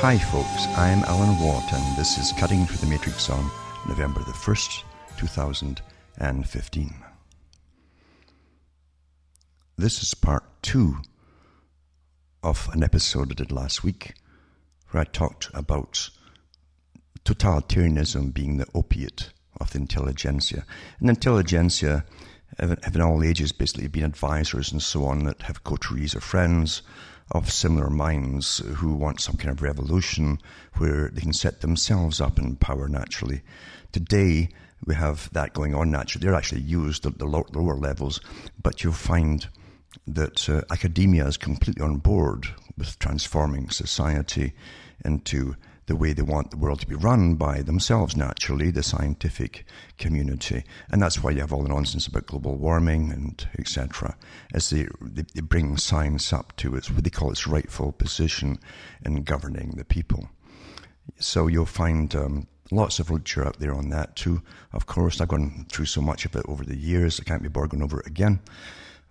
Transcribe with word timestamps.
Hi, 0.00 0.16
folks. 0.16 0.68
I'm 0.76 1.02
Alan 1.06 1.36
Watt, 1.44 1.72
and 1.72 1.96
this 1.96 2.18
is 2.18 2.30
Cutting 2.38 2.66
Through 2.66 2.76
the 2.76 2.86
Matrix 2.86 3.28
on 3.28 3.50
November 3.88 4.20
the 4.20 4.30
1st, 4.30 4.84
2015. 5.16 6.94
This 9.76 10.00
is 10.00 10.14
part 10.14 10.44
two 10.62 10.98
of 12.44 12.68
an 12.72 12.84
episode 12.84 13.32
I 13.32 13.34
did 13.34 13.50
last 13.50 13.82
week 13.82 14.14
where 14.90 15.00
I 15.00 15.04
talked 15.04 15.50
about 15.52 16.10
totalitarianism 17.24 18.32
being 18.32 18.58
the 18.58 18.68
opiate 18.76 19.32
of 19.60 19.72
the 19.72 19.80
intelligentsia. 19.80 20.64
And 21.00 21.10
intelligentsia 21.10 22.04
have, 22.56 22.78
in 22.94 23.00
all 23.00 23.24
ages 23.24 23.50
basically 23.50 23.88
been 23.88 24.04
advisors 24.04 24.70
and 24.70 24.80
so 24.80 25.06
on 25.06 25.24
that 25.24 25.42
have 25.42 25.64
coteries 25.64 26.14
or 26.14 26.20
friends 26.20 26.82
of 27.30 27.52
similar 27.52 27.90
minds 27.90 28.58
who 28.76 28.94
want 28.94 29.20
some 29.20 29.36
kind 29.36 29.50
of 29.50 29.62
revolution 29.62 30.38
where 30.76 31.10
they 31.10 31.20
can 31.20 31.32
set 31.32 31.60
themselves 31.60 32.20
up 32.20 32.38
in 32.38 32.56
power 32.56 32.88
naturally. 32.88 33.42
Today, 33.92 34.48
we 34.84 34.94
have 34.94 35.30
that 35.32 35.52
going 35.54 35.74
on 35.74 35.90
naturally. 35.90 36.24
They're 36.24 36.34
actually 36.34 36.62
used 36.62 37.04
at 37.04 37.18
the 37.18 37.26
lower 37.26 37.76
levels, 37.76 38.20
but 38.62 38.82
you'll 38.82 38.92
find 38.92 39.46
that 40.06 40.48
uh, 40.48 40.62
academia 40.70 41.26
is 41.26 41.36
completely 41.36 41.82
on 41.82 41.96
board 41.96 42.46
with 42.76 42.98
transforming 42.98 43.70
society 43.70 44.52
into 45.04 45.56
the 45.88 45.96
way 45.96 46.12
they 46.12 46.22
want 46.22 46.50
the 46.50 46.56
world 46.56 46.80
to 46.80 46.86
be 46.86 46.94
run 46.94 47.34
by 47.34 47.62
themselves, 47.62 48.14
naturally, 48.14 48.70
the 48.70 48.82
scientific 48.82 49.64
community. 49.96 50.62
And 50.90 51.02
that's 51.02 51.22
why 51.22 51.30
you 51.32 51.40
have 51.40 51.52
all 51.52 51.62
the 51.62 51.70
nonsense 51.70 52.06
about 52.06 52.26
global 52.26 52.56
warming 52.56 53.10
and 53.10 53.48
etc. 53.58 54.16
As 54.54 54.70
they, 54.70 54.86
they, 55.00 55.40
bring 55.40 55.78
science 55.78 56.32
up 56.32 56.54
to 56.58 56.76
its, 56.76 56.90
what 56.90 57.04
they 57.04 57.10
call 57.10 57.32
its 57.32 57.46
rightful 57.46 57.92
position 57.92 58.58
in 59.04 59.24
governing 59.24 59.70
the 59.76 59.84
people. 59.84 60.28
So 61.18 61.46
you'll 61.46 61.64
find 61.64 62.14
um, 62.14 62.46
lots 62.70 62.98
of 62.98 63.10
literature 63.10 63.46
out 63.46 63.58
there 63.58 63.74
on 63.74 63.88
that 63.88 64.14
too. 64.14 64.42
Of 64.74 64.84
course, 64.84 65.20
I've 65.20 65.28
gone 65.28 65.64
through 65.70 65.86
so 65.86 66.02
much 66.02 66.26
of 66.26 66.36
it 66.36 66.44
over 66.46 66.64
the 66.64 66.76
years, 66.76 67.18
I 67.18 67.24
can't 67.24 67.42
be 67.42 67.48
bored 67.48 67.70
going 67.70 67.82
over 67.82 68.00
it 68.00 68.06
again. 68.06 68.40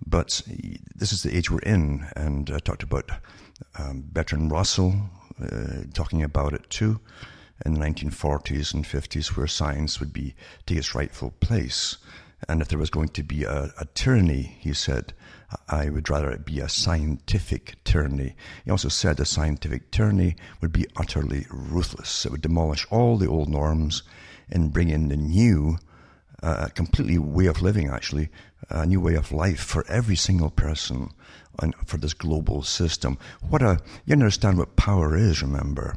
But 0.05 0.44
this 0.95 1.11
is 1.11 1.23
the 1.23 1.36
age 1.36 1.50
we're 1.50 1.58
in, 1.59 2.05
and 2.16 2.52
I 2.52 2.59
talked 2.59 2.83
about 2.83 3.09
um, 3.80 4.03
Bertrand 4.11 4.52
Russell, 4.52 4.94
uh, 5.41 5.83
talking 5.93 6.23
about 6.23 6.53
it 6.53 6.69
too 6.69 6.99
in 7.66 7.73
the 7.73 7.80
1940s 7.80 8.73
and 8.73 8.85
50s, 8.85 9.35
where 9.35 9.47
science 9.47 9.99
would 9.99 10.13
be 10.13 10.35
take 10.66 10.77
its 10.77 10.95
rightful 10.95 11.31
place. 11.39 11.97
And 12.47 12.61
if 12.61 12.67
there 12.67 12.77
was 12.77 12.91
going 12.91 13.09
to 13.09 13.23
be 13.23 13.43
a, 13.43 13.73
a, 13.80 13.85
tyranny, 13.95 14.58
he 14.59 14.73
said, 14.73 15.13
I 15.67 15.89
would 15.89 16.09
rather 16.09 16.30
it 16.30 16.45
be 16.45 16.59
a 16.59 16.69
scientific 16.69 17.77
tyranny. 17.83 18.35
He 18.63 18.69
also 18.69 18.89
said 18.89 19.19
a 19.19 19.25
scientific 19.25 19.89
tyranny 19.89 20.35
would 20.61 20.71
be 20.71 20.85
utterly 20.95 21.47
ruthless. 21.49 22.25
It 22.25 22.31
would 22.31 22.41
demolish 22.41 22.85
all 22.91 23.17
the 23.17 23.27
old 23.27 23.49
norms 23.49 24.03
and 24.49 24.71
bring 24.71 24.89
in 24.89 25.08
the 25.08 25.17
new, 25.17 25.80
uh, 26.43 26.67
completely 26.75 27.17
way 27.17 27.47
of 27.47 27.61
living, 27.61 27.89
actually, 27.89 28.30
a 28.69 28.86
new 28.86 29.00
way 29.00 29.16
of 29.16 29.31
life 29.31 29.59
for 29.59 29.86
every 29.88 30.16
single 30.16 30.50
person 30.50 31.09
and 31.59 31.73
for 31.86 31.97
this 31.97 32.13
global 32.13 32.64
system. 32.64 33.17
What 33.49 33.61
a, 33.61 33.80
you 34.05 34.14
understand 34.14 34.58
what 34.58 34.75
power 34.75 35.16
is, 35.16 35.41
remember. 35.41 35.95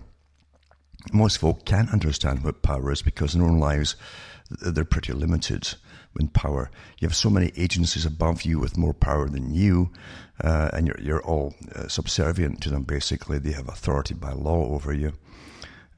Most 1.13 1.39
folk 1.39 1.65
can't 1.65 1.93
understand 1.93 2.45
what 2.45 2.63
power 2.63 2.93
is 2.93 3.03
because 3.03 3.35
in 3.35 3.41
their 3.41 3.51
own 3.51 3.59
lives, 3.59 3.97
they're 4.51 4.85
pretty 4.85 5.13
limited 5.13 5.75
in 6.19 6.29
power. 6.29 6.71
You 6.99 7.07
have 7.09 7.17
so 7.17 7.31
many 7.31 7.53
agencies 7.57 8.05
above 8.05 8.43
you 8.43 8.59
with 8.59 8.77
more 8.77 8.95
power 8.95 9.29
than 9.29 9.55
you, 9.55 9.91
uh, 10.43 10.71
and 10.73 10.87
you're, 10.87 11.01
you're 11.01 11.23
all 11.23 11.55
uh, 11.75 11.89
subservient 11.89 12.61
to 12.63 12.71
them, 12.71 12.83
basically. 12.83 13.39
They 13.39 13.53
have 13.53 13.69
authority 13.69 14.15
by 14.15 14.33
law 14.33 14.75
over 14.75 14.93
you. 14.93 15.13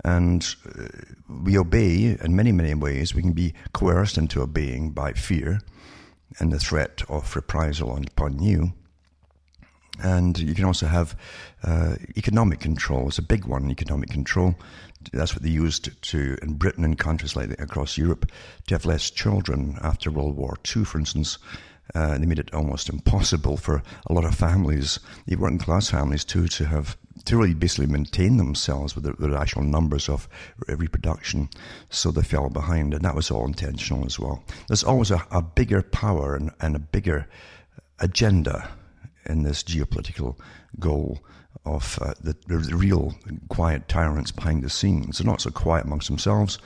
And 0.05 0.47
uh, 0.67 0.89
we 1.29 1.57
obey 1.57 2.17
in 2.21 2.37
many, 2.37 2.53
many 2.53 2.75
ways. 2.75 3.15
We 3.15 3.23
can 3.23 3.33
be 3.33 3.55
coerced 3.73 4.19
into 4.19 4.43
obeying 4.43 4.91
by 4.91 5.13
fear 5.13 5.61
and 6.39 6.53
the 6.53 6.59
threat 6.59 7.03
of 7.09 7.35
reprisal 7.35 7.97
upon 7.97 8.43
you. 8.43 8.73
And 10.03 10.39
you 10.39 10.55
can 10.55 10.65
also 10.65 10.87
have 10.87 11.17
uh, 11.63 11.97
economic 12.17 12.61
control. 12.61 13.09
It's 13.09 13.19
a 13.19 13.23
big 13.23 13.45
one, 13.45 13.71
economic 13.71 14.11
control. 14.11 14.55
That's 15.13 15.35
what 15.35 15.43
they 15.43 15.51
used 15.51 16.01
to, 16.03 16.39
in 16.43 16.55
Britain 16.55 16.85
and 16.85 16.99
countries 16.99 17.37
like 17.37 17.51
that 17.51 17.61
across 17.61 17.99
Europe, 17.99 18.31
to 18.67 18.75
have 18.75 18.87
less 18.87 19.11
children 19.11 19.79
after 19.83 20.11
World 20.11 20.37
War 20.37 20.57
II, 20.75 20.85
for 20.85 20.99
instance. 20.99 21.39
Uh, 21.95 22.17
they 22.19 22.27
made 22.27 22.39
it 22.39 22.55
almost 22.55 22.89
impossible 22.89 23.57
for 23.57 23.83
a 24.07 24.13
lot 24.13 24.25
of 24.25 24.35
families, 24.35 24.99
the 25.27 25.37
working 25.37 25.59
class 25.59 25.91
families 25.91 26.25
too, 26.25 26.49
to 26.49 26.65
have 26.65 26.97
to 27.25 27.37
really 27.37 27.55
basically 27.55 27.87
maintain 27.87 28.37
themselves 28.37 28.97
with 28.97 29.05
the, 29.05 29.37
actual 29.39 29.63
numbers 29.63 30.09
of 30.09 30.29
reproduction. 30.67 31.49
So 31.89 32.11
they 32.11 32.23
fell 32.23 32.49
behind, 32.49 32.95
and 32.95 33.05
that 33.05 33.15
was 33.15 33.31
all 33.31 33.47
intentional 33.47 34.05
as 34.05 34.19
well. 34.19 34.43
There's 34.69 34.85
always 34.85 35.11
a, 35.11 35.25
a 35.31 35.43
bigger 35.43 35.83
power 35.83 36.35
and, 36.35 36.51
and 36.61 36.75
a 36.75 36.81
bigger 36.81 37.29
agenda 38.01 38.71
in 39.27 39.43
this 39.43 39.63
geopolitical 39.63 40.37
goal 40.79 41.21
of 41.65 41.99
uh, 42.03 42.15
the, 42.21 42.37
the, 42.49 42.59
real 42.75 43.15
quiet 43.49 43.87
tyrants 43.87 44.33
behind 44.33 44.65
the 44.65 44.71
scenes. 44.71 45.19
They're 45.19 45.27
not 45.27 45.41
so 45.41 45.51
quiet 45.51 45.85
amongst 45.85 46.09
themselves, 46.09 46.59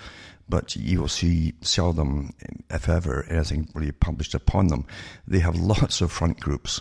but 0.49 0.77
you 0.77 1.01
will 1.01 1.09
see 1.09 1.55
seldom, 1.61 2.33
if 2.71 2.89
ever, 2.89 3.25
anything 3.29 3.69
really 3.75 3.93
published 3.93 4.35
upon 4.35 4.69
them. 4.69 4.87
They 5.27 5.41
have 5.41 5.57
lots 5.57 6.01
of 6.01 6.13
front 6.13 6.41
groups 6.41 6.81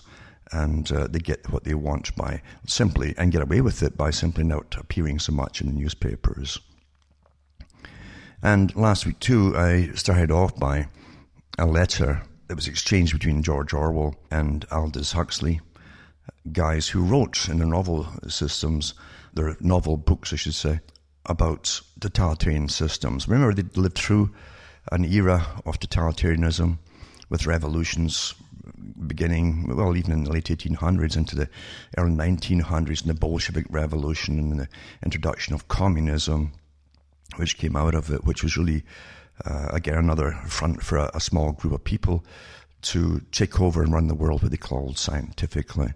and 0.51 0.91
uh, 0.91 1.07
they 1.07 1.19
get 1.19 1.51
what 1.51 1.63
they 1.63 1.73
want 1.73 2.15
by 2.15 2.41
simply, 2.67 3.15
and 3.17 3.31
get 3.31 3.41
away 3.41 3.61
with 3.61 3.81
it 3.81 3.97
by 3.97 4.11
simply 4.11 4.43
not 4.43 4.75
appearing 4.77 5.19
so 5.19 5.31
much 5.31 5.61
in 5.61 5.67
the 5.67 5.73
newspapers. 5.73 6.59
And 8.43 8.75
last 8.75 9.05
week, 9.05 9.19
too, 9.19 9.57
I 9.57 9.89
started 9.95 10.29
off 10.29 10.55
by 10.55 10.87
a 11.57 11.65
letter 11.65 12.21
that 12.47 12.55
was 12.55 12.67
exchanged 12.67 13.13
between 13.13 13.41
George 13.41 13.73
Orwell 13.73 14.15
and 14.29 14.65
Aldous 14.71 15.13
Huxley, 15.13 15.61
guys 16.51 16.87
who 16.89 17.03
wrote 17.03 17.49
in 17.49 17.57
their 17.57 17.67
novel 17.67 18.07
systems, 18.27 18.93
their 19.33 19.57
novel 19.59 19.97
books, 19.97 20.31
I 20.31 20.35
should 20.35 20.53
say, 20.53 20.79
about 21.25 21.81
totalitarian 21.99 22.69
systems. 22.69 23.27
Remember, 23.27 23.53
they 23.53 23.79
lived 23.79 23.97
through 23.97 24.31
an 24.91 25.03
era 25.05 25.45
of 25.65 25.79
totalitarianism 25.79 26.77
with 27.29 27.47
revolutions 27.47 28.35
beginning, 29.07 29.75
well, 29.75 29.95
even 29.95 30.11
in 30.11 30.23
the 30.23 30.31
late 30.31 30.45
1800s 30.45 31.17
into 31.17 31.35
the 31.35 31.49
early 31.97 32.11
1900s, 32.11 33.01
and 33.01 33.09
the 33.09 33.13
Bolshevik 33.13 33.65
Revolution 33.69 34.39
and 34.39 34.59
the 34.59 34.67
introduction 35.03 35.53
of 35.53 35.67
communism, 35.67 36.53
which 37.37 37.57
came 37.57 37.75
out 37.75 37.95
of 37.95 38.11
it, 38.11 38.25
which 38.25 38.43
was 38.43 38.57
really, 38.57 38.83
uh, 39.45 39.67
again, 39.71 39.97
another 39.97 40.31
front 40.47 40.83
for 40.83 40.97
a, 40.97 41.11
a, 41.13 41.19
small 41.19 41.51
group 41.51 41.73
of 41.73 41.83
people 41.83 42.23
to 42.81 43.21
take 43.31 43.59
over 43.59 43.81
and 43.83 43.93
run 43.93 44.07
the 44.07 44.15
world, 44.15 44.41
what 44.41 44.51
they 44.51 44.57
called 44.57 44.97
scientifically. 44.97 45.93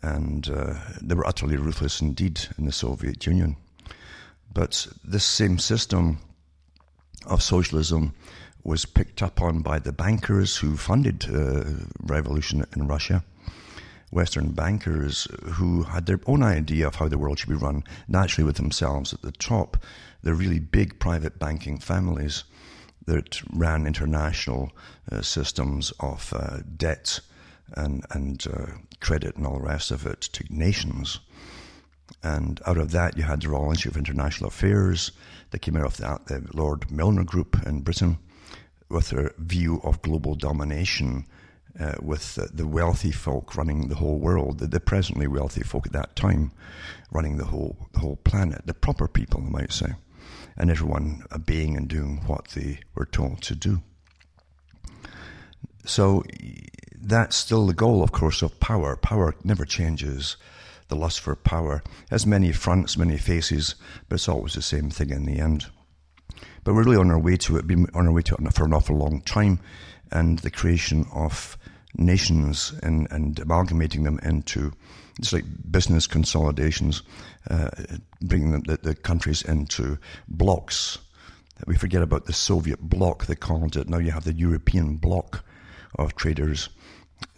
And 0.00 0.48
uh, 0.48 0.74
they 1.00 1.14
were 1.14 1.26
utterly 1.26 1.56
ruthless 1.56 2.00
indeed 2.00 2.40
in 2.56 2.64
the 2.64 2.72
Soviet 2.72 3.26
Union. 3.26 3.56
But 4.52 4.86
this 5.04 5.24
same 5.24 5.58
system 5.58 6.18
of 7.26 7.42
socialism 7.42 8.14
was 8.64 8.84
picked 8.84 9.22
up 9.22 9.40
on 9.40 9.60
by 9.60 9.78
the 9.78 9.92
bankers 9.92 10.56
who 10.56 10.76
funded 10.76 11.26
uh, 11.28 11.64
revolution 12.00 12.64
in 12.76 12.86
Russia. 12.86 13.24
Western 14.10 14.52
bankers 14.52 15.26
who 15.54 15.84
had 15.84 16.04
their 16.04 16.20
own 16.26 16.42
idea 16.42 16.86
of 16.86 16.96
how 16.96 17.08
the 17.08 17.16
world 17.16 17.38
should 17.38 17.48
be 17.48 17.54
run, 17.54 17.82
naturally 18.06 18.44
with 18.44 18.56
themselves 18.56 19.14
at 19.14 19.22
the 19.22 19.32
top. 19.32 19.82
The 20.22 20.34
really 20.34 20.58
big 20.58 20.98
private 20.98 21.38
banking 21.38 21.78
families 21.78 22.44
that 23.06 23.40
ran 23.52 23.86
international 23.86 24.70
uh, 25.10 25.22
systems 25.22 25.92
of 25.98 26.32
uh, 26.36 26.58
debt 26.76 27.20
and, 27.74 28.04
and 28.10 28.46
uh, 28.46 28.66
credit 29.00 29.36
and 29.36 29.46
all 29.46 29.58
the 29.58 29.64
rest 29.64 29.90
of 29.90 30.06
it 30.06 30.20
to 30.20 30.44
nations. 30.50 31.18
And 32.22 32.60
out 32.66 32.78
of 32.78 32.92
that, 32.92 33.16
you 33.16 33.24
had 33.24 33.42
the 33.42 33.48
Royal 33.48 33.70
Institute 33.70 33.92
of 33.92 33.98
International 33.98 34.48
Affairs 34.48 35.12
that 35.50 35.60
came 35.60 35.76
out 35.76 35.86
of 35.86 35.96
the, 35.96 36.20
the 36.26 36.56
Lord 36.56 36.90
Milner 36.90 37.24
Group 37.24 37.56
in 37.66 37.80
Britain 37.80 38.18
with 38.88 39.10
their 39.10 39.32
view 39.38 39.80
of 39.82 40.02
global 40.02 40.34
domination, 40.34 41.26
uh, 41.80 41.94
with 42.02 42.38
uh, 42.38 42.46
the 42.52 42.66
wealthy 42.66 43.10
folk 43.10 43.56
running 43.56 43.88
the 43.88 43.94
whole 43.94 44.18
world, 44.18 44.58
the, 44.58 44.66
the, 44.66 44.80
presently 44.80 45.26
wealthy 45.26 45.62
folk 45.62 45.86
at 45.86 45.92
that 45.92 46.14
time 46.14 46.52
running 47.10 47.36
the 47.36 47.44
whole 47.44 47.76
the 47.92 48.00
whole 48.00 48.16
planet, 48.16 48.62
the 48.66 48.74
proper 48.74 49.08
people, 49.08 49.42
I 49.46 49.50
might 49.50 49.72
say, 49.72 49.94
and 50.56 50.70
everyone 50.70 51.24
obeying 51.32 51.76
and 51.76 51.88
doing 51.88 52.22
what 52.26 52.48
they 52.48 52.80
were 52.94 53.06
told 53.06 53.42
to 53.42 53.54
do. 53.54 53.82
So 55.84 56.22
that's 57.00 57.36
still 57.36 57.66
the 57.66 57.74
goal, 57.74 58.02
of 58.02 58.12
course, 58.12 58.42
of 58.42 58.58
power. 58.60 58.96
Power 58.96 59.34
never 59.44 59.64
changes. 59.64 60.36
The 60.92 60.98
lust 60.98 61.20
for 61.20 61.34
power 61.34 61.82
has 62.10 62.26
many 62.26 62.52
fronts, 62.52 62.98
many 62.98 63.16
faces, 63.16 63.76
but 64.10 64.16
it's 64.16 64.28
always 64.28 64.52
the 64.52 64.60
same 64.60 64.90
thing 64.90 65.08
in 65.08 65.24
the 65.24 65.38
end. 65.38 65.64
But 66.64 66.74
we're 66.74 66.82
really 66.82 66.98
on 66.98 67.10
our 67.10 67.18
way 67.18 67.38
to 67.38 67.56
it, 67.56 67.66
been 67.66 67.86
on 67.94 68.08
our 68.08 68.12
way 68.12 68.20
to 68.20 68.34
it 68.34 68.52
for 68.52 68.66
an 68.66 68.74
awful 68.74 68.98
long 68.98 69.22
time, 69.22 69.58
and 70.10 70.40
the 70.40 70.50
creation 70.50 71.06
of 71.14 71.56
nations 71.96 72.74
and, 72.82 73.10
and 73.10 73.38
amalgamating 73.38 74.02
them 74.02 74.20
into 74.22 74.74
it's 75.18 75.32
like 75.32 75.46
business 75.70 76.06
consolidations, 76.06 77.00
uh, 77.48 77.70
bringing 78.20 78.50
the, 78.50 78.76
the 78.82 78.94
countries 78.94 79.40
into 79.40 79.96
blocks. 80.28 80.98
We 81.66 81.76
forget 81.76 82.02
about 82.02 82.26
the 82.26 82.34
Soviet 82.34 82.82
bloc, 82.82 83.24
they 83.24 83.34
called 83.34 83.78
it. 83.78 83.88
Now 83.88 83.96
you 83.96 84.10
have 84.10 84.24
the 84.24 84.34
European 84.34 84.96
bloc 84.96 85.42
of 85.94 86.16
traders 86.16 86.68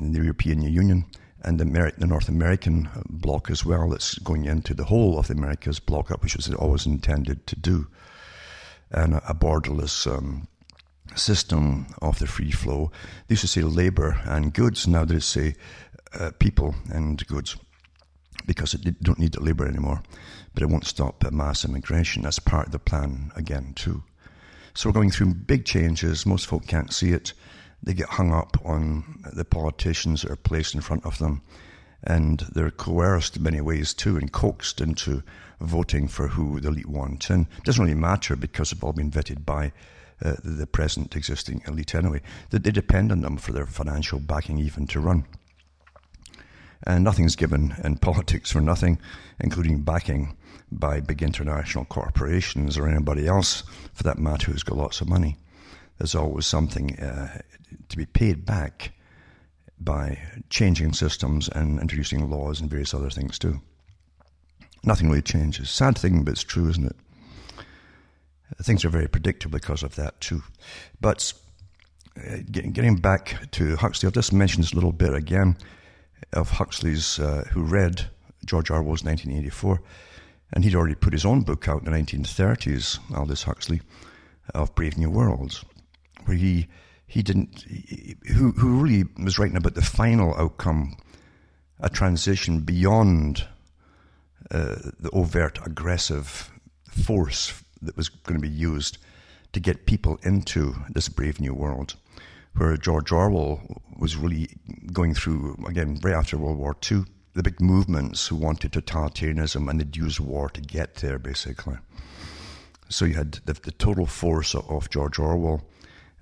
in 0.01 0.11
the 0.11 0.23
European 0.23 0.61
Union 0.63 1.05
and 1.45 1.61
the, 1.61 1.93
the 1.99 2.07
North 2.07 2.29
American 2.29 2.89
bloc 3.09 3.51
as 3.51 3.65
well 3.65 3.91
that's 3.91 4.19
going 4.19 4.47
into 4.47 4.75
the 4.75 4.85
whole 4.85 5.19
of 5.19 5.29
the 5.29 5.35
Americas 5.35 5.79
bloc 5.79 6.11
up, 6.11 6.23
which 6.23 6.37
was 6.37 6.53
always 6.55 6.87
intended 6.87 7.47
to 7.47 7.57
do. 7.57 7.87
And 8.91 9.15
a, 9.15 9.31
a 9.31 9.35
borderless 9.35 10.07
um, 10.07 10.49
system 11.15 11.87
of 12.01 12.19
the 12.19 12.27
free 12.27 12.51
flow. 12.51 12.91
They 13.27 13.35
used 13.35 13.43
to 13.43 13.49
say 13.49 13.63
labor 13.63 14.21
and 14.25 14.53
goods, 14.53 14.87
now 14.87 15.05
they 15.05 15.21
say 15.21 15.55
uh, 16.19 16.31
people 16.39 16.75
and 16.93 17.25
goods 17.27 17.57
because 18.47 18.75
it 18.75 19.03
don't 19.03 19.19
need 19.19 19.33
the 19.33 19.43
labor 19.43 19.67
anymore. 19.67 20.03
But 20.53 20.63
it 20.63 20.69
won't 20.69 20.87
stop 20.87 21.25
mass 21.33 21.65
immigration. 21.65 22.23
That's 22.23 22.39
part 22.39 22.67
of 22.67 22.73
the 22.73 22.79
plan 22.79 23.33
again, 23.35 23.73
too. 23.75 24.03
So 24.75 24.89
we're 24.89 24.95
going 24.95 25.11
through 25.11 25.35
big 25.35 25.65
changes. 25.65 26.27
Most 26.27 26.47
folk 26.47 26.67
can't 26.67 26.93
see 26.93 27.11
it. 27.11 27.33
They 27.85 27.93
get 27.93 28.09
hung 28.09 28.33
up 28.33 28.57
on 28.65 29.23
the 29.31 29.45
politicians 29.45 30.23
that 30.23 30.31
are 30.31 30.37
placed 30.37 30.75
in 30.75 30.81
front 30.81 31.05
of 31.05 31.19
them. 31.19 31.43
And 32.03 32.41
they're 32.53 32.71
coerced 32.71 33.37
in 33.37 33.43
many 33.43 33.61
ways 33.61 33.95
too 33.95 34.17
and 34.17 34.33
coaxed 34.33 34.81
into 34.81 35.23
voting 35.61 36.09
for 36.09 36.29
who 36.29 36.61
the 36.61 36.69
elite 36.69 36.89
want. 36.89 37.29
And 37.31 37.47
it 37.59 37.65
doesn't 37.65 37.83
really 37.85 37.95
matter 37.95 38.37
because 38.37 38.71
they've 38.71 38.83
all 38.83 38.93
been 38.93 39.11
vetted 39.11 39.45
by 39.45 39.73
uh, 40.23 40.35
the 40.43 40.67
present 40.67 41.15
existing 41.15 41.63
elite 41.67 41.95
anyway. 41.95 42.23
That 42.51 42.65
they 42.65 42.71
depend 42.71 43.13
on 43.13 43.21
them 43.21 43.37
for 43.37 43.53
their 43.53 43.67
financial 43.67 44.19
backing 44.19 44.59
even 44.59 44.87
to 44.89 45.01
run. 45.01 45.27
And 46.87 47.05
nothing's 47.05 47.37
given 47.37 47.75
in 47.85 47.97
politics 47.99 48.51
for 48.51 48.61
nothing, 48.61 48.99
including 49.41 49.83
backing 49.83 50.37
by 50.73 51.01
big 51.01 51.23
international 51.23 51.85
corporations 51.85 52.79
or 52.79 52.89
anybody 52.89 53.27
else, 53.27 53.63
for 53.93 54.03
that 54.05 54.19
matter, 54.19 54.51
who's 54.51 54.63
got 54.63 54.79
lots 54.79 55.01
of 55.01 55.09
money. 55.09 55.37
There's 55.99 56.15
always 56.15 56.47
something 56.47 56.99
uh, 56.99 57.41
to 57.89 57.97
be 57.97 58.07
paid 58.07 58.45
back 58.45 58.93
by 59.79 60.19
changing 60.51 60.93
systems 60.93 61.49
and 61.49 61.81
introducing 61.81 62.29
laws 62.31 62.61
and 62.61 62.71
various 62.71 62.95
other 62.95 63.11
things 63.11 63.39
too. 63.39 63.61
Nothing 64.83 65.09
really 65.09 65.23
changes. 65.23 65.71
Sad 65.71 65.97
thing, 65.97 66.25
but 66.25 66.33
it's 66.33 66.45
true, 66.45 66.69
isn't 66.69 66.87
it? 66.87 66.97
Things 68.63 68.85
are 68.85 68.91
very 68.91 69.09
predictable 69.09 69.59
because 69.59 69.83
of 69.83 69.97
that 69.97 70.21
too. 70.21 70.43
But 71.01 71.33
uh, 72.17 72.39
getting 72.51 72.97
back 72.97 73.51
to 73.53 73.77
Huxley, 73.77 74.07
I've 74.07 74.13
just 74.13 74.33
mentioned 74.33 74.65
this 74.65 74.75
little 74.75 74.93
bit 74.93 75.15
again 75.15 75.57
of 76.33 76.51
Huxley's, 76.51 77.19
uh, 77.19 77.45
who 77.53 77.63
read 77.63 78.09
George 78.45 78.71
Orwell's 78.71 79.05
1984, 79.05 79.81
and 80.53 80.65
he'd 80.65 80.75
already 80.75 80.95
put 80.95 81.13
his 81.13 81.25
own 81.25 81.41
book 81.41 81.69
out 81.69 81.83
in 81.83 81.91
the 81.91 81.99
1930s, 81.99 82.99
Aldous 83.17 83.43
Huxley, 83.43 83.81
of 84.55 84.75
Brave 84.75 84.99
New 84.99 85.11
Worlds, 85.11 85.65
where 86.25 86.37
he 86.37 86.69
he 87.07 87.23
didn't 87.23 87.65
he, 87.69 88.17
who 88.33 88.53
who 88.53 88.83
really 88.83 89.05
was 89.23 89.39
writing 89.39 89.57
about 89.57 89.75
the 89.75 89.83
final 89.83 90.35
outcome, 90.37 90.97
a 91.81 91.89
transition 91.89 92.61
beyond 92.61 93.47
uh, 94.51 94.77
the 94.99 95.11
overt 95.13 95.59
aggressive 95.65 96.51
force 96.89 97.63
that 97.83 97.97
was 97.97 98.09
going 98.09 98.41
to 98.41 98.49
be 98.49 98.55
used 98.55 98.99
to 99.53 99.61
get 99.61 99.87
people 99.87 100.19
into 100.23 100.75
this 100.91 101.09
brave 101.09 101.41
new 101.41 101.55
world 101.55 101.95
where 102.57 102.77
George 102.77 103.11
Orwell 103.11 103.61
was 103.99 104.17
really 104.17 104.49
going 104.93 105.15
through, 105.15 105.57
again, 105.67 105.99
right 106.03 106.15
after 106.15 106.39
World 106.39 106.59
War 106.59 106.77
II, 106.91 107.05
the 107.35 107.43
big 107.43 107.61
movements 107.61 108.29
who 108.29 108.37
wanted 108.37 108.73
totalitarianism 108.73 109.69
and 109.69 109.81
they'd 109.81 109.97
use 109.97 110.21
war 110.21 110.49
to 110.51 110.61
get 110.61 110.97
there, 110.97 111.19
basically. 111.19 111.77
So 112.89 113.05
you 113.05 113.15
had 113.15 113.33
the, 113.45 113.55
the 113.55 113.73
total 113.73 114.07
force 114.07 114.55
of, 114.55 114.71
of 114.71 114.89
George 114.91 115.19
Orwell. 115.19 115.63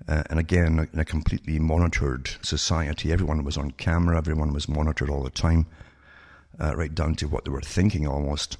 Uh, 0.07 0.23
and 0.29 0.39
again, 0.39 0.87
in 0.91 0.99
a 0.99 1.05
completely 1.05 1.59
monitored 1.59 2.29
society, 2.41 3.11
everyone 3.11 3.43
was 3.43 3.57
on 3.57 3.71
camera, 3.71 4.17
everyone 4.17 4.53
was 4.53 4.67
monitored 4.67 5.09
all 5.09 5.23
the 5.23 5.29
time, 5.29 5.65
uh, 6.59 6.75
right 6.75 6.93
down 6.93 7.15
to 7.15 7.27
what 7.27 7.45
they 7.45 7.51
were 7.51 7.61
thinking 7.61 8.05
almost. 8.05 8.57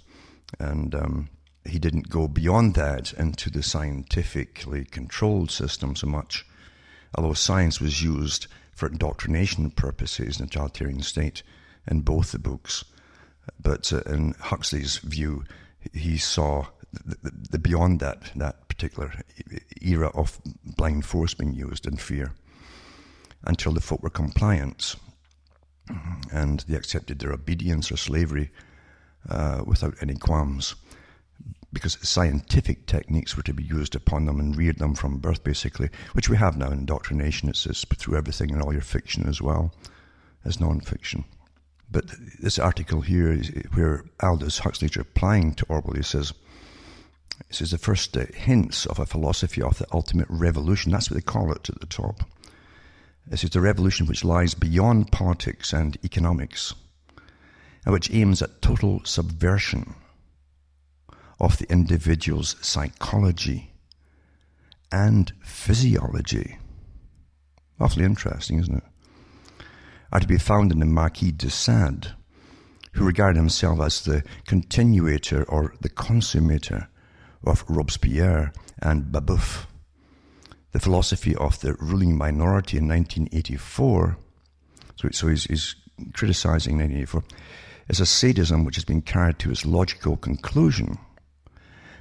And 0.59 0.95
um, 0.95 1.29
he 1.65 1.79
didn't 1.79 2.09
go 2.09 2.27
beyond 2.27 2.75
that 2.75 3.13
into 3.13 3.49
the 3.49 3.63
scientifically 3.63 4.85
controlled 4.85 5.51
system 5.51 5.95
so 5.95 6.07
much 6.07 6.45
although 7.15 7.33
science 7.33 7.79
was 7.79 8.01
used 8.01 8.47
for 8.73 8.87
indoctrination 8.87 9.71
purposes 9.71 10.39
in 10.39 10.45
the 10.45 10.51
totalitarian 10.51 11.01
state 11.01 11.43
in 11.89 12.01
both 12.01 12.31
the 12.31 12.39
books. 12.39 12.83
But 13.61 13.91
uh, 13.91 14.01
in 14.07 14.33
Huxley's 14.39 14.97
view, 14.97 15.43
he 15.93 16.17
saw 16.17 16.67
the, 16.91 17.17
the, 17.23 17.31
the, 17.51 17.59
beyond 17.59 17.99
that, 17.99 18.31
that 18.35 18.62
particular 18.73 19.13
era 19.81 20.09
of 20.13 20.39
blind 20.63 21.05
force 21.05 21.33
being 21.33 21.53
used 21.53 21.85
in 21.85 21.97
fear 21.97 22.33
until 23.43 23.73
the 23.73 23.81
folk 23.81 24.01
were 24.01 24.09
compliant 24.09 24.95
and 26.31 26.61
they 26.61 26.75
accepted 26.75 27.19
their 27.19 27.33
obedience 27.33 27.91
or 27.91 27.97
slavery 27.97 28.49
uh, 29.29 29.61
without 29.65 29.93
any 30.01 30.15
qualms 30.15 30.75
because 31.71 31.97
scientific 32.07 32.85
techniques 32.85 33.35
were 33.35 33.43
to 33.43 33.53
be 33.53 33.63
used 33.63 33.95
upon 33.95 34.25
them 34.25 34.39
and 34.39 34.55
reared 34.55 34.77
them 34.77 34.93
from 34.93 35.17
birth, 35.17 35.43
basically, 35.43 35.89
which 36.13 36.29
we 36.29 36.37
have 36.37 36.55
now 36.55 36.67
in 36.67 36.79
indoctrination. 36.79 37.49
It's, 37.49 37.65
it's 37.65 37.83
through 37.83 38.15
everything 38.15 38.51
and 38.51 38.61
all 38.61 38.71
your 38.71 38.83
fiction 38.83 39.27
as 39.27 39.41
well 39.41 39.73
as 40.45 40.59
non-fiction. 40.59 41.25
But 41.89 42.11
this 42.39 42.59
article 42.59 43.01
here, 43.01 43.35
where 43.73 44.05
Aldous 44.21 44.59
Huxley 44.59 44.87
is 44.87 44.97
replying 44.97 45.55
to 45.55 45.65
Orwell, 45.67 45.95
he 45.95 46.03
says, 46.03 46.33
he 47.49 47.63
is 47.63 47.71
the 47.71 47.77
first 47.77 48.15
uh, 48.17 48.25
hints 48.33 48.85
of 48.85 48.99
a 48.99 49.05
philosophy 49.05 49.61
of 49.61 49.77
the 49.77 49.87
ultimate 49.93 50.27
revolution. 50.29 50.91
That's 50.91 51.09
what 51.09 51.15
they 51.15 51.21
call 51.21 51.51
it 51.51 51.69
at 51.69 51.79
the 51.79 51.85
top. 51.85 52.23
This 53.27 53.43
is 53.43 53.51
the 53.51 53.61
revolution 53.61 54.05
which 54.05 54.25
lies 54.25 54.53
beyond 54.53 55.11
politics 55.11 55.71
and 55.71 55.97
economics, 56.03 56.73
and 57.85 57.93
which 57.93 58.11
aims 58.11 58.41
at 58.41 58.61
total 58.61 59.01
subversion 59.05 59.95
of 61.39 61.57
the 61.57 61.71
individual's 61.71 62.55
psychology 62.61 63.71
and 64.91 65.31
physiology. 65.41 66.57
Awfully 67.79 68.05
interesting, 68.05 68.59
isn't 68.59 68.77
it? 68.77 68.83
Are 70.11 70.19
to 70.19 70.27
be 70.27 70.37
found 70.37 70.71
in 70.71 70.79
the 70.79 70.85
Marquis 70.85 71.31
de 71.31 71.49
Sade, 71.49 72.13
who 72.93 73.05
regarded 73.05 73.37
himself 73.37 73.79
as 73.79 74.01
the 74.03 74.23
continuator 74.45 75.43
or 75.45 75.73
the 75.81 75.89
consummator 75.89 76.87
of 77.43 77.65
Robespierre 77.67 78.53
and 78.81 79.05
Babeuf. 79.05 79.65
The 80.71 80.79
philosophy 80.79 81.35
of 81.35 81.59
the 81.59 81.73
ruling 81.75 82.17
minority 82.17 82.77
in 82.77 82.87
1984, 82.87 84.17
so, 84.95 85.09
so 85.11 85.27
he's, 85.27 85.43
he's 85.45 85.75
criticizing 86.13 86.77
1984, 86.77 87.23
is 87.89 87.99
a 87.99 88.05
sadism 88.05 88.65
which 88.65 88.75
has 88.75 88.85
been 88.85 89.01
carried 89.01 89.39
to 89.39 89.51
its 89.51 89.65
logical 89.65 90.17
conclusion 90.17 90.97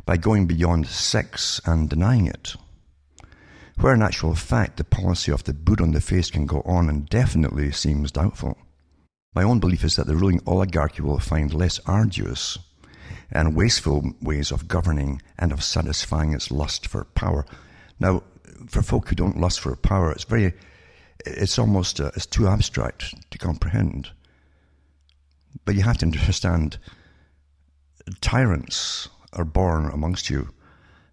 by 0.04 0.16
going 0.16 0.46
beyond 0.46 0.86
sex 0.86 1.60
and 1.66 1.90
denying 1.90 2.26
it. 2.26 2.56
Where 3.78 3.94
in 3.94 4.02
actual 4.02 4.34
fact 4.34 4.76
the 4.76 4.84
policy 4.84 5.32
of 5.32 5.44
the 5.44 5.54
boot 5.54 5.80
on 5.80 5.92
the 5.92 6.00
face 6.00 6.30
can 6.30 6.46
go 6.46 6.62
on 6.62 6.88
indefinitely 6.88 7.72
seems 7.72 8.12
doubtful. 8.12 8.56
My 9.34 9.42
own 9.42 9.60
belief 9.60 9.84
is 9.84 9.96
that 9.96 10.06
the 10.06 10.16
ruling 10.16 10.40
oligarchy 10.46 11.02
will 11.02 11.18
find 11.18 11.52
less 11.52 11.80
arduous 11.86 12.58
and 13.32 13.56
wasteful 13.56 14.12
ways 14.20 14.50
of 14.50 14.68
governing 14.68 15.20
and 15.38 15.52
of 15.52 15.64
satisfying 15.64 16.32
its 16.32 16.50
lust 16.50 16.86
for 16.86 17.04
power. 17.04 17.46
Now, 17.98 18.22
for 18.68 18.82
folk 18.82 19.08
who 19.08 19.16
don't 19.16 19.40
lust 19.40 19.60
for 19.60 19.74
power, 19.74 20.12
it's 20.12 20.24
very, 20.24 20.52
it's 21.24 21.58
almost, 21.58 22.00
uh, 22.00 22.10
it's 22.14 22.26
too 22.26 22.46
abstract 22.46 23.14
to 23.30 23.38
comprehend. 23.38 24.10
But 25.64 25.74
you 25.74 25.82
have 25.82 25.98
to 25.98 26.06
understand 26.06 26.78
tyrants 28.20 29.08
are 29.32 29.44
born 29.44 29.86
amongst 29.86 30.28
you 30.28 30.48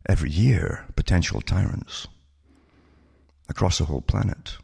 every 0.08 0.30
year, 0.30 0.86
potential 0.96 1.42
tyrants 1.42 2.08
across 3.48 3.78
the 3.78 3.86
whole 3.86 4.02
planet. 4.02 4.58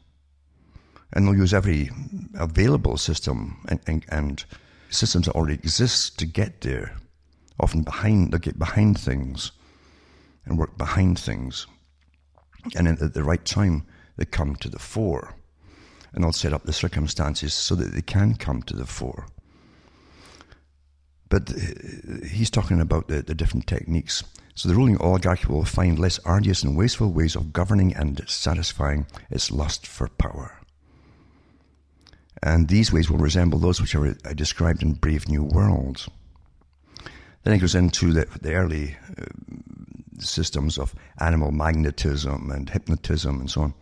And 1.13 1.25
they'll 1.25 1.35
use 1.35 1.53
every 1.53 1.89
available 2.38 2.97
system 2.97 3.63
and, 3.69 3.79
and, 3.88 4.05
and 4.09 4.45
systems 4.89 5.27
that 5.27 5.35
already 5.35 5.53
exist 5.53 6.19
to 6.19 6.25
get 6.25 6.62
there. 6.62 6.95
Often 7.59 7.83
behind, 7.83 8.33
they 8.33 8.39
get 8.39 8.59
behind 8.59 9.00
things 9.00 9.51
and 10.45 10.57
work 10.57 10.77
behind 10.77 11.17
things. 11.19 11.67
And 12.75 12.88
at 12.88 13.13
the 13.13 13.24
right 13.24 13.43
time, 13.45 13.85
they 14.17 14.25
come 14.25 14.55
to 14.57 14.69
the 14.69 14.79
fore. 14.79 15.35
And 16.13 16.24
they'll 16.24 16.31
set 16.31 16.53
up 16.53 16.63
the 16.63 16.74
circumstances 16.74 17.53
so 17.53 17.75
that 17.75 17.93
they 17.93 18.01
can 18.01 18.35
come 18.35 18.63
to 18.63 18.75
the 18.75 18.85
fore. 18.85 19.27
But 21.29 21.51
uh, 21.51 22.25
he's 22.27 22.50
talking 22.50 22.79
about 22.79 23.07
the, 23.07 23.21
the 23.21 23.35
different 23.35 23.67
techniques. 23.67 24.24
So 24.53 24.69
the 24.69 24.75
ruling 24.75 24.97
oligarchy 25.01 25.47
will 25.47 25.65
find 25.65 26.00
less 26.00 26.19
arduous 26.19 26.63
and 26.63 26.77
wasteful 26.77 27.12
ways 27.12 27.35
of 27.35 27.51
governing 27.51 27.93
and 27.93 28.21
satisfying 28.27 29.05
its 29.29 29.51
lust 29.51 29.85
for 29.85 30.07
power. 30.07 30.57
And 32.41 32.69
these 32.69 32.93
ways 32.93 33.09
will 33.09 33.17
resemble 33.17 33.59
those 33.59 33.81
which 33.81 33.95
are 33.95 34.13
described 34.35 34.81
in 34.81 34.93
Brave 34.93 35.27
New 35.27 35.43
World. 35.43 36.07
Then 37.46 37.54
he 37.54 37.60
goes 37.60 37.75
into 37.75 38.12
the, 38.12 38.28
the 38.42 38.56
early 38.56 38.98
uh, 39.18 39.25
systems 40.18 40.80
of 40.80 40.96
animal 41.20 41.52
magnetism 41.52 42.50
and 42.50 42.68
hypnotism 42.68 43.40
and 43.40 43.50
so 43.50 43.62
on. 43.62 43.74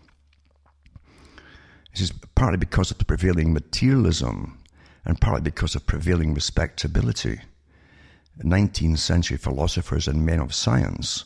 This 1.94 2.02
is 2.02 2.14
partly 2.36 2.58
because 2.58 2.92
of 2.92 2.98
the 2.98 3.06
prevailing 3.06 3.54
materialism 3.54 4.62
and 5.06 5.22
partly 5.22 5.42
because 5.42 5.76
of 5.76 5.88
prevailing 5.88 6.34
respectability. 6.34 7.40
19th 8.40 8.98
century 8.98 9.38
philosophers 9.38 10.10
and 10.10 10.26
men 10.26 10.40
of 10.40 10.54
science 10.54 11.24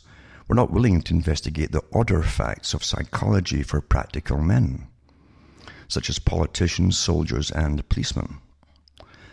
were 0.48 0.56
not 0.56 0.72
willing 0.72 1.02
to 1.02 1.16
investigate 1.16 1.72
the 1.72 1.84
odder 1.92 2.22
facts 2.22 2.76
of 2.76 2.84
psychology 2.84 3.64
for 3.64 3.82
practical 3.82 4.38
men, 4.38 4.88
such 5.88 6.08
as 6.08 6.20
politicians, 6.20 7.00
soldiers, 7.00 7.50
and 7.50 7.88
policemen, 7.90 8.38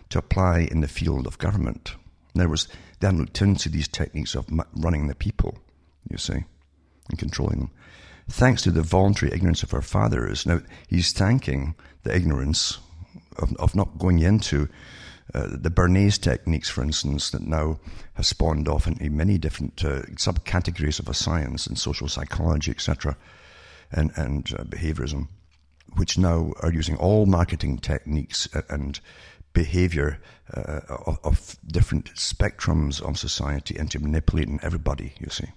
to 0.09 0.19
apply 0.19 0.61
in 0.71 0.81
the 0.81 0.89
field 0.89 1.27
of 1.27 1.37
government. 1.37 1.97
Other 2.37 2.49
words, 2.49 2.69
they 3.05 3.09
hadn't 3.09 3.21
looked 3.21 3.43
into 3.43 3.69
these 3.69 3.87
techniques 3.87 4.35
of 4.35 4.47
running 4.75 5.09
the 5.09 5.15
people, 5.15 5.59
you 6.09 6.17
see, 6.17 6.43
and 7.11 7.19
controlling 7.19 7.59
them. 7.59 7.71
Thanks 8.31 8.63
to 8.63 8.71
the 8.71 8.81
voluntary 8.81 9.31
ignorance 9.31 9.63
of 9.63 9.75
our 9.75 9.83
fathers, 9.83 10.47
now 10.47 10.63
he's 10.89 11.13
thanking 11.13 11.75
the 12.05 12.17
ignorance 12.17 12.79
of, 13.37 13.55
of 13.57 13.75
not 13.75 13.99
going 13.99 14.21
into 14.21 14.71
uh, 15.35 15.49
the 15.51 15.71
Bernays 15.71 16.19
techniques, 16.19 16.71
for 16.71 16.83
instance, 16.83 17.29
that 17.29 17.43
now 17.43 17.79
has 18.15 18.29
spawned 18.29 18.69
off 18.69 18.87
into 18.87 19.11
many 19.11 19.37
different 19.37 19.85
uh, 19.85 20.01
subcategories 20.15 20.99
of 20.99 21.07
a 21.07 21.13
science 21.13 21.67
and 21.67 21.79
social 21.79 22.09
psychology, 22.09 22.71
etc., 22.71 23.19
and, 23.93 24.13
and 24.17 24.51
uh, 24.59 24.65
behaviorism, 24.65 25.29
which 25.97 26.17
now 26.17 26.55
are 26.63 26.73
using 26.73 26.97
all 26.97 27.27
marketing 27.27 27.77
techniques 27.77 28.49
and 28.71 29.01
behavior 29.55 30.21
uh, 30.53 30.81
of, 31.25 31.57
different 31.67 32.15
spectrums 32.15 33.01
of 33.01 33.19
society 33.19 33.77
into 33.79 33.99
manipulating 33.99 34.61
everybody, 34.63 35.15
you 35.19 35.31
see. 35.31 35.49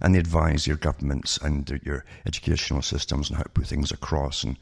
And 0.00 0.14
they 0.14 0.18
advise 0.18 0.66
your 0.66 0.76
governments 0.76 1.38
and 1.38 1.80
your 1.84 2.04
educational 2.26 2.82
systems 2.82 3.30
on 3.30 3.36
how 3.36 3.44
to 3.44 3.50
put 3.50 3.66
things 3.66 3.92
across 3.92 4.42
and 4.42 4.58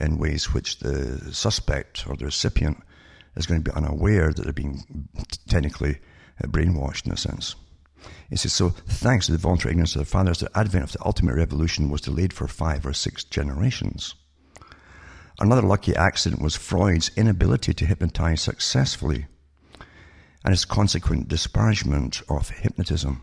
in 0.00 0.18
ways 0.18 0.52
which 0.52 0.78
the 0.78 1.32
suspect 1.32 2.08
or 2.08 2.16
the 2.16 2.24
recipient 2.24 2.82
is 3.36 3.46
going 3.46 3.62
to 3.62 3.70
be 3.70 3.76
unaware 3.76 4.32
that 4.32 4.42
they're 4.42 4.52
being 4.52 4.82
technically 5.48 5.98
brainwashed 6.42 7.06
in 7.06 7.12
a 7.12 7.16
sense. 7.16 7.54
He 8.30 8.36
says, 8.36 8.52
so 8.52 8.70
thanks 8.70 9.26
to 9.26 9.32
the 9.32 9.38
voluntary 9.38 9.72
ignorance 9.72 9.94
of 9.94 10.00
the 10.00 10.06
fathers, 10.06 10.40
the 10.40 10.50
advent 10.58 10.84
of 10.84 10.92
the 10.92 11.04
ultimate 11.04 11.36
revolution 11.36 11.90
was 11.90 12.00
delayed 12.00 12.32
for 12.32 12.48
five 12.48 12.84
or 12.86 12.94
six 12.94 13.22
generations. 13.24 14.14
Another 15.40 15.62
lucky 15.62 15.94
accident 15.96 16.42
was 16.42 16.56
Freud's 16.56 17.10
inability 17.16 17.72
to 17.74 17.86
hypnotize 17.86 18.42
successfully 18.42 19.26
and 20.44 20.52
his 20.52 20.64
consequent 20.64 21.28
disparagement 21.28 22.22
of 22.28 22.50
hypnotism. 22.50 23.22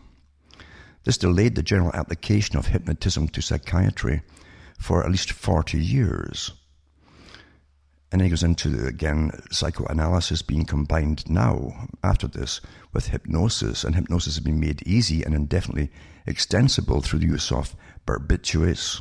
This 1.04 1.18
delayed 1.18 1.54
the 1.54 1.62
general 1.62 1.92
application 1.94 2.56
of 2.56 2.66
hypnotism 2.66 3.28
to 3.28 3.42
psychiatry 3.42 4.22
for 4.78 5.04
at 5.04 5.10
least 5.10 5.32
40 5.32 5.78
years. 5.78 6.52
And 8.12 8.20
he 8.20 8.28
goes 8.28 8.42
into, 8.42 8.86
again, 8.86 9.30
psychoanalysis 9.52 10.42
being 10.42 10.64
combined 10.64 11.30
now, 11.30 11.88
after 12.02 12.26
this, 12.26 12.60
with 12.92 13.08
hypnosis. 13.08 13.84
And 13.84 13.94
hypnosis 13.94 14.34
has 14.34 14.44
been 14.44 14.58
made 14.58 14.82
easy 14.82 15.22
and 15.22 15.32
indefinitely 15.32 15.92
extensible 16.26 17.02
through 17.02 17.20
the 17.20 17.26
use 17.26 17.52
of 17.52 17.76
barbiturates, 18.06 19.00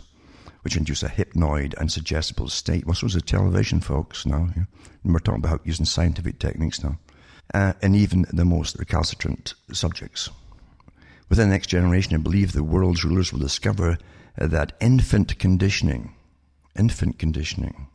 which 0.61 0.75
induce 0.75 1.03
a 1.03 1.09
hypnoid 1.09 1.75
and 1.77 1.91
suggestible 1.91 2.49
state. 2.49 2.85
Well, 2.85 2.95
so 2.95 3.07
is 3.07 3.13
the 3.13 3.21
television, 3.21 3.79
folks, 3.81 4.25
now. 4.25 4.49
Yeah. 4.55 4.63
We're 5.03 5.19
talking 5.19 5.43
about 5.43 5.65
using 5.65 5.85
scientific 5.85 6.39
techniques 6.39 6.83
now. 6.83 6.99
Uh, 7.53 7.73
and 7.81 7.95
even 7.95 8.25
the 8.31 8.45
most 8.45 8.77
recalcitrant 8.77 9.53
subjects. 9.71 10.29
Within 11.29 11.49
the 11.49 11.55
next 11.55 11.67
generation, 11.67 12.15
I 12.15 12.17
believe 12.17 12.51
the 12.51 12.63
world's 12.63 13.03
rulers 13.03 13.31
will 13.31 13.39
discover 13.39 13.97
that 14.37 14.73
infant 14.79 15.37
conditioning, 15.39 16.13
infant 16.75 17.17
conditioning, 17.17 17.87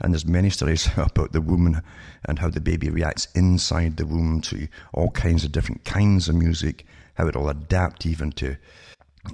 and 0.00 0.12
there's 0.12 0.26
many 0.26 0.50
studies 0.50 0.88
about 0.96 1.32
the 1.32 1.40
womb 1.40 1.80
and 2.24 2.38
how 2.38 2.50
the 2.50 2.60
baby 2.60 2.90
reacts 2.90 3.28
inside 3.34 3.96
the 3.96 4.06
womb 4.06 4.40
to 4.42 4.68
all 4.92 5.10
kinds 5.10 5.44
of 5.44 5.52
different 5.52 5.84
kinds 5.84 6.28
of 6.28 6.34
music, 6.34 6.84
how 7.14 7.28
it'll 7.28 7.48
adapt 7.48 8.06
even 8.06 8.32
to 8.32 8.56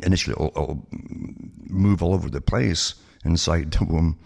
initially 0.02 0.32
it'll, 0.32 0.49
it'll 0.49 0.87
move 1.68 2.02
all 2.02 2.14
over 2.14 2.30
the 2.30 2.40
place 2.40 2.94
inside 3.25 3.70
the 3.73 3.85
womb 3.85 4.18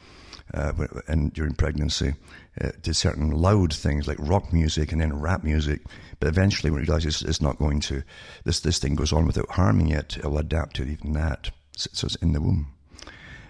uh, 0.52 0.73
and 1.09 1.33
during 1.33 1.54
pregnancy 1.54 2.14
uh, 2.61 2.71
to 2.83 2.94
certain 2.94 3.30
loud 3.30 3.73
things 3.73 4.06
like 4.06 4.18
rock 4.21 4.52
music 4.52 4.92
and 4.92 5.00
then 5.00 5.18
rap 5.18 5.42
music. 5.42 5.80
But 6.21 6.28
eventually, 6.28 6.71
when 6.71 6.83
it 6.83 6.88
realizes 6.88 7.23
it's 7.23 7.40
not 7.40 7.59
going 7.59 7.80
to, 7.80 8.02
this 8.44 8.61
this 8.61 8.78
thing 8.78 8.94
goes 8.94 9.12
on 9.12 9.26
without 9.26 9.50
harming 9.50 9.90
it, 9.90 10.16
it'll 10.18 10.38
adapt 10.38 10.76
to 10.76 10.85
even 10.85 11.12
that. 11.14 11.50
So 11.76 12.06
it's 12.06 12.14
in 12.16 12.33
the 12.33 12.40
womb 12.40 12.75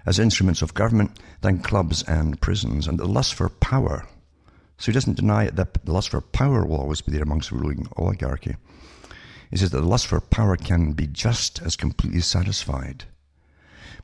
as 0.07 0.19
instruments 0.19 0.63
of 0.63 0.75
government 0.75 1.19
then 1.41 1.59
clubs 1.59 2.03
and 2.05 2.41
prisons, 2.41 2.87
and 2.87 2.99
the 2.99 3.07
lust 3.07 3.35
for 3.35 3.49
power. 3.49 4.07
So 4.79 4.87
he 4.87 4.93
doesn't 4.93 5.17
deny 5.17 5.51
that 5.51 5.85
the 5.85 5.93
lust 5.93 6.09
for 6.11 6.21
power 6.21 6.65
will 6.65 6.79
always 6.79 7.01
be 7.01 7.13
there 7.13 7.23
amongst 7.23 7.51
the 7.51 7.57
ruling 7.57 7.87
oligarchy. 7.97 8.57
Says 9.55 9.71
that 9.71 9.81
the 9.81 9.87
lust 9.87 10.09
for 10.09 10.21
power 10.21 10.57
can 10.57 10.93
be 10.93 11.07
just 11.07 11.63
as 11.63 11.77
completely 11.77 12.21
satisfied 12.21 13.05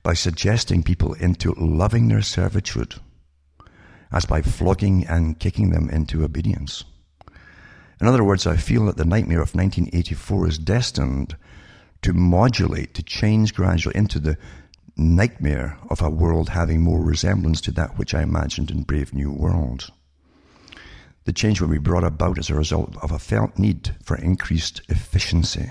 by 0.03 0.15
suggesting 0.15 0.83
people 0.83 1.15
into 1.15 1.53
loving 1.55 2.07
their 2.09 2.23
servitude 2.23 2.95
as 4.13 4.27
by 4.27 4.43
flogging 4.43 5.07
and 5.07 5.39
kicking 5.39 5.71
them 5.71 5.91
into 5.91 6.25
obedience. 6.25 6.85
In 8.01 8.07
other 8.07 8.25
words, 8.25 8.47
I 8.47 8.57
feel 8.57 8.87
that 8.87 8.97
the 8.97 9.05
nightmare 9.05 9.43
of 9.43 9.55
1984 9.55 10.49
is 10.49 10.59
destined 10.59 11.37
to 12.03 12.13
modulate, 12.13 12.95
to 12.95 13.03
change 13.03 13.55
gradually 13.55 13.97
into 13.97 14.19
the 14.19 14.39
nightmare 14.97 15.79
of 15.91 16.01
a 16.01 16.11
world 16.11 16.51
having 16.51 16.81
more 16.81 17.03
resemblance 17.03 17.61
to 17.63 17.73
that 17.73 17.99
which 17.99 18.15
I 18.15 18.23
imagined 18.23 18.71
in 18.71 18.85
Brave 18.85 19.13
New 19.13 19.33
World. 19.33 19.91
The 21.25 21.33
change 21.33 21.61
will 21.61 21.69
be 21.69 21.79
brought 21.79 22.05
about 22.05 22.39
as 22.39 22.51
a 22.51 22.55
result 22.55 22.97
of 23.03 23.13
a 23.13 23.19
felt 23.19 23.59
need 23.59 23.95
for 24.03 24.17
increased 24.17 24.83
efficiency. 24.89 25.71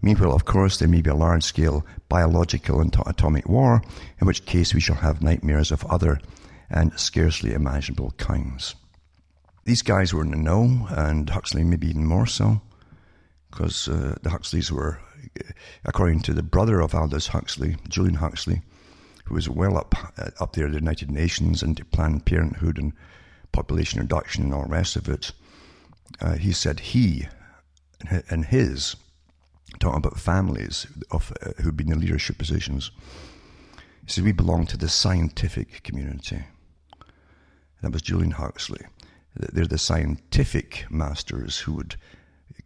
Meanwhile, 0.00 0.32
of 0.34 0.44
course, 0.44 0.78
there 0.78 0.88
may 0.88 1.02
be 1.02 1.10
a 1.10 1.14
large 1.14 1.42
scale 1.42 1.84
biological 2.08 2.80
and 2.80 2.94
atomic 3.06 3.48
war, 3.48 3.82
in 4.20 4.26
which 4.26 4.46
case 4.46 4.72
we 4.72 4.80
shall 4.80 4.96
have 4.96 5.22
nightmares 5.22 5.72
of 5.72 5.84
other 5.86 6.20
and 6.70 6.98
scarcely 6.98 7.52
imaginable 7.52 8.12
kinds. 8.12 8.76
These 9.64 9.82
guys 9.82 10.14
were 10.14 10.22
in 10.22 10.30
the 10.30 10.36
know, 10.36 10.86
and 10.90 11.28
Huxley 11.28 11.64
maybe 11.64 11.88
even 11.88 12.06
more 12.06 12.26
so, 12.26 12.60
because 13.50 13.88
uh, 13.88 14.16
the 14.22 14.30
Huxleys 14.30 14.70
were 14.70 15.00
according 15.84 16.20
to 16.20 16.32
the 16.32 16.42
brother 16.42 16.80
of 16.80 16.94
Aldous 16.94 17.28
Huxley, 17.28 17.76
Julian 17.88 18.16
Huxley, 18.16 18.62
who 19.24 19.34
was 19.34 19.48
well 19.48 19.76
up 19.76 19.94
uh, 20.18 20.30
up 20.38 20.52
there 20.52 20.66
at 20.66 20.72
the 20.72 20.78
United 20.78 21.10
Nations 21.10 21.62
and 21.62 21.90
Planned 21.90 22.24
Parenthood 22.24 22.78
and 22.78 22.92
population 23.52 24.00
reduction 24.00 24.44
and 24.44 24.54
all 24.54 24.64
the 24.64 24.68
rest 24.68 24.96
of 24.96 25.08
it. 25.08 25.32
Uh, 26.20 26.34
he 26.34 26.52
said 26.52 26.80
he 26.80 27.28
and 28.30 28.46
his, 28.46 28.96
talking 29.78 29.98
about 29.98 30.18
families 30.18 30.86
of 31.10 31.32
uh, 31.42 31.50
who'd 31.62 31.76
been 31.76 31.92
in 31.92 32.00
leadership 32.00 32.38
positions, 32.38 32.90
he 34.04 34.12
said 34.12 34.24
we 34.24 34.32
belong 34.32 34.66
to 34.66 34.76
the 34.76 34.88
scientific 34.88 35.82
community. 35.82 36.44
That 37.82 37.92
was 37.92 38.02
Julian 38.02 38.32
Huxley. 38.32 38.86
They're 39.34 39.66
the 39.66 39.78
scientific 39.78 40.86
masters 40.90 41.58
who 41.58 41.74
would 41.74 41.96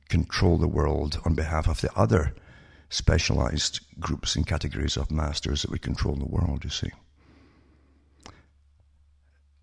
control 0.09 0.59
the 0.59 0.69
world 0.69 1.21
on 1.25 1.35
behalf 1.35 1.69
of 1.69 1.81
the 1.81 1.93
other 1.97 2.35
specialized 2.91 3.81
groups 3.99 4.37
and 4.37 4.47
categories 4.47 4.97
of 4.97 5.11
masters 5.11 5.63
that 5.63 5.71
would 5.71 5.83
control 5.83 6.17
the 6.17 6.25
world, 6.27 6.65
you 6.65 6.71
see. 6.71 6.91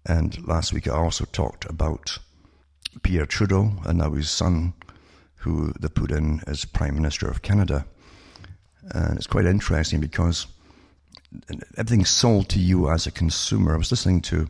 And 0.08 0.48
last 0.48 0.72
week 0.72 0.88
I 0.88 0.96
also 0.96 1.26
talked 1.26 1.66
about 1.66 2.18
Pierre 3.04 3.26
Trudeau 3.26 3.74
and 3.86 3.98
now 3.98 4.12
his 4.12 4.30
son, 4.30 4.74
who 5.36 5.74
they 5.80 5.90
put 5.90 6.12
in 6.12 6.42
as 6.48 6.66
Prime 6.66 6.96
Minister 6.96 7.28
of 7.28 7.42
Canada. 7.42 7.86
And 8.92 9.18
it's 9.18 9.28
quite 9.28 9.46
interesting 9.46 10.00
because 10.00 10.48
everything's 11.78 12.10
sold 12.10 12.48
to 12.50 12.60
you 12.60 12.90
as 12.90 13.06
a 13.06 13.12
consumer. 13.12 13.74
I 13.74 13.78
was 13.78 13.92
listening 13.92 14.22
to 14.22 14.50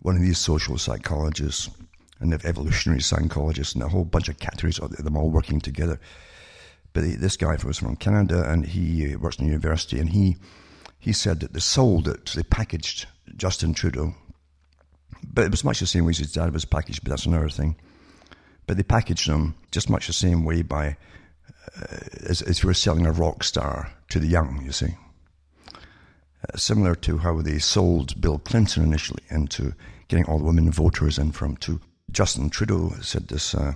one 0.00 0.14
of 0.14 0.20
these 0.20 0.38
social 0.38 0.76
psychologists 0.76 1.70
and 2.20 2.32
the 2.32 2.46
evolutionary 2.46 3.00
psychologists 3.00 3.74
and 3.74 3.82
a 3.82 3.88
whole 3.88 4.04
bunch 4.04 4.28
of 4.28 4.38
categories 4.38 4.78
of 4.78 4.94
them 4.96 5.16
all 5.16 5.30
working 5.30 5.60
together. 5.60 5.98
But 6.92 7.04
this 7.18 7.38
guy 7.38 7.56
was 7.64 7.78
from 7.78 7.96
Canada, 7.96 8.44
and 8.48 8.66
he 8.66 9.16
works 9.16 9.38
in 9.38 9.46
university, 9.46 9.98
and 9.98 10.10
he 10.10 10.36
he 10.98 11.12
said 11.12 11.40
that 11.40 11.52
they 11.52 11.60
sold 11.60 12.06
it, 12.06 12.26
they 12.26 12.42
packaged 12.42 13.06
Justin 13.36 13.74
Trudeau, 13.74 14.14
but 15.22 15.44
it 15.44 15.50
was 15.50 15.64
much 15.64 15.80
the 15.80 15.86
same 15.86 16.04
way 16.04 16.12
his 16.12 16.32
dad 16.32 16.52
was 16.52 16.64
packaged. 16.64 17.02
But 17.02 17.10
that's 17.10 17.26
another 17.26 17.48
thing. 17.48 17.76
But 18.66 18.76
they 18.76 18.82
packaged 18.82 19.28
him 19.28 19.54
just 19.70 19.90
much 19.90 20.06
the 20.06 20.12
same 20.12 20.44
way 20.44 20.62
by 20.62 20.96
uh, 21.76 21.96
as, 22.26 22.42
if 22.42 22.62
you 22.62 22.68
were 22.68 22.74
selling 22.74 23.06
a 23.06 23.12
rock 23.12 23.44
star 23.44 23.92
to 24.10 24.18
the 24.18 24.26
young. 24.26 24.62
You 24.64 24.72
see, 24.72 24.94
uh, 25.68 26.56
similar 26.56 26.94
to 26.96 27.18
how 27.18 27.40
they 27.40 27.58
sold 27.58 28.20
Bill 28.20 28.38
Clinton 28.38 28.82
initially 28.82 29.22
into 29.30 29.74
getting 30.08 30.26
all 30.26 30.38
the 30.38 30.44
women 30.44 30.70
voters 30.70 31.18
in 31.18 31.32
from 31.32 31.56
to 31.58 31.80
Justin 32.10 32.50
Trudeau 32.50 32.92
said 33.00 33.28
this, 33.28 33.54
uh, 33.54 33.72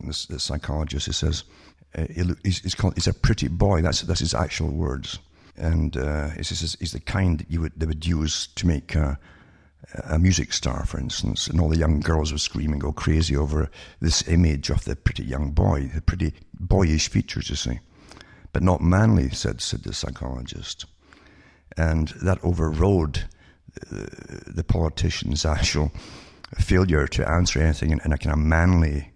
this, 0.00 0.26
this, 0.26 0.42
psychologist, 0.42 1.06
he 1.06 1.12
says, 1.12 1.44
uh, 1.96 2.04
he's, 2.42 2.60
he's, 2.60 2.74
called, 2.74 2.94
he's 2.94 3.06
a 3.06 3.14
pretty 3.14 3.48
boy. 3.48 3.82
That's, 3.82 4.02
that's 4.02 4.20
his 4.20 4.34
actual 4.34 4.70
words. 4.70 5.18
And 5.56 5.96
uh, 5.96 6.30
he 6.30 6.42
says 6.42 6.76
he's 6.78 6.92
the 6.92 7.00
kind 7.00 7.38
that 7.38 7.50
you 7.50 7.60
would, 7.60 7.72
they 7.76 7.86
would 7.86 8.06
use 8.06 8.48
to 8.56 8.66
make 8.66 8.96
a 10.04 10.18
music 10.18 10.52
star, 10.52 10.84
for 10.84 10.98
instance. 10.98 11.46
And 11.46 11.60
all 11.60 11.68
the 11.68 11.78
young 11.78 12.00
girls 12.00 12.32
would 12.32 12.40
scream 12.40 12.72
and 12.72 12.80
go 12.80 12.92
crazy 12.92 13.36
over 13.36 13.70
this 14.00 14.26
image 14.28 14.70
of 14.70 14.84
the 14.84 14.96
pretty 14.96 15.24
young 15.24 15.50
boy, 15.52 15.90
the 15.94 16.02
pretty 16.02 16.34
boyish 16.58 17.08
features, 17.08 17.50
you 17.50 17.56
see. 17.56 17.80
But 18.52 18.62
not 18.62 18.80
manly, 18.80 19.30
said, 19.30 19.60
said 19.60 19.84
the 19.84 19.92
psychologist. 19.92 20.86
And 21.76 22.08
that 22.22 22.42
overrode 22.42 23.24
the 23.90 24.64
politician's 24.64 25.44
actual 25.44 25.92
failure 26.56 27.06
to 27.06 27.28
answer 27.28 27.60
anything 27.60 27.90
in, 27.90 28.00
in 28.04 28.12
a 28.12 28.18
kind 28.18 28.32
of 28.32 28.38
manly 28.38 29.12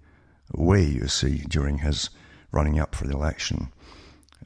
way, 0.55 0.85
you 0.85 1.09
see, 1.09 1.39
during 1.49 1.79
his 1.79 2.11
running 2.53 2.79
up 2.79 2.95
for 2.95 3.07
the 3.07 3.15
election. 3.15 3.73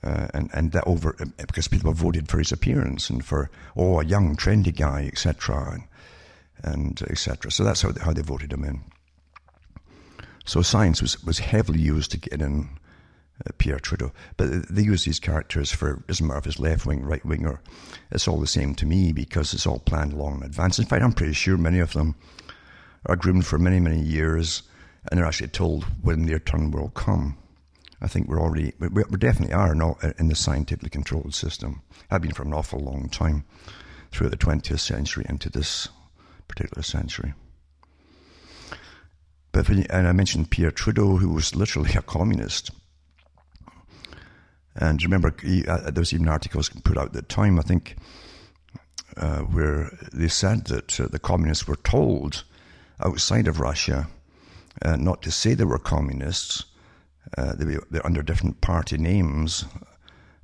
Uh, 0.03 0.29
and, 0.35 0.51
and 0.53 0.73
that 0.73 0.85
over, 0.87 1.17
because 1.37 1.69
people 1.69 1.93
voted 1.93 2.29
for 2.29 2.39
his 2.39 2.53
appearance 2.53 3.11
and 3.11 3.25
for, 3.25 3.51
oh, 3.77 4.01
a 4.01 4.05
young, 4.05 4.37
trendy 4.37 4.75
guy, 4.75 5.09
etc., 5.13 5.79
and, 6.63 7.01
etc. 7.03 7.51
So 7.51 7.65
that's 7.65 7.83
how 7.83 7.93
how 8.01 8.13
they 8.13 8.23
voted 8.23 8.53
him 8.53 8.65
in. 8.65 8.83
So 10.47 10.63
science 10.63 11.03
was, 11.03 11.23
was 11.25 11.41
heavily 11.41 11.81
used 11.81 12.13
to 12.13 12.19
get 12.19 12.41
in 12.41 12.69
uh, 13.45 13.51
Pierre 13.59 13.81
Trudeau. 13.81 14.13
But 14.37 14.69
they 14.69 14.83
use 14.83 15.05
these 15.05 15.19
characters 15.19 15.73
for, 15.73 15.95
it 15.95 16.07
doesn't 16.07 16.27
matter 16.27 16.49
if 16.49 16.59
left 16.59 16.87
wing, 16.87 17.03
right 17.05 17.25
wing, 17.25 17.45
or 17.47 17.61
it's 18.13 18.29
all 18.29 18.41
the 18.41 18.47
same 18.47 18.75
to 18.77 18.87
me 18.87 19.13
because 19.13 19.53
it's 19.53 19.67
all 19.67 19.81
planned 19.81 20.15
long 20.15 20.37
in 20.37 20.45
advance. 20.45 20.79
In 20.79 20.87
fact, 20.87 21.03
I'm 21.03 21.13
pretty 21.13 21.33
sure 21.33 21.57
many 21.57 21.81
of 21.81 21.93
them 21.93 22.15
are 23.07 23.17
groomed 23.17 23.45
for 23.45 23.59
many, 23.59 23.81
many 23.81 24.01
years, 24.01 24.63
and 25.11 25.19
they're 25.19 25.27
actually 25.27 25.49
told 25.49 25.85
when 26.03 26.27
their 26.27 26.39
turn 26.39 26.71
will 26.71 26.91
come. 26.91 27.37
I 28.01 28.07
think 28.07 28.29
we're 28.29 28.41
already, 28.41 28.73
we 28.79 29.03
definitely 29.19 29.55
are 29.55 29.75
not 29.75 29.99
in 30.19 30.29
the 30.29 30.35
scientifically 30.37 30.91
controlled 30.91 31.35
system. 31.35 31.83
I've 32.11 32.23
been 32.23 32.33
for 32.33 32.43
an 32.43 32.55
awful 32.55 32.79
long 32.79 33.09
time, 33.09 33.45
through 34.13 34.29
the 34.29 34.37
20th 34.37 34.81
century 34.81 35.27
into 35.29 35.51
this 35.51 35.89
particular 36.49 36.83
century. 36.83 37.35
But 39.53 39.69
and 39.69 40.07
I 40.07 40.13
mentioned 40.13 40.51
Pierre 40.51 40.71
Trudeau, 40.71 41.17
who 41.17 41.31
was 41.31 41.55
literally 41.55 41.95
a 41.95 42.03
communist. 42.03 42.71
And 44.75 45.03
remember, 45.03 45.35
he, 45.43 45.67
uh, 45.67 45.91
there 45.91 46.03
was 46.03 46.13
even 46.13 46.29
articles 46.29 46.69
put 46.69 46.99
out 46.99 47.07
at 47.07 47.13
the 47.15 47.23
time, 47.23 47.59
I 47.59 47.63
think, 47.63 47.97
uh, 49.17 49.39
where 49.39 49.97
they 50.13 50.29
said 50.29 50.67
that 50.67 51.01
uh, 51.01 51.09
the 51.11 51.19
communists 51.19 51.67
were 51.67 51.77
told 51.77 52.45
outside 53.01 53.49
of 53.49 53.61
Russia 53.61 54.09
uh, 54.85 54.97
not 54.97 55.23
to 55.23 55.31
say 55.31 55.55
they 55.55 55.65
were 55.65 55.79
communists. 55.79 56.65
Uh, 57.37 57.55
they 57.55 57.65
were, 57.65 57.87
under 58.05 58.23
different 58.23 58.61
party 58.61 58.97
names, 58.99 59.65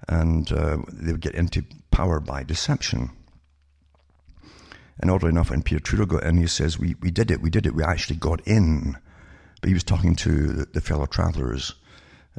and 0.08 0.50
uh, 0.52 0.78
they 0.90 1.12
would 1.12 1.20
get 1.20 1.34
into 1.34 1.64
power 1.90 2.18
by 2.18 2.42
deception. 2.42 3.10
And 5.02 5.10
oddly 5.10 5.30
enough, 5.30 5.50
when 5.50 5.62
Pierre 5.62 5.80
Trudeau 5.80 6.06
got 6.06 6.22
in, 6.22 6.36
he 6.36 6.46
says, 6.46 6.78
we, 6.78 6.94
we 7.00 7.10
did 7.10 7.32
it, 7.32 7.42
we 7.42 7.50
did 7.50 7.66
it, 7.66 7.74
we 7.74 7.82
actually 7.82 8.16
got 8.16 8.40
in. 8.46 8.96
But 9.60 9.66
he 9.68 9.74
was 9.74 9.82
talking 9.82 10.14
to 10.16 10.52
the, 10.52 10.66
the 10.66 10.80
fellow 10.80 11.06
travellers 11.06 11.74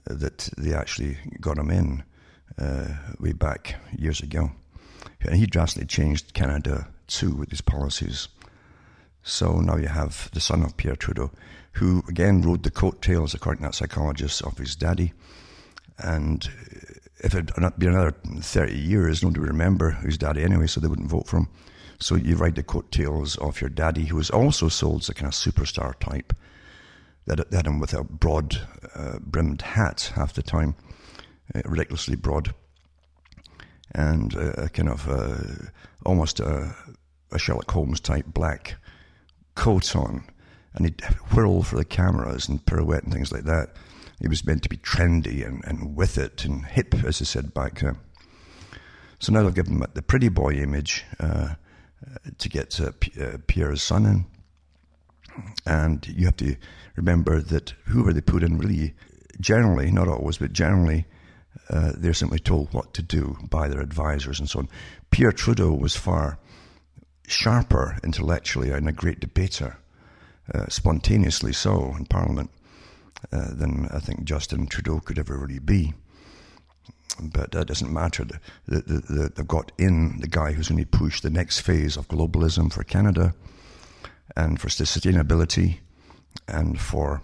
uh, 0.09 0.13
that 0.15 0.49
they 0.57 0.73
actually 0.73 1.17
got 1.41 1.57
him 1.57 1.69
in 1.69 2.03
uh, 2.57 2.87
way 3.19 3.33
back 3.33 3.75
years 3.97 4.21
ago. 4.21 4.51
And 5.19 5.35
he 5.35 5.45
drastically 5.45 5.87
changed 5.87 6.33
Canada 6.33 6.87
too 7.07 7.35
with 7.35 7.49
his 7.49 7.59
policies. 7.59 8.29
So 9.23 9.59
now 9.59 9.75
you 9.75 9.89
have 9.89 10.31
the 10.31 10.39
son 10.39 10.63
of 10.63 10.77
Pierre 10.77 10.95
Trudeau, 10.95 11.31
who 11.73 12.01
again 12.07 12.41
rode 12.41 12.63
the 12.63 12.71
coattails, 12.71 13.33
according 13.33 13.63
to 13.63 13.69
that 13.69 13.75
psychologist, 13.75 14.41
of 14.41 14.57
his 14.57 14.77
daddy. 14.77 15.11
And 15.97 16.49
if 17.17 17.35
it 17.35 17.51
had 17.57 17.77
been 17.77 17.89
another 17.89 18.15
30 18.39 18.77
years, 18.77 19.21
nobody 19.21 19.41
would 19.41 19.49
remember 19.49 19.91
his 19.91 20.17
daddy 20.17 20.43
anyway, 20.43 20.67
so 20.67 20.79
they 20.79 20.87
wouldn't 20.87 21.09
vote 21.09 21.27
for 21.27 21.37
him. 21.37 21.49
So 22.03 22.15
you 22.15 22.35
ride 22.35 22.55
the 22.55 22.63
coattails 22.63 23.37
of 23.37 23.61
your 23.61 23.69
daddy, 23.69 24.03
who 24.03 24.17
was 24.17 24.29
also 24.29 24.67
sold 24.67 25.03
as 25.03 25.09
a 25.09 25.13
kind 25.13 25.27
of 25.27 25.33
superstar 25.33 25.97
type. 25.97 26.33
That 27.27 27.39
had 27.53 27.65
him 27.65 27.79
with 27.79 27.93
a 27.93 28.03
broad 28.03 28.59
uh, 28.93 29.19
brimmed 29.19 29.61
hat 29.61 30.11
half 30.15 30.33
the 30.33 30.43
time, 30.43 30.75
uh, 31.55 31.61
ridiculously 31.63 32.17
broad, 32.17 32.53
and 33.95 34.35
uh, 34.35 34.51
a 34.57 34.67
kind 34.67 34.89
of 34.89 35.07
uh, 35.07 35.69
almost 36.05 36.41
a, 36.41 36.75
a 37.31 37.39
Sherlock 37.39 37.71
Holmes 37.71 38.01
type 38.01 38.25
black 38.25 38.75
coat 39.55 39.95
on, 39.95 40.25
and 40.73 40.85
he'd 40.85 41.01
whirl 41.31 41.63
for 41.63 41.77
the 41.77 41.85
cameras 41.85 42.49
and 42.49 42.65
pirouette 42.65 43.03
and 43.03 43.13
things 43.13 43.31
like 43.31 43.45
that. 43.45 43.77
He 44.19 44.27
was 44.27 44.45
meant 44.45 44.63
to 44.63 44.69
be 44.69 44.75
trendy 44.75 45.47
and, 45.47 45.63
and 45.63 45.95
with 45.95 46.17
it 46.17 46.43
and 46.43 46.65
hip, 46.65 46.95
as 47.05 47.21
I 47.21 47.23
said 47.23 47.53
back 47.53 47.79
then. 47.79 47.97
So 49.19 49.31
now 49.31 49.43
they've 49.43 49.55
given 49.55 49.75
him 49.77 49.85
the 49.93 50.01
pretty 50.01 50.27
boy 50.27 50.55
image 50.55 51.05
uh, 51.21 51.55
to 52.37 52.49
get 52.49 52.79
uh, 52.79 52.91
P- 52.99 53.21
uh, 53.21 53.37
Pierre's 53.47 53.81
son 53.81 54.05
in. 54.05 54.25
And 55.65 56.07
you 56.07 56.25
have 56.25 56.37
to 56.37 56.55
remember 56.95 57.41
that 57.41 57.73
whoever 57.85 58.13
they 58.13 58.21
put 58.21 58.43
in 58.43 58.57
really, 58.57 58.93
generally, 59.39 59.91
not 59.91 60.07
always, 60.07 60.37
but 60.37 60.53
generally, 60.53 61.05
uh, 61.69 61.93
they're 61.95 62.13
simply 62.13 62.39
told 62.39 62.73
what 62.73 62.93
to 62.93 63.01
do 63.01 63.37
by 63.49 63.67
their 63.67 63.81
advisors 63.81 64.39
and 64.39 64.49
so 64.49 64.59
on. 64.59 64.69
Pierre 65.11 65.31
Trudeau 65.31 65.71
was 65.71 65.95
far 65.95 66.37
sharper 67.27 67.97
intellectually 68.03 68.69
and 68.71 68.87
a 68.87 68.91
great 68.91 69.19
debater, 69.19 69.77
uh, 70.53 70.67
spontaneously 70.67 71.53
so 71.53 71.95
in 71.97 72.05
Parliament, 72.05 72.51
uh, 73.31 73.53
than 73.53 73.87
I 73.91 73.99
think 73.99 74.23
Justin 74.23 74.67
Trudeau 74.67 74.99
could 74.99 75.17
ever 75.17 75.37
really 75.37 75.59
be. 75.59 75.93
But 77.21 77.51
that 77.51 77.67
doesn't 77.67 77.93
matter. 77.93 78.25
The, 78.25 78.39
the, 78.67 78.81
the, 78.81 79.31
they've 79.35 79.47
got 79.47 79.71
in 79.77 80.19
the 80.19 80.27
guy 80.27 80.51
who's 80.51 80.69
going 80.69 80.83
to 80.83 80.97
push 80.97 81.21
the 81.21 81.29
next 81.29 81.59
phase 81.59 81.95
of 81.95 82.07
globalism 82.07 82.73
for 82.73 82.83
Canada 82.83 83.35
and 84.35 84.59
for 84.59 84.69
sustainability 84.69 85.79
and 86.47 86.79
for 86.79 87.21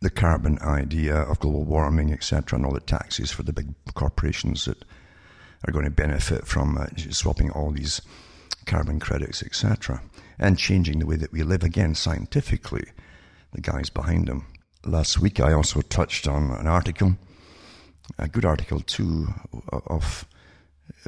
the 0.00 0.10
carbon 0.10 0.58
idea 0.60 1.14
of 1.14 1.38
global 1.38 1.64
warming, 1.64 2.12
etc., 2.12 2.56
and 2.56 2.66
all 2.66 2.72
the 2.72 2.80
taxes 2.80 3.30
for 3.30 3.42
the 3.44 3.52
big 3.52 3.72
corporations 3.94 4.64
that 4.64 4.84
are 5.64 5.72
going 5.72 5.84
to 5.84 5.90
benefit 5.90 6.46
from 6.46 6.76
uh, 6.76 6.86
swapping 7.10 7.50
all 7.50 7.70
these 7.70 8.00
carbon 8.66 8.98
credits, 8.98 9.42
etc., 9.42 10.02
and 10.38 10.58
changing 10.58 10.98
the 10.98 11.06
way 11.06 11.16
that 11.16 11.32
we 11.32 11.42
live 11.42 11.62
again 11.62 11.94
scientifically. 11.94 12.84
The 13.52 13.60
guys 13.60 13.90
behind 13.90 14.28
them. 14.28 14.46
Last 14.84 15.20
week, 15.20 15.38
I 15.38 15.52
also 15.52 15.82
touched 15.82 16.26
on 16.26 16.50
an 16.50 16.66
article, 16.66 17.16
a 18.18 18.28
good 18.28 18.44
article 18.44 18.80
too, 18.80 19.28
of 19.70 20.26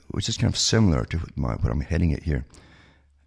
which 0.09 0.29
is 0.29 0.37
kind 0.37 0.53
of 0.53 0.59
similar 0.59 1.05
to 1.07 1.21
my, 1.37 1.55
what 1.55 1.71
I'm 1.71 1.81
heading 1.81 2.13
at 2.13 2.23
here, 2.23 2.45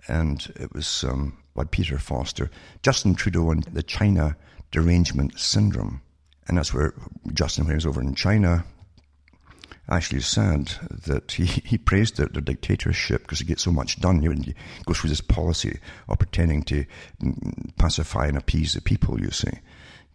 and 0.08 0.46
it 0.56 0.74
was 0.74 1.04
um, 1.04 1.38
by 1.54 1.64
Peter 1.66 1.98
Foster, 1.98 2.50
Justin 2.84 3.16
Trudeau 3.16 3.52
and 3.52 3.64
the 3.64 3.84
China 3.84 4.36
derangement 4.72 5.40
syndrome, 5.40 6.02
and 6.48 6.58
that's 6.58 6.74
where 6.74 6.94
Justin, 7.34 7.66
when 7.66 7.72
he 7.72 7.76
was 7.76 7.86
over 7.86 8.02
in 8.02 8.16
China, 8.16 8.66
actually 9.90 10.22
said 10.22 10.74
that 11.06 11.32
he, 11.32 11.46
he 11.66 11.78
praised 11.78 12.18
the, 12.18 12.28
the 12.28 12.42
dictatorship 12.42 13.22
because 13.24 13.40
he 13.40 13.46
gets 13.46 13.64
so 13.64 13.72
much 13.72 14.00
done. 14.00 14.22
He, 14.22 14.56
goes 14.86 15.00
through 15.00 15.10
this 15.10 15.22
policy 15.22 15.80
of 16.08 16.20
pretending 16.20 16.64
to 16.64 16.86
pacify 17.78 18.28
and 18.28 18.38
appease 18.38 18.74
the 18.74 18.82
people, 18.82 19.20
you 19.20 19.32
see. 19.32 19.52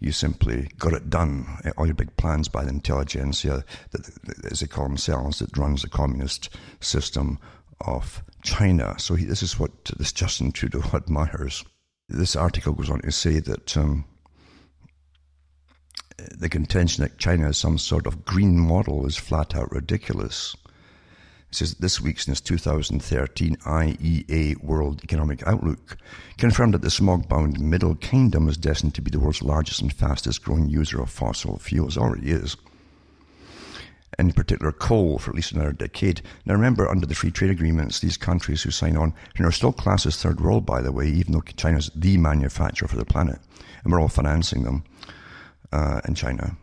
You 0.03 0.11
simply 0.11 0.69
got 0.81 0.95
it 0.95 1.11
done. 1.11 1.47
All 1.79 1.87
your 1.87 1.95
big 1.95 2.17
plans 2.17 2.49
by 2.49 2.65
the 2.65 2.71
intelligentsia, 2.71 3.65
that, 3.93 4.11
as 4.51 4.59
they 4.59 4.67
call 4.67 4.88
themselves, 4.88 5.38
that 5.38 5.57
runs 5.57 5.83
the 5.83 5.88
communist 5.88 6.51
system 6.81 7.38
of 7.81 8.25
China. 8.43 8.99
So 8.99 9.15
he, 9.15 9.25
this 9.25 9.45
is 9.45 9.61
what 9.61 9.71
this 9.97 10.12
Justin 10.12 10.51
Trudeau 10.51 10.83
admires. 10.93 11.65
This 12.09 12.35
article 12.35 12.73
goes 12.73 12.91
on 12.91 13.01
to 13.03 13.12
say 13.12 13.38
that 13.38 13.77
um, 13.77 14.05
the 16.17 16.49
contention 16.49 17.05
that 17.05 17.19
China 17.19 17.51
is 17.51 17.59
some 17.59 17.79
sort 17.79 18.09
of 18.09 18.25
green 18.25 18.59
model 18.59 19.07
is 19.07 19.17
flat 19.17 19.55
out 19.55 19.71
ridiculous. 19.71 20.57
Says 21.53 21.75
this 21.75 22.01
week's 22.01 22.27
in 22.27 22.33
its 22.33 22.41
2013 22.41 23.57
IEA 23.57 24.65
World 24.65 25.05
Economic 25.05 25.47
Outlook 25.47 25.99
confirmed 26.38 26.73
that 26.73 26.81
the 26.81 26.91
smog 26.91 27.29
bound 27.29 27.61
Middle 27.61 27.95
Kingdom 27.95 28.49
is 28.49 28.57
destined 28.57 28.95
to 28.95 29.03
be 29.03 29.11
the 29.11 29.21
world's 29.21 29.43
largest 29.43 29.83
and 29.83 29.93
fastest 29.93 30.43
growing 30.43 30.71
user 30.71 31.03
of 31.03 31.11
fossil 31.11 31.59
fuels. 31.59 31.99
Already 31.99 32.31
is. 32.31 32.57
In 34.19 34.33
particular, 34.33 34.73
coal 34.73 35.19
for 35.19 35.31
at 35.31 35.37
least 35.37 35.53
another 35.53 35.73
decade. 35.73 36.23
Now, 36.47 36.55
remember, 36.55 36.88
under 36.88 37.05
the 37.05 37.15
free 37.15 37.31
trade 37.31 37.51
agreements, 37.51 38.01
these 38.01 38.17
countries 38.17 38.62
who 38.62 38.71
sign 38.71 38.97
on 38.97 39.12
and 39.37 39.45
are 39.45 39.53
still 39.53 39.73
classed 39.73 40.07
as 40.07 40.17
third 40.17 40.41
world, 40.41 40.65
by 40.65 40.81
the 40.81 40.91
way, 40.91 41.07
even 41.07 41.33
though 41.33 41.43
China's 41.43 41.91
the 41.95 42.17
manufacturer 42.17 42.88
for 42.88 42.97
the 42.97 43.05
planet, 43.05 43.38
and 43.85 43.93
we're 43.93 44.01
all 44.01 44.09
financing 44.09 44.62
them 44.62 44.85
uh, 45.71 46.01
in 46.09 46.15
China. 46.15 46.57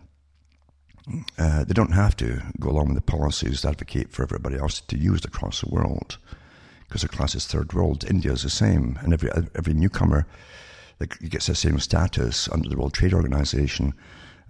Uh, 1.37 1.63
they 1.63 1.73
don't 1.73 1.93
have 1.93 2.15
to 2.17 2.41
go 2.59 2.69
along 2.69 2.87
with 2.89 2.95
the 2.95 3.01
policies 3.11 3.61
that 3.61 3.69
advocate 3.69 4.11
for 4.11 4.23
everybody 4.23 4.57
else 4.57 4.79
to 4.81 4.97
use 4.97 5.25
across 5.25 5.61
the 5.61 5.69
world. 5.69 6.17
because 6.87 7.01
they're 7.01 7.09
classed 7.09 7.35
as 7.35 7.45
third 7.45 7.71
world. 7.73 8.03
India 8.09 8.31
is 8.31 8.41
the 8.43 8.49
same, 8.49 8.97
and 9.03 9.13
every 9.13 9.29
every 9.55 9.73
newcomer 9.73 10.25
that 10.97 11.17
gets 11.29 11.45
the 11.47 11.55
same 11.55 11.79
status 11.79 12.49
under 12.49 12.67
the 12.69 12.77
World 12.77 12.93
Trade 12.93 13.13
Organization 13.13 13.93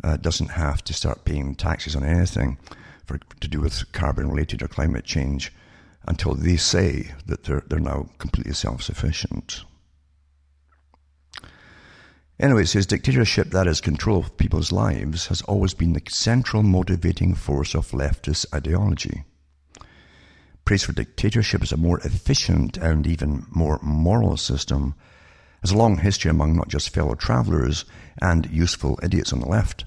uh, 0.03 0.17
doesn't 0.17 0.51
have 0.51 0.83
to 0.85 0.93
start 0.93 1.25
paying 1.25 1.55
taxes 1.55 1.95
on 1.95 2.03
anything 2.03 2.57
for 3.05 3.19
to 3.41 3.47
do 3.47 3.59
with 3.61 3.91
carbon 3.91 4.29
related 4.29 4.61
or 4.63 4.67
climate 4.67 5.03
change 5.05 5.51
until 6.07 6.33
they 6.33 6.57
say 6.57 7.11
that 7.25 7.43
they're 7.43 7.63
they're 7.67 7.79
now 7.79 8.09
completely 8.19 8.53
self 8.53 8.81
sufficient. 8.81 9.63
Anyway, 12.39 12.63
it 12.63 12.67
says 12.67 12.85
dictatorship, 12.85 13.49
that 13.49 13.67
is 13.67 13.81
control 13.81 14.19
of 14.19 14.37
people's 14.37 14.71
lives, 14.71 15.27
has 15.27 15.41
always 15.41 15.73
been 15.73 15.91
the 15.91 16.01
central 16.07 16.63
motivating 16.63 17.35
force 17.35 17.75
of 17.75 17.91
leftist 17.91 18.45
ideology. 18.55 19.25
Praise 20.63 20.83
for 20.83 20.93
dictatorship 20.93 21.61
as 21.61 21.73
a 21.73 21.77
more 21.77 21.99
efficient 21.99 22.77
and 22.77 23.05
even 23.05 23.45
more 23.49 23.77
moral 23.81 24.37
system 24.37 24.95
has 25.61 25.71
a 25.71 25.77
long 25.77 25.97
history 25.97 26.31
among 26.31 26.55
not 26.55 26.69
just 26.69 26.93
fellow 26.93 27.13
travelers 27.13 27.83
and 28.21 28.49
useful 28.49 28.97
idiots 29.03 29.33
on 29.33 29.41
the 29.41 29.49
left. 29.49 29.83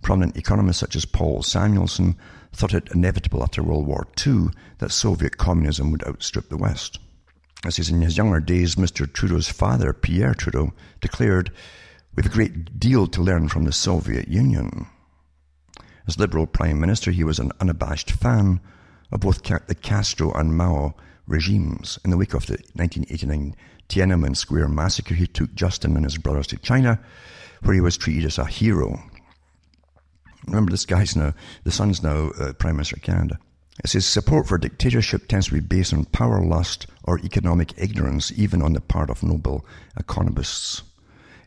Prominent 0.00 0.36
economists 0.36 0.78
such 0.78 0.94
as 0.94 1.04
Paul 1.04 1.42
Samuelson 1.42 2.16
thought 2.52 2.74
it 2.74 2.92
inevitable 2.94 3.42
after 3.42 3.60
World 3.60 3.88
War 3.88 4.06
II 4.24 4.50
that 4.78 4.92
Soviet 4.92 5.36
communism 5.36 5.90
would 5.90 6.06
outstrip 6.06 6.48
the 6.48 6.56
West. 6.56 7.00
As 7.64 7.74
says, 7.74 7.90
in 7.90 8.02
his 8.02 8.16
younger 8.16 8.38
days, 8.38 8.76
Mr. 8.76 9.12
Trudeau's 9.12 9.48
father, 9.48 9.92
Pierre 9.92 10.34
Trudeau, 10.34 10.72
declared 11.00 11.50
have 12.22 12.32
a 12.32 12.34
great 12.34 12.78
deal 12.78 13.06
to 13.06 13.22
learn 13.22 13.48
from 13.48 13.64
the 13.64 13.72
Soviet 13.72 14.28
Union. 14.28 14.86
As 16.06 16.18
Liberal 16.18 16.46
Prime 16.46 16.80
Minister, 16.80 17.10
he 17.10 17.22
was 17.22 17.38
an 17.38 17.52
unabashed 17.60 18.10
fan 18.10 18.60
of 19.12 19.20
both 19.20 19.42
the 19.42 19.74
Castro 19.74 20.32
and 20.32 20.56
Mao 20.56 20.94
regimes. 21.26 21.98
In 22.04 22.10
the 22.10 22.16
wake 22.16 22.34
of 22.34 22.46
the 22.46 22.54
1989 22.74 23.54
Tiananmen 23.88 24.36
Square 24.36 24.68
massacre, 24.68 25.14
he 25.14 25.26
took 25.26 25.54
Justin 25.54 25.96
and 25.96 26.04
his 26.04 26.18
brothers 26.18 26.46
to 26.48 26.56
China, 26.56 26.98
where 27.62 27.74
he 27.74 27.80
was 27.80 27.96
treated 27.96 28.24
as 28.24 28.38
a 28.38 28.46
hero. 28.46 29.02
Remember, 30.46 30.70
this 30.70 30.86
guy's 30.86 31.14
now, 31.14 31.34
the 31.64 31.70
son's 31.70 32.02
now 32.02 32.30
uh, 32.40 32.52
Prime 32.54 32.76
Minister 32.76 32.96
of 32.96 33.02
Canada. 33.02 33.38
It 33.84 33.90
says 33.90 34.06
support 34.06 34.48
for 34.48 34.58
dictatorship 34.58 35.28
tends 35.28 35.46
to 35.48 35.54
be 35.54 35.60
based 35.60 35.92
on 35.92 36.04
power 36.06 36.42
lust 36.42 36.86
or 37.04 37.20
economic 37.20 37.74
ignorance, 37.76 38.32
even 38.36 38.62
on 38.62 38.72
the 38.72 38.80
part 38.80 39.10
of 39.10 39.22
noble 39.22 39.64
economists. 39.96 40.82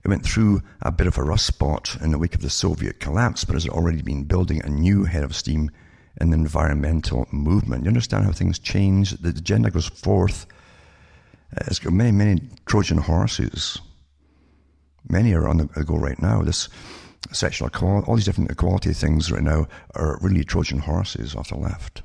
It 0.04 0.08
went 0.08 0.26
through 0.26 0.62
a 0.82 0.92
bit 0.92 1.08
of 1.08 1.18
a 1.18 1.24
rust 1.24 1.46
spot 1.46 1.96
in 2.02 2.12
the 2.12 2.18
wake 2.18 2.34
of 2.34 2.42
the 2.42 2.50
Soviet 2.50 3.00
collapse, 3.00 3.46
but 3.46 3.54
has 3.54 3.68
already 3.68 4.02
been 4.02 4.24
building 4.24 4.62
a 4.64 4.70
new 4.70 5.04
head 5.04 5.24
of 5.24 5.36
steam 5.36 5.70
in 6.20 6.32
the 6.32 6.38
environmental 6.38 7.28
movement. 7.32 7.84
You 7.84 7.90
understand 7.90 8.26
how 8.26 8.32
things 8.32 8.60
change? 8.60 9.12
The 9.12 9.30
agenda 9.30 9.70
goes 9.70 9.88
forth. 9.88 10.48
It's 11.68 11.80
got 11.80 11.94
many, 11.94 12.12
many 12.12 12.42
Trojan 12.66 12.98
horses. 12.98 13.80
Many 15.08 15.34
are 15.34 15.48
on 15.48 15.58
the 15.58 15.84
go 15.84 15.98
right 15.98 16.20
now. 16.22 16.42
This 16.42 16.70
sexual 17.32 17.68
equality, 17.68 18.08
all 18.08 18.16
these 18.16 18.26
different 18.26 18.52
equality 18.52 18.94
things 18.94 19.32
right 19.32 19.44
now 19.44 19.68
are 19.96 20.18
really 20.22 20.44
Trojan 20.44 20.80
horses 20.80 21.36
off 21.36 21.50
the 21.50 21.58
left. 21.58 22.02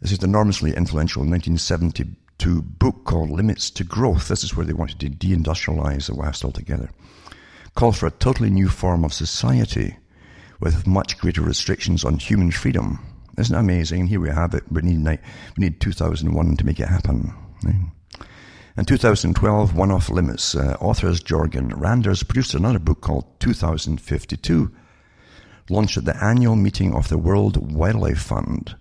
This 0.00 0.10
is 0.10 0.22
enormously 0.22 0.74
influential 0.74 1.20
1970 1.20 2.16
to 2.38 2.62
book 2.62 3.04
called 3.04 3.30
Limits 3.30 3.70
to 3.70 3.84
Growth. 3.84 4.28
This 4.28 4.44
is 4.44 4.56
where 4.56 4.66
they 4.66 4.72
wanted 4.72 5.00
to 5.00 5.10
deindustrialize 5.10 6.06
the 6.06 6.14
West 6.14 6.44
altogether. 6.44 6.90
Calls 7.74 7.98
for 7.98 8.06
a 8.06 8.10
totally 8.10 8.50
new 8.50 8.68
form 8.68 9.04
of 9.04 9.12
society 9.14 9.96
with 10.60 10.86
much 10.86 11.18
greater 11.18 11.42
restrictions 11.42 12.04
on 12.04 12.18
human 12.18 12.50
freedom. 12.50 12.98
Isn't 13.38 13.56
it 13.56 13.58
amazing? 13.58 14.06
Here 14.06 14.20
we 14.20 14.28
have 14.28 14.54
it. 14.54 14.64
We 14.70 14.82
need, 14.82 15.04
we 15.04 15.18
need 15.64 15.80
2001 15.80 16.56
to 16.56 16.66
make 16.66 16.80
it 16.80 16.88
happen. 16.88 17.32
In 18.74 18.84
2012, 18.86 19.74
One 19.74 19.90
Off 19.90 20.08
Limits, 20.08 20.54
uh, 20.54 20.76
authors 20.80 21.22
Jorgen 21.22 21.72
Randers 21.74 22.22
produced 22.22 22.54
another 22.54 22.78
book 22.78 23.00
called 23.00 23.26
2052, 23.40 24.70
launched 25.68 25.98
at 25.98 26.04
the 26.04 26.24
annual 26.24 26.56
meeting 26.56 26.94
of 26.94 27.08
the 27.08 27.18
World 27.18 27.72
Wildlife 27.72 28.22
Fund, 28.22 28.76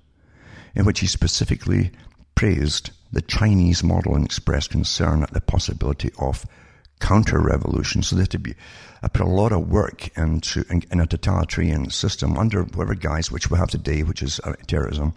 in 0.76 0.86
which 0.86 1.02
he 1.02 1.08
specifically 1.08 1.92
praised 2.36 2.92
the 3.12 3.22
Chinese 3.22 3.84
model 3.84 4.16
and 4.16 4.26
expressed 4.26 4.72
concern 4.72 5.24
at 5.24 5.34
the 5.34 5.42
possibility 5.42 6.12
of 6.20 6.46
counter-revolution. 7.00 8.04
So 8.04 8.16
they 8.16 8.22
have 8.22 8.30
to 8.30 8.40
be, 8.40 8.56
I 9.04 9.08
put 9.08 9.22
a 9.22 9.30
lot 9.30 9.52
of 9.52 9.70
work 9.70 10.16
into 10.18 10.64
in, 10.70 10.84
in, 10.92 11.00
a 11.00 11.08
totalitarian 11.08 11.90
system 11.90 12.38
under 12.38 12.64
whatever 12.64 12.96
guise 12.96 13.32
which 13.32 13.50
we 13.50 13.58
have 13.58 13.70
today, 13.70 14.04
which 14.04 14.22
is 14.22 14.40
uh, 14.44 14.54
terrorism, 14.68 15.14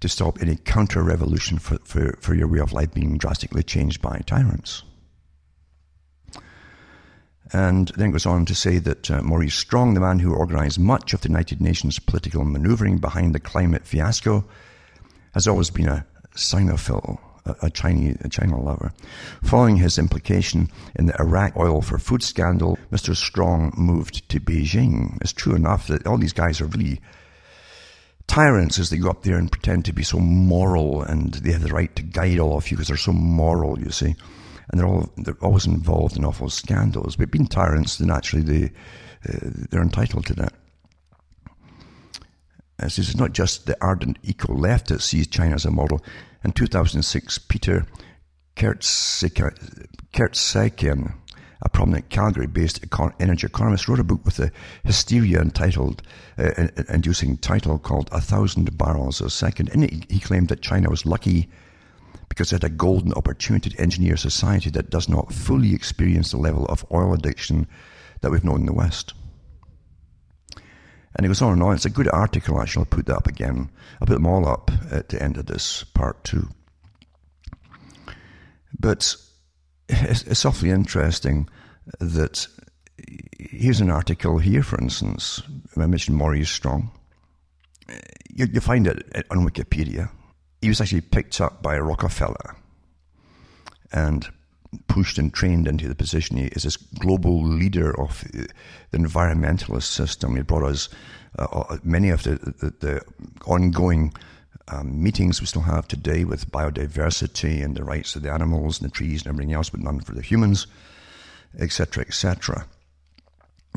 to 0.00 0.08
stop 0.08 0.40
any 0.40 0.56
counter-revolution 0.56 1.58
for, 1.58 1.78
for, 1.84 2.16
for 2.20 2.34
your 2.34 2.48
way 2.48 2.60
of 2.60 2.72
life 2.72 2.94
being 2.94 3.18
drastically 3.18 3.62
changed 3.62 4.00
by 4.00 4.18
tyrants. 4.26 4.82
And 7.52 7.88
then 7.96 8.08
it 8.08 8.12
goes 8.12 8.24
on 8.24 8.46
to 8.46 8.54
say 8.54 8.78
that 8.78 9.10
uh, 9.10 9.22
Maurice 9.22 9.54
Strong, 9.54 9.92
the 9.92 10.00
man 10.00 10.20
who 10.20 10.34
organized 10.34 10.78
much 10.78 11.12
of 11.12 11.20
the 11.20 11.28
United 11.28 11.60
Nations 11.60 11.98
political 11.98 12.44
maneuvering 12.44 12.96
behind 12.96 13.34
the 13.34 13.40
climate 13.40 13.86
fiasco, 13.86 14.44
has 15.34 15.46
always 15.46 15.68
been 15.68 15.88
a 15.88 16.06
Sinophile, 16.34 17.18
a, 17.44 17.70
Chinese, 17.70 18.16
a 18.20 18.28
China 18.28 18.60
lover. 18.60 18.92
Following 19.42 19.76
his 19.76 19.98
implication 19.98 20.70
in 20.96 21.06
the 21.06 21.20
Iraq 21.20 21.56
oil 21.56 21.82
for 21.82 21.98
food 21.98 22.22
scandal, 22.22 22.78
Mr. 22.90 23.16
Strong 23.16 23.74
moved 23.76 24.28
to 24.28 24.40
Beijing. 24.40 25.18
It's 25.20 25.32
true 25.32 25.54
enough 25.54 25.88
that 25.88 26.06
all 26.06 26.18
these 26.18 26.32
guys 26.32 26.60
are 26.60 26.66
really 26.66 27.00
tyrants 28.26 28.78
as 28.78 28.90
they 28.90 28.96
go 28.96 29.10
up 29.10 29.24
there 29.24 29.36
and 29.36 29.50
pretend 29.50 29.84
to 29.84 29.92
be 29.92 30.02
so 30.02 30.18
moral 30.18 31.02
and 31.02 31.34
they 31.34 31.52
have 31.52 31.62
the 31.62 31.72
right 31.72 31.94
to 31.96 32.02
guide 32.02 32.38
all 32.38 32.56
of 32.56 32.70
you 32.70 32.76
because 32.76 32.88
they're 32.88 32.96
so 32.96 33.12
moral, 33.12 33.78
you 33.78 33.90
see. 33.90 34.14
And 34.70 34.80
they're 34.80 34.86
all 34.86 35.10
they're 35.18 35.36
always 35.42 35.66
involved 35.66 36.16
in 36.16 36.24
awful 36.24 36.48
scandals. 36.48 37.16
But 37.16 37.30
being 37.30 37.46
tyrants, 37.46 37.98
then 37.98 38.10
actually 38.10 38.42
they 38.42 38.64
uh, 39.28 39.50
they're 39.70 39.82
entitled 39.82 40.26
to 40.26 40.34
that. 40.34 40.54
This 42.82 42.98
is 42.98 43.16
not 43.16 43.32
just 43.32 43.66
the 43.66 43.76
ardent 43.80 44.18
eco 44.22 44.52
left 44.52 44.88
that 44.88 45.00
sees 45.02 45.26
China 45.26 45.54
as 45.54 45.64
a 45.64 45.70
model. 45.70 46.04
In 46.44 46.52
2006, 46.52 47.38
Peter 47.38 47.86
Tertzakian, 48.56 49.54
a 51.62 51.68
prominent 51.68 52.10
Calgary-based 52.10 52.82
econ- 52.82 53.14
energy 53.20 53.46
economist, 53.46 53.88
wrote 53.88 54.00
a 54.00 54.04
book 54.04 54.24
with 54.24 54.40
a 54.40 54.50
hysteria 54.84 55.40
entitled, 55.40 56.02
uh, 56.36 56.68
inducing 56.88 57.36
title 57.38 57.78
called 57.78 58.08
"A 58.12 58.20
Thousand 58.20 58.76
Barrels 58.76 59.20
a 59.20 59.30
Second." 59.30 59.68
It, 59.68 60.10
he 60.10 60.18
claimed 60.18 60.48
that 60.48 60.60
China 60.60 60.90
was 60.90 61.06
lucky 61.06 61.48
because 62.28 62.52
it 62.52 62.62
had 62.62 62.72
a 62.72 62.74
golden 62.74 63.12
opportunity 63.12 63.70
to 63.70 63.80
engineer 63.80 64.14
a 64.14 64.18
society 64.18 64.70
that 64.70 64.90
does 64.90 65.08
not 65.08 65.32
fully 65.32 65.74
experience 65.74 66.30
the 66.32 66.38
level 66.38 66.66
of 66.66 66.84
oil 66.90 67.14
addiction 67.14 67.66
that 68.22 68.30
we've 68.30 68.44
known 68.44 68.60
in 68.60 68.66
the 68.66 68.72
West. 68.72 69.14
And 71.14 71.24
he 71.24 71.28
goes 71.28 71.42
on 71.42 71.52
and 71.52 71.62
on. 71.62 71.74
It's 71.74 71.84
a 71.84 71.90
good 71.90 72.08
article, 72.08 72.60
actually. 72.60 72.82
I'll 72.82 72.86
put 72.86 73.06
that 73.06 73.16
up 73.16 73.26
again. 73.26 73.70
I'll 74.00 74.06
put 74.06 74.14
them 74.14 74.26
all 74.26 74.48
up 74.48 74.70
at 74.90 75.10
the 75.10 75.22
end 75.22 75.36
of 75.36 75.46
this 75.46 75.84
part 75.84 76.22
two. 76.24 76.48
But 78.78 79.16
it's, 79.88 80.22
it's 80.22 80.44
awfully 80.44 80.70
interesting 80.70 81.48
that 81.98 82.46
here's 83.38 83.80
an 83.80 83.90
article 83.90 84.38
here, 84.38 84.62
for 84.62 84.80
instance. 84.80 85.42
I 85.76 85.86
mentioned 85.86 86.16
Maurice 86.16 86.50
Strong. 86.50 86.90
You, 88.34 88.46
you 88.50 88.60
find 88.60 88.86
it 88.86 89.26
on 89.30 89.46
Wikipedia. 89.46 90.10
He 90.62 90.68
was 90.68 90.80
actually 90.80 91.02
picked 91.02 91.40
up 91.40 91.62
by 91.62 91.76
Rockefeller 91.78 92.56
and 93.92 94.28
pushed 94.86 95.18
and 95.18 95.32
trained 95.32 95.66
into 95.66 95.88
the 95.88 95.94
position. 95.94 96.36
He 96.36 96.46
is 96.46 96.62
this 96.62 96.76
global 96.76 97.42
leader 97.42 97.98
of 98.00 98.24
the 98.32 98.48
environmentalist 98.92 99.84
system. 99.84 100.36
He 100.36 100.42
brought 100.42 100.64
us 100.64 100.88
uh, 101.38 101.44
uh, 101.44 101.78
many 101.82 102.10
of 102.10 102.22
the, 102.22 102.36
the, 102.36 102.74
the 102.80 103.02
ongoing 103.46 104.12
um, 104.68 105.02
meetings 105.02 105.40
we 105.40 105.46
still 105.46 105.62
have 105.62 105.88
today 105.88 106.24
with 106.24 106.50
biodiversity 106.50 107.64
and 107.64 107.76
the 107.76 107.84
rights 107.84 108.16
of 108.16 108.22
the 108.22 108.32
animals 108.32 108.80
and 108.80 108.90
the 108.90 108.94
trees 108.94 109.22
and 109.22 109.28
everything 109.32 109.54
else, 109.54 109.70
but 109.70 109.80
none 109.80 110.00
for 110.00 110.14
the 110.14 110.22
humans, 110.22 110.66
etc., 111.58 112.04
etc. 112.04 112.66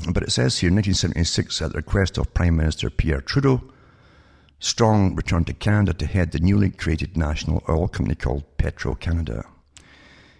But 0.09 0.23
it 0.23 0.31
says 0.31 0.59
here, 0.59 0.69
in 0.69 0.75
1976, 0.75 1.61
at 1.61 1.71
the 1.71 1.77
request 1.77 2.17
of 2.17 2.33
Prime 2.33 2.57
Minister 2.57 2.89
Pierre 2.89 3.21
Trudeau, 3.21 3.61
Strong 4.59 5.15
returned 5.15 5.47
to 5.47 5.53
Canada 5.53 5.93
to 5.93 6.05
head 6.05 6.31
the 6.31 6.39
newly 6.39 6.69
created 6.69 7.17
national 7.17 7.63
oil 7.67 7.87
company 7.87 8.15
called 8.15 8.57
Petro 8.57 8.95
Canada. 8.95 9.45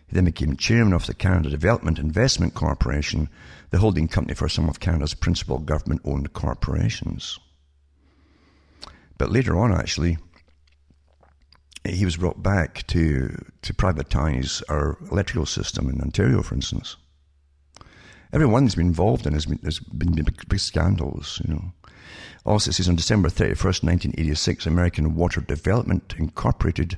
He 0.07 0.13
then 0.15 0.25
became 0.25 0.55
chairman 0.55 0.93
of 0.93 1.07
the 1.07 1.13
Canada 1.13 1.49
Development 1.49 1.97
Investment 1.97 2.53
Corporation, 2.53 3.29
the 3.71 3.79
holding 3.79 4.07
company 4.07 4.35
for 4.35 4.47
some 4.47 4.69
of 4.69 4.79
Canada's 4.79 5.13
principal 5.13 5.57
government 5.57 6.01
owned 6.05 6.33
corporations. 6.33 7.39
But 9.17 9.31
later 9.31 9.57
on, 9.57 9.71
actually, 9.71 10.17
he 11.85 12.05
was 12.05 12.17
brought 12.17 12.41
back 12.41 12.85
to, 12.87 13.35
to 13.61 13.73
privatize 13.73 14.61
our 14.69 14.97
electrical 15.11 15.45
system 15.45 15.89
in 15.89 16.01
Ontario, 16.01 16.41
for 16.41 16.55
instance. 16.55 16.97
Everyone 18.33 18.63
he's 18.63 18.75
been 18.75 18.87
involved 18.87 19.25
in 19.25 19.33
has 19.33 19.45
been, 19.45 19.59
has 19.63 19.79
been 19.79 20.13
big, 20.13 20.49
big 20.49 20.59
scandals, 20.59 21.41
you 21.45 21.53
know. 21.53 21.71
Also, 22.45 22.69
it 22.69 22.73
says 22.73 22.89
on 22.89 22.95
December 22.95 23.29
31st, 23.29 23.83
1986, 23.83 24.65
American 24.65 25.15
Water 25.15 25.41
Development 25.41 26.13
Incorporated, 26.17 26.97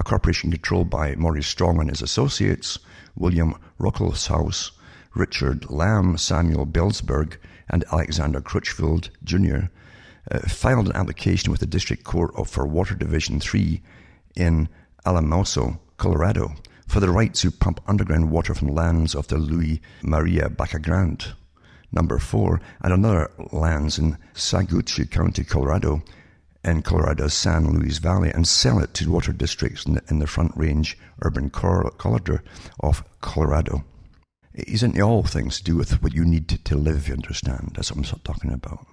a 0.00 0.02
corporation 0.02 0.50
controlled 0.50 0.88
by 0.88 1.14
Maurice 1.14 1.46
Strong 1.46 1.78
and 1.78 1.90
his 1.90 2.00
associates, 2.00 2.78
William 3.14 3.54
Ruckelshaus, 3.78 4.70
Richard 5.14 5.66
Lamm, 5.68 6.18
Samuel 6.18 6.66
Belzberg, 6.66 7.36
and 7.68 7.84
Alexander 7.92 8.40
Crutchfield 8.40 9.10
Jr., 9.22 9.64
uh, 10.30 10.38
filed 10.48 10.86
an 10.86 10.96
application 10.96 11.50
with 11.50 11.60
the 11.60 11.66
District 11.66 12.02
Court 12.02 12.32
for 12.48 12.66
Water 12.66 12.94
Division 12.94 13.40
3 13.40 13.82
in 14.36 14.70
Alamosa, 15.04 15.78
Colorado, 15.98 16.54
for 16.88 17.00
the 17.00 17.10
right 17.10 17.34
to 17.34 17.50
pump 17.50 17.80
underground 17.86 18.30
water 18.30 18.54
from 18.54 18.68
lands 18.68 19.14
of 19.14 19.28
the 19.28 19.36
Louis 19.36 19.82
Maria 20.02 20.48
Grande. 20.48 21.34
Number 21.92 22.18
four, 22.18 22.60
and 22.80 22.92
another 22.94 23.30
lands 23.52 23.98
in 23.98 24.16
Saguache 24.32 25.10
County, 25.10 25.44
Colorado, 25.44 26.02
in 26.64 26.82
Colorado's 26.82 27.34
San 27.34 27.66
Luis 27.72 27.98
Valley, 27.98 28.30
and 28.30 28.46
sell 28.46 28.78
it 28.78 28.92
to 28.94 29.10
water 29.10 29.32
districts 29.32 29.86
in 29.86 29.94
the, 29.94 30.02
in 30.08 30.18
the 30.18 30.26
Front 30.26 30.52
Range 30.56 30.96
urban 31.22 31.50
corridor 31.50 32.42
of 32.80 33.04
Colorado. 33.20 33.84
It 34.52 34.68
isn't 34.68 35.00
all 35.00 35.22
things 35.22 35.58
to 35.58 35.64
do 35.64 35.76
with 35.76 36.02
what 36.02 36.14
you 36.14 36.24
need 36.24 36.48
to, 36.48 36.58
to 36.64 36.76
live, 36.76 37.08
you 37.08 37.14
understand? 37.14 37.72
That's 37.74 37.92
what 37.92 38.10
I'm 38.12 38.20
talking 38.20 38.52
about. 38.52 38.86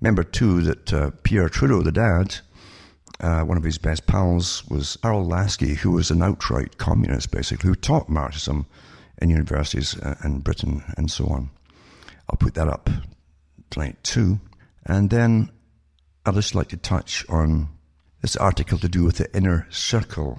Remember, 0.00 0.24
too, 0.24 0.62
that 0.62 0.92
uh, 0.92 1.10
Pierre 1.22 1.48
Trudeau, 1.48 1.82
the 1.82 1.92
dad, 1.92 2.36
uh, 3.20 3.42
one 3.42 3.56
of 3.56 3.62
his 3.62 3.78
best 3.78 4.06
pals 4.06 4.64
was 4.68 4.98
Harold 5.02 5.28
Laski, 5.28 5.74
who 5.74 5.92
was 5.92 6.10
an 6.10 6.22
outright 6.22 6.78
communist, 6.78 7.30
basically, 7.30 7.68
who 7.68 7.74
taught 7.74 8.08
Marxism 8.08 8.66
in 9.20 9.30
universities 9.30 9.96
uh, 10.00 10.16
in 10.24 10.40
Britain 10.40 10.82
and 10.96 11.10
so 11.10 11.26
on. 11.28 11.50
I'll 12.28 12.36
put 12.36 12.54
that 12.54 12.68
up 12.68 12.90
tonight 13.70 14.02
too. 14.02 14.40
And 14.86 15.10
then 15.10 15.50
I'd 16.24 16.34
just 16.34 16.54
like 16.54 16.68
to 16.68 16.76
touch 16.76 17.24
on 17.28 17.68
this 18.20 18.36
article 18.36 18.78
to 18.78 18.88
do 18.88 19.04
with 19.04 19.16
the 19.16 19.34
inner 19.36 19.66
circle 19.70 20.38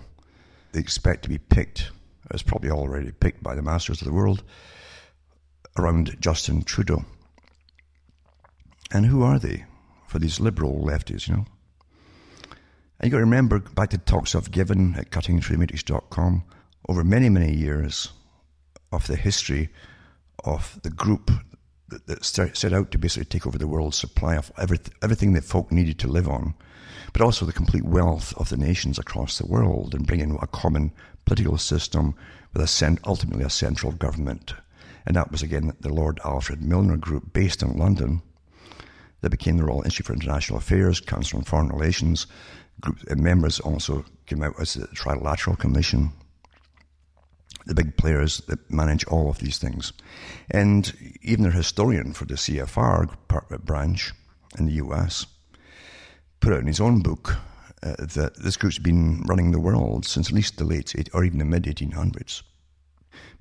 they 0.71 0.79
expect 0.79 1.23
to 1.23 1.29
be 1.29 1.37
picked, 1.37 1.91
as 2.31 2.41
probably 2.41 2.71
already 2.71 3.11
picked 3.11 3.43
by 3.43 3.53
the 3.53 3.61
masters 3.61 4.01
of 4.01 4.07
the 4.07 4.13
world, 4.13 4.43
around 5.77 6.15
Justin 6.21 6.63
Trudeau. 6.63 7.03
And 8.91 9.05
who 9.05 9.23
are 9.23 9.39
they 9.39 9.65
for 10.07 10.19
these 10.19 10.39
liberal 10.39 10.83
lefties, 10.83 11.27
you 11.27 11.35
know? 11.35 11.45
And 12.99 13.03
you've 13.03 13.11
got 13.11 13.17
to 13.17 13.25
remember 13.25 13.59
back 13.59 13.89
to 13.89 13.97
talks 13.97 14.35
I've 14.35 14.51
given 14.51 14.95
at 14.95 15.11
cuttingthroughthematrix.com 15.11 16.43
over 16.87 17.03
many, 17.03 17.27
many 17.27 17.53
years 17.53 18.13
of 18.91 19.07
the 19.07 19.17
history 19.17 19.69
of 20.45 20.79
the 20.83 20.89
group 20.89 21.29
that, 21.93 22.07
that 22.07 22.57
set 22.57 22.73
out 22.73 22.91
to 22.91 22.97
basically 22.97 23.25
take 23.25 23.47
over 23.47 23.57
the 23.57 23.67
world's 23.67 23.97
supply 23.97 24.35
of 24.35 24.51
everything, 24.57 24.93
everything 25.01 25.33
that 25.33 25.43
folk 25.43 25.71
needed 25.71 25.99
to 25.99 26.07
live 26.07 26.27
on, 26.27 26.53
but 27.11 27.21
also 27.21 27.45
the 27.45 27.53
complete 27.53 27.85
wealth 27.85 28.33
of 28.37 28.49
the 28.49 28.57
nations 28.57 28.97
across 28.97 29.37
the 29.37 29.47
world 29.47 29.93
and 29.93 30.07
bring 30.07 30.19
in 30.19 30.37
a 30.41 30.47
common 30.47 30.91
political 31.25 31.57
system 31.57 32.15
with 32.53 32.61
a 32.61 32.67
cent, 32.67 32.99
ultimately 33.05 33.43
a 33.43 33.49
central 33.49 33.91
government. 33.91 34.53
And 35.05 35.15
that 35.15 35.31
was 35.31 35.41
again 35.41 35.73
the 35.81 35.93
Lord 35.93 36.19
Alfred 36.23 36.61
Milner 36.61 36.97
Group 36.97 37.33
based 37.33 37.61
in 37.61 37.77
London 37.77 38.21
that 39.21 39.29
became 39.29 39.57
the 39.57 39.63
Royal 39.63 39.83
Institute 39.83 40.07
for 40.07 40.13
International 40.13 40.59
Affairs, 40.59 40.99
Council 40.99 41.39
on 41.39 41.45
Foreign 41.45 41.69
Relations. 41.69 42.27
Group, 42.81 42.97
members 43.17 43.59
also 43.59 44.03
came 44.25 44.43
out 44.43 44.59
as 44.59 44.73
the 44.73 44.87
Trilateral 44.87 45.57
Commission, 45.57 46.11
the 47.65 47.75
big 47.75 47.97
players 47.97 48.39
that 48.47 48.71
manage 48.71 49.05
all 49.05 49.29
of 49.29 49.39
these 49.39 49.57
things. 49.57 49.93
And 50.51 50.93
even 51.21 51.43
their 51.43 51.51
historian 51.51 52.13
for 52.13 52.25
the 52.25 52.35
CFR 52.35 53.15
branch 53.63 54.11
in 54.57 54.65
the 54.65 54.73
US 54.73 55.25
put 56.39 56.53
out 56.53 56.59
in 56.59 56.67
his 56.67 56.81
own 56.81 57.01
book 57.01 57.37
uh, 57.81 57.95
that 57.97 58.35
this 58.37 58.57
group's 58.57 58.79
been 58.79 59.21
running 59.23 59.51
the 59.51 59.59
world 59.59 60.05
since 60.05 60.29
at 60.29 60.35
least 60.35 60.57
the 60.57 60.63
late 60.63 60.93
eight, 60.97 61.09
or 61.13 61.23
even 61.23 61.39
the 61.39 61.45
mid 61.45 61.63
1800s. 61.63 62.43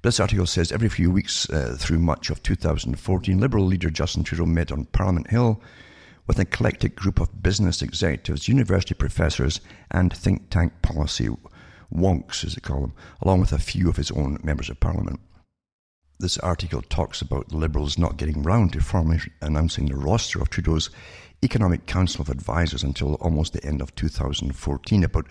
This 0.03 0.19
article 0.19 0.47
says 0.47 0.73
every 0.73 0.89
few 0.89 1.11
weeks 1.11 1.49
uh, 1.51 1.77
through 1.79 2.01
much 2.01 2.29
of 2.29 2.43
2014, 2.43 3.39
Liberal 3.39 3.65
leader 3.65 3.89
Justin 3.89 4.25
Trudeau 4.25 4.47
met 4.47 4.73
on 4.73 4.87
Parliament 4.87 5.31
Hill 5.31 5.63
with 6.27 6.39
an 6.39 6.43
eclectic 6.43 6.97
group 6.97 7.21
of 7.21 7.43
business 7.43 7.83
executives, 7.83 8.49
university 8.49 8.95
professors, 8.95 9.61
and 9.91 10.13
think 10.13 10.51
tank 10.51 10.73
policy 10.83 11.29
wonks, 11.93 12.45
as 12.45 12.55
they 12.55 12.61
call 12.61 12.81
them, 12.81 12.93
along 13.21 13.41
with 13.41 13.53
a 13.53 13.59
few 13.59 13.89
of 13.89 13.97
his 13.97 14.11
own 14.11 14.39
members 14.43 14.71
of 14.71 14.81
parliament. 14.81 15.21
This 16.19 16.39
article 16.39 16.83
talks 16.83 17.21
about 17.21 17.49
the 17.49 17.57
Liberals 17.57 17.99
not 17.99 18.17
getting 18.17 18.43
round 18.43 18.73
to 18.75 18.81
formally 18.81 19.21
announcing 19.41 19.87
the 19.87 19.97
roster 19.97 20.41
of 20.41 20.51
Trudeau's 20.51 20.89
Economic 21.45 21.87
Council 21.87 22.23
of 22.23 22.31
Advisers 22.31 22.85
until 22.85 23.15
almost 23.15 23.53
the 23.53 23.65
end 23.65 23.83
of 23.83 23.93
2014, 23.97 25.03
about 25.03 25.27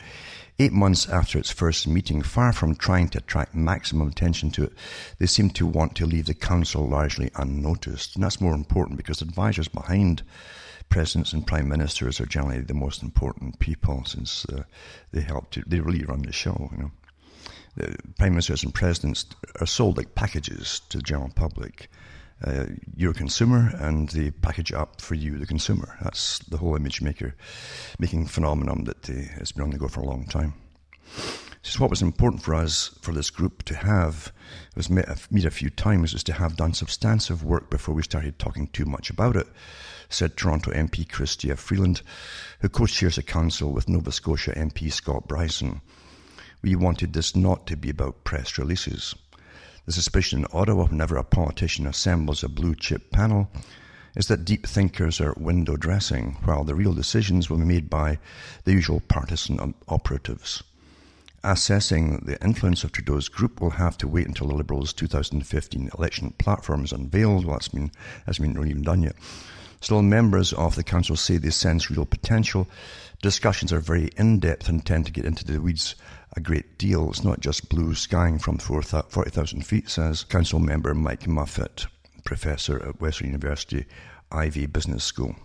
eight 0.60 0.74
months 0.74 1.08
after 1.08 1.39
its 1.39 1.50
first 1.50 1.88
meeting. 1.88 2.21
Far 2.21 2.52
from 2.52 2.76
trying 2.76 3.08
to 3.10 3.19
attract 3.19 3.56
maximum 3.56 4.10
attention 4.10 4.52
to 4.52 4.65
it, 4.65 4.74
they 5.17 5.26
seem 5.26 5.50
to 5.52 5.65
want 5.65 5.95
to 5.95 6.06
leave 6.06 6.26
the 6.26 6.34
council 6.34 6.86
largely 6.86 7.32
unnoticed. 7.36 8.15
And 8.15 8.24
that's 8.26 8.41
more 8.41 8.54
important 8.54 8.97
because 8.97 9.21
advisers 9.21 9.69
behind 9.69 10.24
presidents 10.91 11.34
and 11.34 11.47
prime 11.47 11.67
ministers 11.67 12.21
are 12.21 12.25
generally 12.27 12.62
the 12.62 12.75
most 12.75 13.01
important 13.01 13.58
people 13.60 14.04
since 14.06 14.45
uh, 14.45 14.63
they 15.12 15.21
help 15.21 15.49
to, 15.51 15.63
they 15.65 15.80
really 15.80 16.04
run 16.04 16.21
the 16.21 16.32
show, 16.32 16.69
you 16.71 16.77
know. 16.77 16.91
The 17.77 17.95
prime 18.19 18.34
ministers 18.34 18.63
and 18.63 18.73
presidents 18.73 19.25
are 19.62 19.65
sold 19.65 19.97
like 19.97 20.13
packages 20.13 20.82
to 20.89 20.97
the 20.97 21.04
general 21.04 21.32
public. 21.34 21.89
Uh, 22.43 22.65
you're 22.95 23.12
a 23.12 23.15
consumer 23.15 23.71
and 23.80 24.10
they 24.10 24.30
package 24.30 24.73
up 24.73 24.99
for 24.99 25.15
you, 25.15 25.38
the 25.38 25.45
consumer. 25.45 25.97
That's 26.01 26.39
the 26.39 26.58
whole 26.58 26.75
image 26.75 27.01
maker 27.01 27.34
making 27.97 28.27
phenomenon 28.27 28.84
that 28.84 29.10
uh, 29.10 29.13
has 29.39 29.54
been 29.54 29.63
on 29.63 29.69
the 29.69 29.77
go 29.77 29.88
for 29.88 30.01
a 30.01 30.06
long 30.06 30.25
time. 30.25 30.54
Is 31.63 31.80
what 31.80 31.89
was 31.89 32.02
important 32.02 32.43
for 32.43 32.54
us, 32.54 32.89
for 33.02 33.13
this 33.13 33.30
group 33.30 33.63
to 33.63 33.76
have, 33.76 34.32
was 34.76 34.89
met, 34.89 35.32
meet 35.32 35.45
a 35.45 35.52
few 35.52 35.69
times, 35.69 36.13
was 36.13 36.24
to 36.24 36.34
have 36.34 36.58
done 36.58 36.74
substantive 36.74 37.43
work 37.43 37.69
before 37.69 37.95
we 37.95 38.04
started 38.04 38.38
talking 38.38 38.67
too 38.67 38.86
much 38.86 39.10
about 39.10 39.36
it 39.36 39.47
said 40.13 40.36
Toronto 40.36 40.71
MP 40.71 41.08
Chrystia 41.08 41.58
Freeland, 41.58 42.02
who 42.60 42.67
co-chairs 42.67 43.17
a 43.17 43.24
council 43.24 43.71
with 43.71 43.88
Nova 43.88 44.12
Scotia 44.12 44.52
MP 44.52 44.91
Scott 44.91 45.26
Brison. 45.28 45.80
We 46.62 46.76
wanted 46.76 47.13
this 47.13 47.34
not 47.34 47.65
to 47.67 47.78
be 47.78 47.91
about 47.91 48.26
press 48.26 48.58
releases. 48.58 49.15
The 49.86 49.93
suspicion 49.93 50.39
in 50.39 50.47
Ottawa 50.52 50.86
whenever 50.88 51.15
a 51.15 51.24
politician 51.24 51.88
assembles 51.88 52.43
a 52.43 52.50
blue 52.50 52.76
chip 52.76 53.12
panel 53.12 53.50
is 54.15 54.28
that 54.28 54.43
deep 54.43 54.67
thinkers 54.67 55.21
are 55.21 55.34
window 55.38 55.78
dressing, 55.78 56.38
while 56.43 56.65
the 56.65 56.76
real 56.76 56.93
decisions 56.93 57.50
will 57.50 57.58
be 57.58 57.63
made 57.63 57.89
by 57.89 58.19
the 58.65 58.74
usual 58.74 59.00
partisan 59.00 59.74
operatives. 59.88 60.62
Assessing 61.43 62.17
the 62.25 62.39
influence 62.43 62.84
of 62.84 62.91
Trudeau's 62.91 63.27
group 63.27 63.62
will 63.62 63.71
have 63.71 63.97
to 63.97 64.08
wait 64.08 64.27
until 64.27 64.47
the 64.47 64.54
Liberals' 64.54 64.93
2015 64.93 65.89
election 65.97 66.32
platform 66.38 66.84
is 66.86 66.91
unveiled. 66.91 67.45
Well, 67.45 67.56
that's 67.56 67.69
been, 67.69 67.91
hasn't 68.27 68.54
been 68.54 68.67
even 68.67 68.84
done 68.84 69.01
yet. 69.01 69.15
Still, 69.80 70.04
members 70.04 70.54
of 70.54 70.75
the 70.75 70.84
council 70.84 71.15
say 71.15 71.38
they 71.38 71.49
sense 71.49 71.89
real 71.89 72.06
potential. 72.06 72.67
Discussions 73.23 73.73
are 73.73 73.80
very 73.80 74.10
in-depth 74.17 74.69
and 74.69 74.86
tend 74.86 75.08
to 75.08 75.12
get 75.12 75.25
into 75.25 75.43
the 75.43 75.60
weeds 75.60 75.95
a 76.36 76.39
great 76.39 76.77
deal. 76.77 77.10
It's 77.10 77.23
not 77.23 77.39
just 77.39 77.69
blue 77.69 77.95
skying 77.95 78.38
from 78.38 78.60
40,000 78.60 79.65
feet, 79.65 79.89
says 79.89 80.23
council 80.23 80.60
member 80.60 80.93
Mike 80.93 81.21
Moffatt, 81.21 81.88
professor 82.23 82.88
at 82.88 83.01
Western 83.01 83.27
University 83.27 83.86
Ivey 84.32 84.67
Business 84.67 85.04
School. 85.04 85.36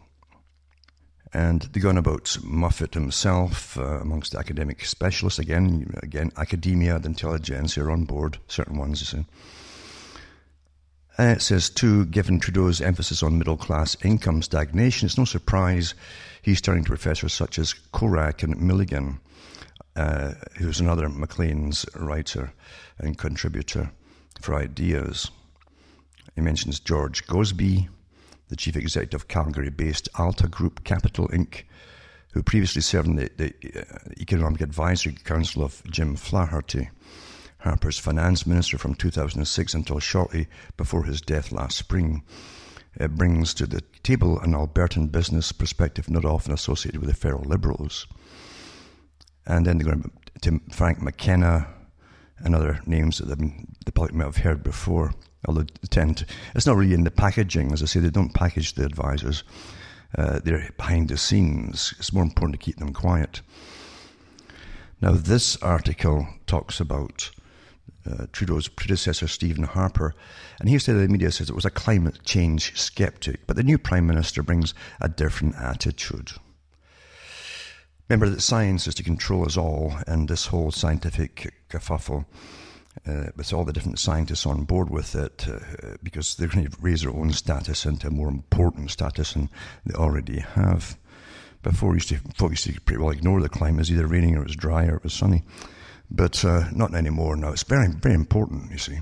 And 1.36 1.60
they 1.60 1.80
go 1.80 1.90
on 1.90 1.98
about 1.98 2.38
Moffatt 2.42 2.94
himself, 2.94 3.76
uh, 3.76 4.00
amongst 4.00 4.34
academic 4.34 4.86
specialists. 4.86 5.38
Again, 5.38 5.94
again, 6.02 6.32
academia, 6.38 6.98
the 6.98 7.08
intelligentsia 7.08 7.84
are 7.84 7.90
on 7.90 8.04
board, 8.04 8.38
certain 8.48 8.78
ones, 8.78 9.00
you 9.00 9.04
see. 9.18 9.26
And 11.18 11.36
it 11.36 11.42
says, 11.42 11.68
too, 11.68 12.06
given 12.06 12.40
Trudeau's 12.40 12.80
emphasis 12.80 13.22
on 13.22 13.36
middle 13.36 13.58
class 13.58 13.98
income 14.02 14.40
stagnation, 14.40 15.04
it's 15.04 15.18
no 15.18 15.26
surprise 15.26 15.92
he's 16.40 16.62
turning 16.62 16.84
to 16.84 16.88
professors 16.88 17.34
such 17.34 17.58
as 17.58 17.74
Corak 17.92 18.42
and 18.42 18.58
Milligan, 18.58 19.20
uh, 19.94 20.32
who's 20.56 20.80
another 20.80 21.10
Maclean's 21.10 21.84
writer 21.94 22.50
and 22.98 23.18
contributor 23.18 23.90
for 24.40 24.54
ideas. 24.54 25.30
He 26.34 26.40
mentions 26.40 26.80
George 26.80 27.26
Gosbee, 27.26 27.88
the 28.48 28.56
chief 28.56 28.76
executive 28.76 29.22
of 29.22 29.28
Calgary 29.28 29.70
based 29.70 30.08
AltaCorp 30.14 30.84
Capital 30.84 31.28
Inc., 31.28 31.64
who 32.32 32.42
previously 32.42 32.82
served 32.82 33.08
on 33.08 33.16
the, 33.16 33.30
the 33.36 33.54
uh, 33.80 34.10
Economic 34.20 34.60
Advisory 34.60 35.12
Council 35.12 35.62
of 35.64 35.82
Jim 35.90 36.16
Flaherty. 36.16 36.90
Harper's 37.60 37.98
finance 37.98 38.46
minister 38.46 38.78
from 38.78 38.94
2006 38.94 39.74
until 39.74 39.98
shortly 39.98 40.46
before 40.76 41.04
his 41.04 41.20
death 41.20 41.50
last 41.50 41.76
spring. 41.76 42.22
It 42.94 43.14
brings 43.14 43.52
to 43.54 43.66
the 43.66 43.82
table 44.02 44.38
an 44.40 44.52
Albertan 44.52 45.10
business 45.10 45.52
perspective 45.52 46.08
not 46.08 46.24
often 46.24 46.52
associated 46.52 47.00
with 47.00 47.10
the 47.10 47.16
federal 47.16 47.44
liberals. 47.44 48.06
And 49.46 49.66
then 49.66 49.78
they're 49.78 49.92
going 49.92 50.10
to 50.42 50.60
Frank 50.72 51.02
McKenna 51.02 51.68
and 52.38 52.54
other 52.54 52.80
names 52.86 53.18
that 53.18 53.38
the 53.84 53.92
public 53.92 54.14
may 54.14 54.24
have 54.24 54.38
heard 54.38 54.62
before. 54.62 55.14
Although 55.46 55.62
they 55.62 55.88
tend 55.88 56.18
to, 56.18 56.26
it's 56.54 56.66
not 56.66 56.76
really 56.76 56.94
in 56.94 57.04
the 57.04 57.10
packaging, 57.10 57.72
as 57.72 57.82
I 57.82 57.86
say, 57.86 58.00
they 58.00 58.10
don't 58.10 58.34
package 58.34 58.74
the 58.74 58.84
advisors. 58.84 59.44
Uh, 60.16 60.40
they're 60.42 60.70
behind 60.76 61.08
the 61.08 61.16
scenes. 61.16 61.94
It's 61.98 62.12
more 62.12 62.22
important 62.22 62.58
to 62.58 62.64
keep 62.64 62.78
them 62.78 62.92
quiet. 62.92 63.40
Now, 65.00 65.12
this 65.12 65.56
article 65.62 66.26
talks 66.46 66.80
about 66.80 67.30
uh, 68.08 68.26
Trudeau's 68.32 68.68
predecessor, 68.68 69.28
Stephen 69.28 69.64
Harper, 69.64 70.14
and 70.60 70.68
he 70.68 70.78
said 70.78 70.96
the 70.96 71.08
media 71.08 71.30
says 71.30 71.50
it 71.50 71.56
was 71.56 71.64
a 71.64 71.70
climate 71.70 72.18
change 72.24 72.76
skeptic, 72.78 73.46
but 73.46 73.56
the 73.56 73.62
new 73.62 73.78
prime 73.78 74.06
minister 74.06 74.42
brings 74.42 74.74
a 75.00 75.08
different 75.08 75.56
attitude. 75.56 76.32
Remember 78.08 78.28
that 78.28 78.40
science 78.40 78.86
is 78.86 78.94
to 78.94 79.02
control 79.02 79.44
us 79.44 79.56
all, 79.56 79.94
and 80.06 80.28
this 80.28 80.46
whole 80.46 80.70
scientific 80.70 81.52
kerfuffle, 81.68 82.24
uh, 83.06 83.26
with 83.36 83.52
all 83.52 83.64
the 83.64 83.72
different 83.72 83.98
scientists 83.98 84.46
on 84.46 84.64
board 84.64 84.90
with 84.90 85.14
it, 85.14 85.46
uh, 85.48 85.96
because 86.02 86.34
they're 86.34 86.48
going 86.48 86.68
to 86.68 86.76
raise 86.80 87.02
their 87.02 87.12
own 87.12 87.32
status 87.32 87.86
into 87.86 88.08
a 88.08 88.10
more 88.10 88.28
important 88.28 88.90
status 88.90 89.34
than 89.34 89.48
they 89.84 89.94
already 89.94 90.40
have. 90.40 90.96
Before, 91.62 91.94
used 91.94 92.08
to, 92.10 92.18
folk 92.36 92.50
used 92.50 92.64
to 92.64 92.80
pretty 92.80 93.02
well 93.02 93.10
ignore 93.10 93.40
the 93.40 93.48
climate. 93.48 93.78
It 93.78 93.80
was 93.80 93.92
either 93.92 94.06
raining 94.06 94.36
or 94.36 94.42
it 94.42 94.48
was 94.48 94.56
dry 94.56 94.86
or 94.86 94.96
it 94.96 95.04
was 95.04 95.14
sunny. 95.14 95.42
But 96.10 96.44
uh, 96.44 96.68
not 96.72 96.94
anymore 96.94 97.36
now. 97.36 97.50
It's 97.50 97.64
very, 97.64 97.88
very 97.88 98.14
important, 98.14 98.70
you 98.70 98.78
see, 98.78 99.00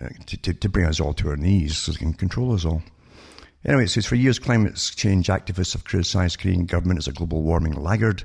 uh, 0.00 0.08
to, 0.26 0.36
to, 0.36 0.54
to, 0.54 0.68
bring 0.68 0.86
us 0.86 1.00
all 1.00 1.14
to 1.14 1.30
our 1.30 1.36
knees 1.36 1.78
so 1.78 1.92
they 1.92 1.98
can 1.98 2.12
control 2.12 2.52
us 2.52 2.64
all. 2.64 2.82
Anyway, 3.64 3.84
it 3.84 3.88
says 3.88 4.06
for 4.06 4.14
years, 4.16 4.38
climate 4.38 4.76
change 4.96 5.28
activists 5.28 5.72
have 5.72 5.84
criticised 5.84 6.38
Canadian 6.38 6.66
government 6.66 6.98
as 6.98 7.08
a 7.08 7.12
global 7.12 7.42
warming 7.42 7.74
laggard. 7.74 8.24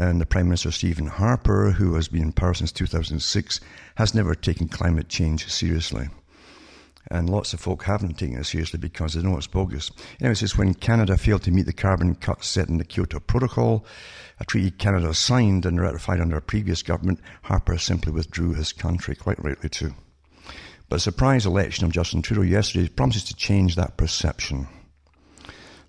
And 0.00 0.20
the 0.20 0.26
Prime 0.26 0.46
Minister 0.46 0.70
Stephen 0.70 1.08
Harper, 1.08 1.72
who 1.72 1.94
has 1.96 2.06
been 2.06 2.22
in 2.22 2.32
power 2.32 2.54
since 2.54 2.70
2006, 2.70 3.60
has 3.96 4.14
never 4.14 4.36
taken 4.36 4.68
climate 4.68 5.08
change 5.08 5.50
seriously. 5.50 6.08
And 7.10 7.28
lots 7.28 7.52
of 7.52 7.58
folk 7.58 7.82
haven't 7.82 8.16
taken 8.16 8.38
it 8.38 8.44
seriously 8.44 8.78
because 8.78 9.14
they 9.14 9.22
know 9.22 9.36
it's 9.36 9.48
bogus. 9.48 9.90
Anyway, 10.20 10.32
it 10.32 10.36
says 10.36 10.56
when 10.56 10.74
Canada 10.74 11.16
failed 11.18 11.42
to 11.44 11.50
meet 11.50 11.66
the 11.66 11.72
carbon 11.72 12.14
cuts 12.14 12.46
set 12.46 12.68
in 12.68 12.78
the 12.78 12.84
Kyoto 12.84 13.18
Protocol, 13.18 13.84
a 14.38 14.44
treaty 14.44 14.70
Canada 14.70 15.12
signed 15.14 15.66
and 15.66 15.80
ratified 15.80 16.20
under 16.20 16.36
a 16.36 16.42
previous 16.42 16.82
government, 16.82 17.18
Harper 17.42 17.76
simply 17.76 18.12
withdrew 18.12 18.54
his 18.54 18.72
country, 18.72 19.16
quite 19.16 19.42
rightly 19.42 19.68
too. 19.68 19.94
But 20.88 20.96
a 20.96 21.00
surprise 21.00 21.44
election 21.44 21.86
of 21.86 21.92
Justin 21.92 22.22
Trudeau 22.22 22.42
yesterday 22.42 22.88
promises 22.88 23.24
to 23.24 23.34
change 23.34 23.74
that 23.74 23.96
perception. 23.96 24.68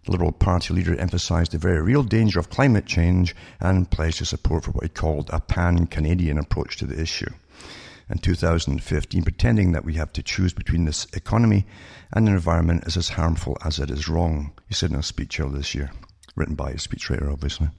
The 0.10 0.14
Liberal 0.14 0.32
Party 0.32 0.74
leader 0.74 0.96
emphasised 0.96 1.52
the 1.52 1.60
very 1.60 1.84
real 1.84 2.02
danger 2.02 2.40
of 2.40 2.50
climate 2.50 2.88
change 2.88 3.36
and 3.60 3.92
pledged 3.92 4.18
his 4.18 4.30
support 4.30 4.64
for 4.64 4.72
what 4.72 4.86
he 4.86 4.90
called 4.90 5.30
a 5.32 5.40
pan 5.40 5.86
Canadian 5.86 6.40
approach 6.40 6.78
to 6.78 6.88
the 6.88 7.00
issue. 7.00 7.30
In 8.10 8.18
2015, 8.18 9.22
pretending 9.22 9.72
that 9.72 9.86
we 9.86 9.94
have 9.94 10.12
to 10.14 10.24
choose 10.24 10.52
between 10.52 10.86
this 10.86 11.06
economy 11.14 11.68
and 12.12 12.26
the 12.26 12.32
environment 12.32 12.86
is 12.88 12.98
as 12.98 13.10
harmful 13.10 13.56
as 13.64 13.78
it 13.78 13.92
is 13.92 14.10
wrong, 14.10 14.52
he 14.68 14.74
said 14.74 14.90
in 14.90 14.96
a 14.96 15.04
speech 15.04 15.40
earlier 15.40 15.58
this 15.58 15.76
year, 15.76 15.92
written 16.36 16.56
by 16.56 16.72
a 16.72 16.78
speechwriter, 16.78 17.32
obviously. 17.32 17.70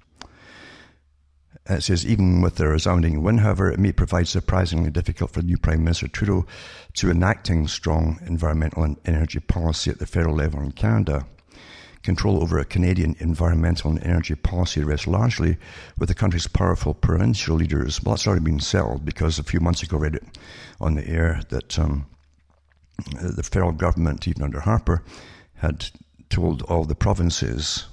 Uh, 1.68 1.74
it 1.74 1.82
says, 1.82 2.06
even 2.06 2.42
with 2.42 2.54
the 2.54 2.68
resounding 2.68 3.24
win, 3.24 3.38
however, 3.38 3.72
it 3.72 3.80
may 3.80 3.90
provide 3.90 4.28
surprisingly 4.28 4.92
difficult 4.92 5.32
for 5.32 5.42
new 5.42 5.58
Prime 5.58 5.82
Minister 5.82 6.06
Trudeau 6.06 6.46
to 6.94 7.10
enacting 7.10 7.66
strong 7.66 8.20
environmental 8.24 8.84
and 8.84 8.98
energy 9.04 9.40
policy 9.40 9.90
at 9.90 9.98
the 9.98 10.06
federal 10.06 10.36
level 10.36 10.60
in 10.60 10.70
Canada. 10.70 11.26
Control 12.02 12.42
over 12.42 12.58
a 12.58 12.64
Canadian 12.64 13.14
environmental 13.18 13.90
and 13.90 14.02
energy 14.02 14.34
policy 14.34 14.82
rests 14.82 15.06
largely 15.06 15.58
with 15.98 16.08
the 16.08 16.14
country's 16.14 16.46
powerful 16.46 16.94
provincial 16.94 17.56
leaders. 17.56 18.02
Well, 18.02 18.14
that's 18.14 18.26
already 18.26 18.44
been 18.44 18.60
settled 18.60 19.04
because 19.04 19.38
a 19.38 19.44
few 19.44 19.60
months 19.60 19.82
ago 19.82 19.98
I 19.98 20.00
read 20.00 20.14
it 20.14 20.38
on 20.80 20.94
the 20.94 21.06
air 21.06 21.42
that 21.50 21.78
um, 21.78 22.06
the 23.20 23.42
federal 23.42 23.72
government, 23.72 24.26
even 24.26 24.42
under 24.42 24.60
Harper, 24.60 25.02
had 25.56 25.90
told 26.30 26.62
all 26.62 26.84
the 26.84 26.94
provinces 26.94 27.86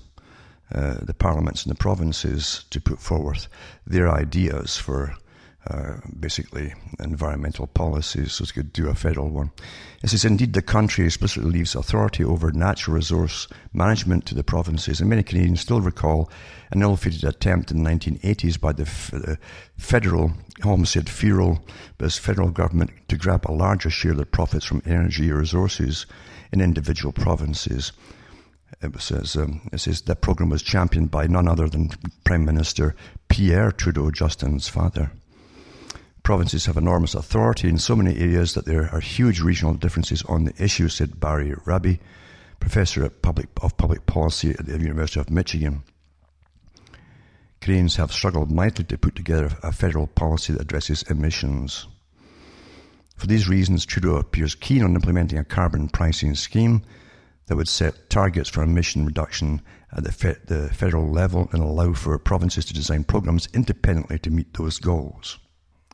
uh, 0.74 0.96
the 1.02 1.14
parliaments 1.14 1.66
in 1.66 1.70
the 1.70 1.76
provinces 1.76 2.66
to 2.70 2.82
put 2.82 3.00
forward 3.00 3.48
their 3.86 4.10
ideas 4.10 4.78
for 4.78 5.16
uh, 5.70 5.98
basically 6.18 6.74
environmental 7.00 7.68
policies, 7.68 8.34
so 8.34 8.44
it 8.44 8.54
could 8.54 8.72
do 8.72 8.88
a 8.88 8.96
federal 8.96 9.30
one. 9.30 9.52
It 10.02 10.10
says, 10.10 10.24
indeed, 10.24 10.54
the 10.54 10.62
country 10.62 11.06
explicitly 11.06 11.50
leaves 11.52 11.76
authority 11.76 12.24
over 12.24 12.52
natural 12.52 12.96
resource 12.96 13.48
management 13.74 14.26
to 14.28 14.36
the 14.36 14.44
provinces, 14.44 15.02
and 15.02 15.10
many 15.10 15.24
Canadians 15.24 15.62
still 15.62 15.82
recall 15.82 16.30
an 16.72 16.82
ill-fated 16.82 17.24
attempt 17.24 17.72
in 17.72 17.84
the 17.84 17.90
1980s 17.90 18.60
by 18.60 18.72
the, 18.72 18.84
f- 18.84 19.12
the 19.12 19.38
federal, 19.76 20.32
almost 20.64 20.94
said 20.94 21.10
federal, 21.10 21.60
but 21.98 22.12
federal 22.14 22.50
government 22.50 22.92
to 23.10 23.18
grab 23.18 23.46
a 23.46 23.52
larger 23.52 23.90
share 23.90 24.12
of 24.12 24.18
the 24.18 24.26
profits 24.26 24.66
from 24.66 24.82
energy 24.86 25.32
resources 25.32 26.06
in 26.52 26.62
individual 26.62 27.12
provinces. 27.12 27.92
It 28.82 29.02
says, 29.02 29.36
um, 29.36 29.68
it 29.74 29.80
says 29.80 30.02
that 30.04 30.22
program 30.22 30.50
was 30.50 30.62
championed 30.62 31.10
by 31.10 31.28
none 31.28 31.48
other 31.48 31.68
than 31.68 31.90
Prime 32.24 32.46
Minister 32.46 32.96
Pierre 33.28 33.72
Trudeau, 33.72 34.12
Justin's 34.12 34.68
father. 34.68 35.12
Provinces 36.28 36.66
have 36.66 36.76
enormous 36.76 37.16
authority 37.16 37.70
in 37.70 37.78
so 37.78 37.96
many 37.96 38.18
areas 38.18 38.54
that 38.54 38.66
there 38.66 38.90
are 38.94 39.00
huge 39.00 39.40
regional 39.40 39.74
differences 39.74 40.24
on 40.24 40.44
the 40.44 40.62
issue, 40.62 40.90
said 40.90 41.22
Barry 41.22 41.54
Rabe, 41.64 42.02
professor 42.60 43.10
public, 43.10 43.48
of 43.62 43.78
public 43.78 44.06
policy 44.06 44.50
at 44.50 44.66
the 44.66 44.78
University 44.78 45.22
of 45.22 45.30
Michigan. 45.30 45.84
Canadians 47.62 47.96
have 47.96 48.12
struggled 48.12 48.52
mightily 48.52 48.84
to 48.88 48.98
put 48.98 49.16
together 49.16 49.58
a 49.64 49.72
federal 49.72 50.06
policy 50.06 50.52
that 50.52 50.64
addresses 50.64 51.02
emissions. 51.04 51.88
For 53.16 53.28
these 53.28 53.48
reasons, 53.48 53.86
Trudeau 53.86 54.18
appears 54.18 54.54
keen 54.54 54.84
on 54.84 54.96
implementing 54.96 55.40
a 55.40 55.46
carbon 55.46 55.88
pricing 55.88 56.36
scheme 56.36 56.82
that 57.46 57.56
would 57.56 57.70
set 57.70 58.10
targets 58.10 58.50
for 58.50 58.64
emission 58.64 59.06
reduction 59.06 59.62
at 59.96 60.04
the, 60.04 60.12
fe- 60.12 60.36
the 60.48 60.68
federal 60.74 61.10
level 61.10 61.48
and 61.54 61.64
allow 61.64 61.94
for 61.94 62.20
provinces 62.20 62.66
to 62.66 62.74
design 62.74 63.06
programs 63.06 63.48
independently 63.54 64.20
to 64.20 64.30
meet 64.30 64.54
those 64.56 64.78
goals. 64.78 65.40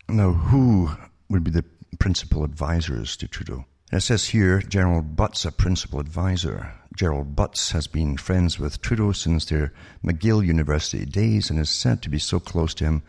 Now, 0.10 0.34
who 0.34 0.92
would 1.30 1.44
be 1.44 1.52
the 1.52 1.66
principal 2.00 2.44
advisors 2.44 3.16
to 3.18 3.28
Trudeau? 3.28 3.66
It 3.92 4.02
says 4.02 4.30
here 4.30 4.62
Gerald 4.62 5.16
Butts, 5.16 5.46
a 5.46 5.52
principal 5.52 6.00
advisor. 6.00 6.74
Gerald 6.96 7.36
Butts 7.36 7.72
has 7.72 7.88
been 7.88 8.18
friends 8.18 8.60
with 8.60 8.82
Trudeau 8.82 9.12
since 9.12 9.46
their 9.46 9.74
McGill 10.04 10.46
University 10.46 11.06
days 11.06 11.50
and 11.50 11.60
is 11.60 11.70
said 11.70 12.02
to 12.02 12.10
be 12.10 12.20
so 12.20 12.40
close 12.40 12.74
to 12.76 12.86
him 12.86 13.04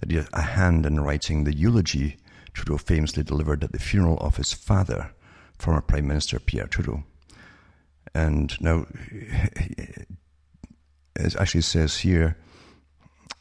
that 0.00 0.10
he 0.10 0.16
had 0.16 0.28
a 0.32 0.42
hand 0.42 0.86
in 0.86 1.00
writing 1.00 1.44
the 1.44 1.56
eulogy 1.56 2.16
Trudeau 2.52 2.78
famously 2.78 3.22
delivered 3.22 3.62
at 3.62 3.72
the 3.72 3.78
funeral 3.78 4.16
of 4.18 4.36
his 4.36 4.54
father, 4.54 5.12
former 5.58 5.82
Prime 5.82 6.06
Minister 6.06 6.38
Pierre 6.38 6.66
Trudeau. 6.66 7.04
And 8.14 8.58
now, 8.62 8.86
it 9.10 10.08
actually 11.38 11.60
says 11.60 11.98
here 11.98 12.38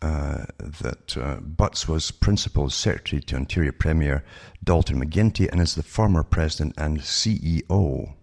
uh, 0.06 0.46
that 0.60 1.18
uh, 1.18 1.38
Butts 1.38 1.88
was 1.88 2.12
Principal 2.12 2.70
Secretary 2.70 3.24
to 3.24 3.36
Ontario 3.36 3.72
Premier 3.72 4.24
Dalton 4.64 5.04
McGuinty 5.04 5.50
and 5.52 5.60
is 5.60 5.74
the 5.74 5.82
former 5.82 6.22
President 6.22 6.76
and 6.78 7.00
CEO 7.00 8.14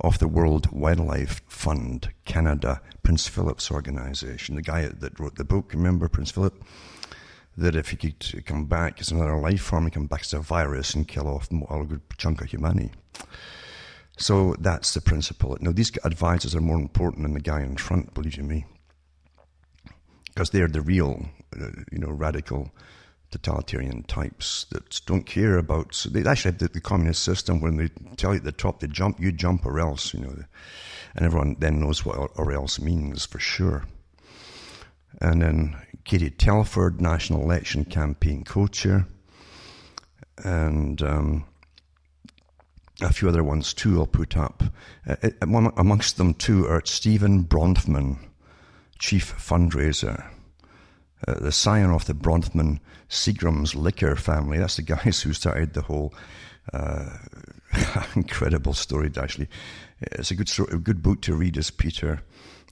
of 0.00 0.18
the 0.20 0.28
World 0.28 0.70
Wildlife 0.70 1.42
Fund 1.48 2.12
Canada, 2.26 2.80
Prince 3.02 3.26
Philip's 3.26 3.72
organization. 3.72 4.54
The 4.54 4.62
guy 4.62 4.86
that 4.86 5.18
wrote 5.18 5.34
the 5.34 5.44
book, 5.44 5.72
remember 5.72 6.08
Prince 6.08 6.30
Philip? 6.30 6.62
That 7.56 7.74
if 7.74 7.88
he 7.90 7.96
could 7.96 8.46
come 8.46 8.66
back 8.66 9.00
as 9.00 9.10
another 9.10 9.36
life 9.36 9.62
form, 9.62 9.86
he 9.86 9.90
come 9.90 10.06
back 10.06 10.20
as 10.20 10.32
a 10.32 10.38
virus 10.38 10.94
and 10.94 11.08
kill 11.08 11.26
off 11.26 11.50
a 11.50 11.84
good 11.84 12.02
chunk 12.18 12.40
of 12.40 12.50
humanity. 12.50 12.92
So 14.16 14.54
that's 14.60 14.94
the 14.94 15.00
principle. 15.00 15.58
Now, 15.60 15.72
these 15.72 15.90
advisors 16.04 16.54
are 16.54 16.60
more 16.60 16.78
important 16.78 17.24
than 17.24 17.34
the 17.34 17.40
guy 17.40 17.62
in 17.62 17.76
front, 17.76 18.14
believe 18.14 18.36
you 18.36 18.44
me, 18.44 18.64
because 20.30 20.50
they're 20.50 20.68
the 20.68 20.80
real, 20.80 21.26
uh, 21.60 21.66
you 21.92 21.98
know, 21.98 22.10
radical 22.10 22.70
totalitarian 23.30 24.02
types 24.04 24.66
that 24.70 25.00
don't 25.06 25.24
care 25.24 25.58
about. 25.58 25.94
So 25.94 26.08
they 26.08 26.28
actually 26.28 26.52
have 26.52 26.58
the, 26.58 26.68
the, 26.68 26.80
communist 26.80 27.22
system 27.22 27.60
when 27.60 27.76
they 27.76 27.88
tell 28.16 28.32
you 28.32 28.38
at 28.38 28.44
the 28.44 28.52
top 28.52 28.80
they 28.80 28.88
jump, 28.88 29.20
you 29.20 29.32
jump 29.32 29.64
or 29.64 29.78
else, 29.78 30.12
you 30.12 30.20
know, 30.20 30.34
and 31.14 31.26
everyone 31.26 31.56
then 31.58 31.80
knows 31.80 32.04
what 32.04 32.16
or 32.36 32.52
else 32.52 32.80
means 32.80 33.24
for 33.26 33.38
sure. 33.38 33.84
And 35.20 35.42
then 35.42 35.76
Katie 36.04 36.30
Telford, 36.30 37.00
National 37.00 37.42
Election 37.42 37.84
Campaign 37.84 38.44
co-chair, 38.44 39.06
and 40.42 41.00
um, 41.02 41.44
a 43.02 43.12
few 43.12 43.28
other 43.28 43.44
ones 43.44 43.74
too 43.74 43.98
I'll 43.98 44.06
put 44.06 44.36
up. 44.36 44.62
Uh, 45.06 45.16
uh 45.22 45.70
amongst 45.76 46.16
them 46.16 46.34
too 46.34 46.66
are 46.66 46.82
Stephen 46.84 47.44
Bronfman, 47.44 48.18
chief 49.00 49.34
fundraiser. 49.36 50.30
Uh, 51.26 51.34
the 51.40 51.52
scion 51.52 51.90
of 51.90 52.06
the 52.06 52.14
Bronfman 52.14 52.78
Seagram's 53.08 53.74
liquor 53.74 54.14
family. 54.14 54.58
That's 54.58 54.76
the 54.76 54.82
guys 54.82 55.22
who 55.22 55.32
started 55.32 55.74
the 55.74 55.82
whole 55.82 56.14
uh, 56.72 57.10
incredible 58.14 58.74
story. 58.74 59.10
Actually, 59.16 59.48
it's 60.00 60.30
a 60.30 60.36
good 60.36 60.48
story, 60.48 60.68
a 60.72 60.78
good 60.78 61.02
book 61.02 61.20
to 61.22 61.34
read. 61.34 61.56
Is 61.56 61.70
Peter 61.70 62.22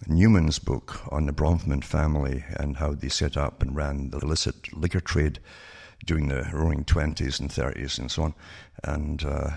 Newman's 0.07 0.59
book 0.59 1.01
on 1.11 1.27
the 1.27 1.33
Bronfman 1.33 1.83
family 1.83 2.45
and 2.57 2.77
how 2.77 2.95
they 2.95 3.09
set 3.09 3.37
up 3.37 3.63
and 3.63 3.75
ran 3.75 4.11
the 4.11 4.19
illicit 4.19 4.73
liquor 4.73 5.01
trade 5.01 5.41
during 6.05 6.29
the 6.29 6.49
roaring 6.53 6.85
20s 6.85 7.41
and 7.41 7.51
30s 7.51 7.99
and 7.99 8.11
so 8.11 8.23
on. 8.23 8.35
And 8.85 9.25
uh, 9.25 9.51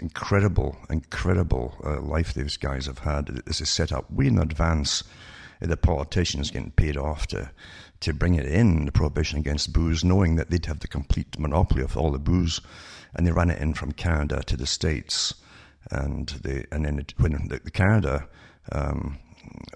incredible, 0.00 0.76
incredible 0.90 1.74
uh, 1.82 2.00
life 2.00 2.34
these 2.34 2.58
guys 2.58 2.86
have 2.86 2.98
had. 2.98 3.26
This 3.46 3.62
is 3.62 3.70
set 3.70 3.92
up 3.92 4.10
way 4.10 4.26
in 4.26 4.38
advance. 4.38 5.02
The 5.60 5.76
politicians 5.76 6.50
getting 6.50 6.70
paid 6.70 6.96
off 6.96 7.26
to, 7.28 7.50
to 8.00 8.14
bring 8.14 8.34
it 8.34 8.46
in, 8.46 8.86
the 8.86 8.92
prohibition 8.92 9.38
against 9.38 9.72
booze, 9.72 10.02
knowing 10.02 10.36
that 10.36 10.50
they'd 10.50 10.66
have 10.66 10.80
the 10.80 10.88
complete 10.88 11.38
monopoly 11.38 11.82
of 11.82 11.96
all 11.96 12.10
the 12.10 12.18
booze. 12.18 12.60
And 13.14 13.26
they 13.26 13.32
ran 13.32 13.50
it 13.50 13.60
in 13.60 13.74
from 13.74 13.92
Canada 13.92 14.42
to 14.46 14.56
the 14.56 14.66
States. 14.66 15.34
And, 15.90 16.28
they, 16.28 16.64
and 16.72 16.84
then 16.84 16.98
it, 16.98 17.14
when 17.18 17.32
the, 17.48 17.60
the 17.62 17.70
Canada 17.70 18.28
um, 18.72 19.18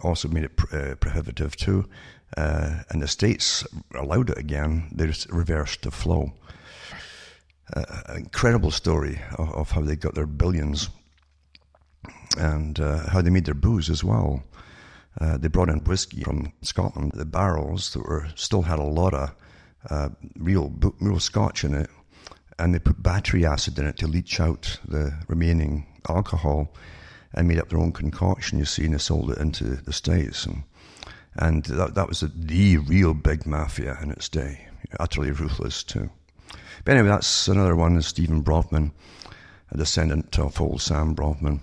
also 0.03 0.29
made 0.29 0.45
it 0.45 0.57
pr- 0.57 0.77
uh, 0.77 0.95
prohibitive 0.97 1.57
too, 1.57 1.89
uh, 2.37 2.83
and 2.91 3.03
the 3.03 3.09
states 3.09 3.67
allowed 3.95 4.31
it 4.31 4.39
again, 4.39 4.89
they 4.93 5.13
reversed 5.29 5.83
the 5.83 5.91
flow. 5.91 6.33
Uh, 7.75 7.85
incredible 8.17 8.71
story 8.71 9.21
of, 9.39 9.53
of, 9.55 9.71
how 9.71 9.81
they 9.81 9.97
got 9.97 10.15
their 10.15 10.27
billions 10.27 10.91
and 12.37 12.79
uh, 12.79 13.09
how 13.09 13.23
they 13.23 13.31
made 13.31 13.47
their 13.47 13.55
booze 13.55 13.89
as 13.89 14.05
well. 14.05 14.43
Uh, 15.21 15.37
they 15.37 15.49
brought 15.49 15.69
in 15.69 15.79
whiskey 15.85 16.23
from 16.23 16.53
Scotland. 16.63 17.13
The 17.15 17.25
barrels 17.25 17.93
that 17.93 18.05
were 18.07 18.29
still 18.35 18.63
had 18.63 18.79
a 18.79 18.85
lot 18.85 19.15
of 19.15 19.35
uh, 19.91 20.09
real 20.37 20.73
real 21.01 21.21
Scotch 21.21 21.65
in 21.65 21.75
it, 21.75 21.91
and 22.59 22.75
they 22.75 22.79
put 22.79 23.03
battery 23.03 23.47
acid 23.47 23.79
in 23.79 23.87
it 23.87 23.97
to 23.99 24.07
leach 24.07 24.41
out 24.41 24.81
the 24.87 25.13
remaining 25.29 25.87
alcohol, 26.09 26.75
and 27.33 27.47
made 27.47 27.59
up 27.59 27.69
their 27.69 27.79
own 27.79 27.93
concoction. 27.93 28.59
You 28.59 28.65
see, 28.65 28.85
and 28.85 28.95
they 28.95 28.99
sold 28.99 29.31
it 29.31 29.39
into 29.39 29.77
the 29.77 29.93
states 29.93 30.47
and 30.47 30.65
and 31.37 31.65
that, 31.65 31.95
that 31.95 32.09
was 32.09 32.21
the, 32.21 32.31
the 32.35 32.79
real 32.79 33.15
big 33.15 33.47
mafia 33.47 33.99
in 34.03 34.11
its 34.11 34.29
day. 34.29 34.69
Utterly 35.01 35.31
ruthless, 35.31 35.83
too. 35.83 36.11
But 36.85 36.97
anyway, 36.97 37.09
that's 37.09 37.49
another 37.49 37.75
one 37.75 38.01
Stephen 38.03 38.43
Bronfman, 38.43 38.93
a 39.71 39.77
descendant 39.77 40.39
of 40.39 40.61
old 40.61 40.81
Sam 40.81 41.15
Bronfman. 41.15 41.61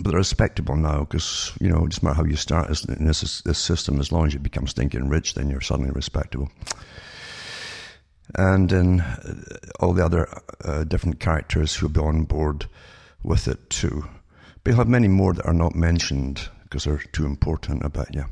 But 0.00 0.10
they're 0.10 0.18
respectable 0.18 0.76
now 0.76 1.00
because, 1.00 1.52
you 1.60 1.68
know, 1.68 1.84
it 1.84 1.90
doesn't 1.90 2.02
matter 2.02 2.16
how 2.16 2.24
you 2.24 2.36
start 2.36 2.70
in 2.88 3.04
this, 3.04 3.42
this 3.42 3.58
system, 3.58 3.98
as 3.98 4.12
long 4.12 4.26
as 4.26 4.34
you 4.34 4.40
become 4.40 4.66
stinking 4.66 5.08
rich, 5.08 5.34
then 5.34 5.50
you're 5.50 5.60
suddenly 5.60 5.90
respectable. 5.90 6.50
And 8.34 8.68
then 8.68 9.04
all 9.80 9.92
the 9.92 10.04
other 10.04 10.28
uh, 10.64 10.84
different 10.84 11.18
characters 11.18 11.74
who'll 11.74 11.88
be 11.88 12.00
on 12.00 12.24
board 12.24 12.66
with 13.22 13.48
it 13.48 13.70
too. 13.70 14.04
But 14.62 14.70
you'll 14.70 14.78
have 14.78 14.88
many 14.88 15.08
more 15.08 15.32
that 15.34 15.46
are 15.46 15.54
not 15.54 15.74
mentioned 15.74 16.48
because 16.62 16.84
they're 16.84 17.02
too 17.12 17.26
important 17.26 17.84
about 17.84 18.14
you. 18.14 18.26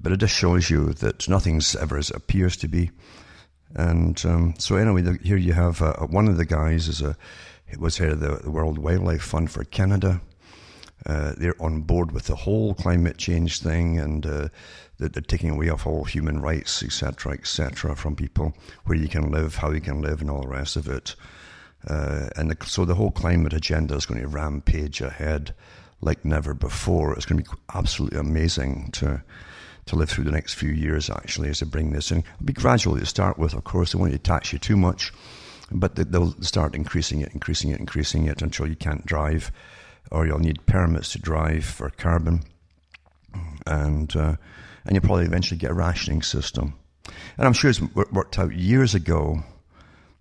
But 0.00 0.12
it 0.12 0.18
just 0.18 0.34
shows 0.34 0.70
you 0.70 0.94
that 0.94 1.28
nothing's 1.28 1.76
ever 1.76 1.98
as 1.98 2.10
it 2.10 2.16
appears 2.16 2.56
to 2.58 2.68
be. 2.68 2.90
And 3.74 4.20
um, 4.24 4.54
so 4.58 4.76
anyway, 4.76 5.02
the, 5.02 5.18
here 5.22 5.36
you 5.36 5.52
have 5.52 5.82
uh, 5.82 5.94
one 6.06 6.26
of 6.26 6.38
the 6.38 6.46
guys 6.46 6.88
is 6.88 7.02
a 7.02 7.16
was 7.78 7.98
head 7.98 8.10
of 8.10 8.20
the 8.20 8.50
World 8.50 8.78
Wildlife 8.78 9.22
Fund 9.22 9.50
for 9.50 9.62
Canada. 9.62 10.20
Uh, 11.06 11.32
they're 11.36 11.60
on 11.60 11.82
board 11.82 12.12
with 12.12 12.26
the 12.26 12.36
whole 12.36 12.74
climate 12.74 13.16
change 13.16 13.60
thing, 13.60 13.98
and 13.98 14.26
uh, 14.26 14.48
they're, 14.98 15.08
they're, 15.08 15.22
taking 15.22 15.50
away 15.50 15.68
of 15.68 15.86
all 15.86 16.04
human 16.04 16.40
rights, 16.40 16.82
etc., 16.82 17.32
etc., 17.32 17.96
from 17.96 18.14
people 18.14 18.52
where 18.84 18.98
you 18.98 19.08
can 19.08 19.30
live, 19.30 19.56
how 19.56 19.70
you 19.70 19.80
can 19.80 20.02
live, 20.02 20.20
and 20.20 20.30
all 20.30 20.42
the 20.42 20.48
rest 20.48 20.76
of 20.76 20.88
it. 20.88 21.14
Uh, 21.86 22.28
and 22.36 22.50
the, 22.50 22.66
so 22.66 22.84
the 22.84 22.94
whole 22.94 23.10
climate 23.10 23.54
agenda 23.54 23.94
is 23.94 24.04
going 24.04 24.20
to 24.20 24.28
rampage 24.28 25.00
ahead 25.00 25.54
like 26.02 26.24
never 26.24 26.52
before. 26.54 27.14
It's 27.14 27.26
going 27.26 27.42
to 27.42 27.50
be 27.50 27.56
absolutely 27.74 28.18
amazing 28.18 28.90
to 28.92 29.22
to 29.86 29.96
live 29.96 30.10
through 30.10 30.24
the 30.24 30.30
next 30.30 30.54
few 30.54 30.70
years, 30.70 31.10
actually, 31.10 31.48
as 31.48 31.60
they 31.60 31.66
bring 31.66 31.90
this 31.90 32.12
in. 32.12 32.18
It'll 32.18 32.44
be 32.44 32.52
gradually 32.52 33.00
to 33.00 33.06
start 33.06 33.38
with, 33.38 33.54
of 33.54 33.64
course. 33.64 33.92
They 33.92 33.98
won't 33.98 34.22
tax 34.22 34.52
you 34.52 34.58
too 34.58 34.76
much, 34.76 35.12
but 35.72 35.96
they'll 35.96 36.40
start 36.42 36.74
increasing 36.74 37.22
it, 37.22 37.32
increasing 37.32 37.70
it, 37.70 37.80
increasing 37.80 38.26
it 38.26 38.42
until 38.42 38.68
you 38.68 38.76
can't 38.76 39.04
drive, 39.04 39.50
or 40.10 40.26
you'll 40.26 40.38
need 40.38 40.66
permits 40.66 41.12
to 41.12 41.18
drive 41.18 41.64
for 41.64 41.90
carbon. 41.90 42.42
And, 43.66 44.14
uh, 44.16 44.36
and 44.84 44.94
you'll 44.94 45.02
probably 45.02 45.26
eventually 45.26 45.58
get 45.58 45.70
a 45.70 45.74
rationing 45.74 46.22
system. 46.22 46.74
And 47.38 47.46
I'm 47.46 47.52
sure 47.52 47.70
it's 47.70 47.82
worked 47.94 48.38
out 48.38 48.54
years 48.54 48.94
ago 48.94 49.42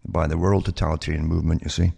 by 0.08 0.28
the 0.28 0.38
World 0.38 0.66
Totalitarian 0.66 1.26
Movement, 1.26 1.64
you 1.64 1.70
see, 1.70 1.92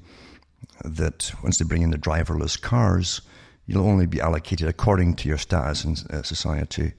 that 0.83 1.31
once 1.43 1.57
they 1.57 1.65
bring 1.65 1.81
in 1.81 1.91
the 1.91 1.97
driverless 1.97 2.59
cars, 2.59 3.21
you'll 3.65 3.87
only 3.87 4.05
be 4.05 4.21
allocated 4.21 4.67
according 4.67 5.15
to 5.15 5.29
your 5.29 5.37
status 5.37 5.85
in 5.85 5.95
uh, 6.09 6.23
society 6.23 6.93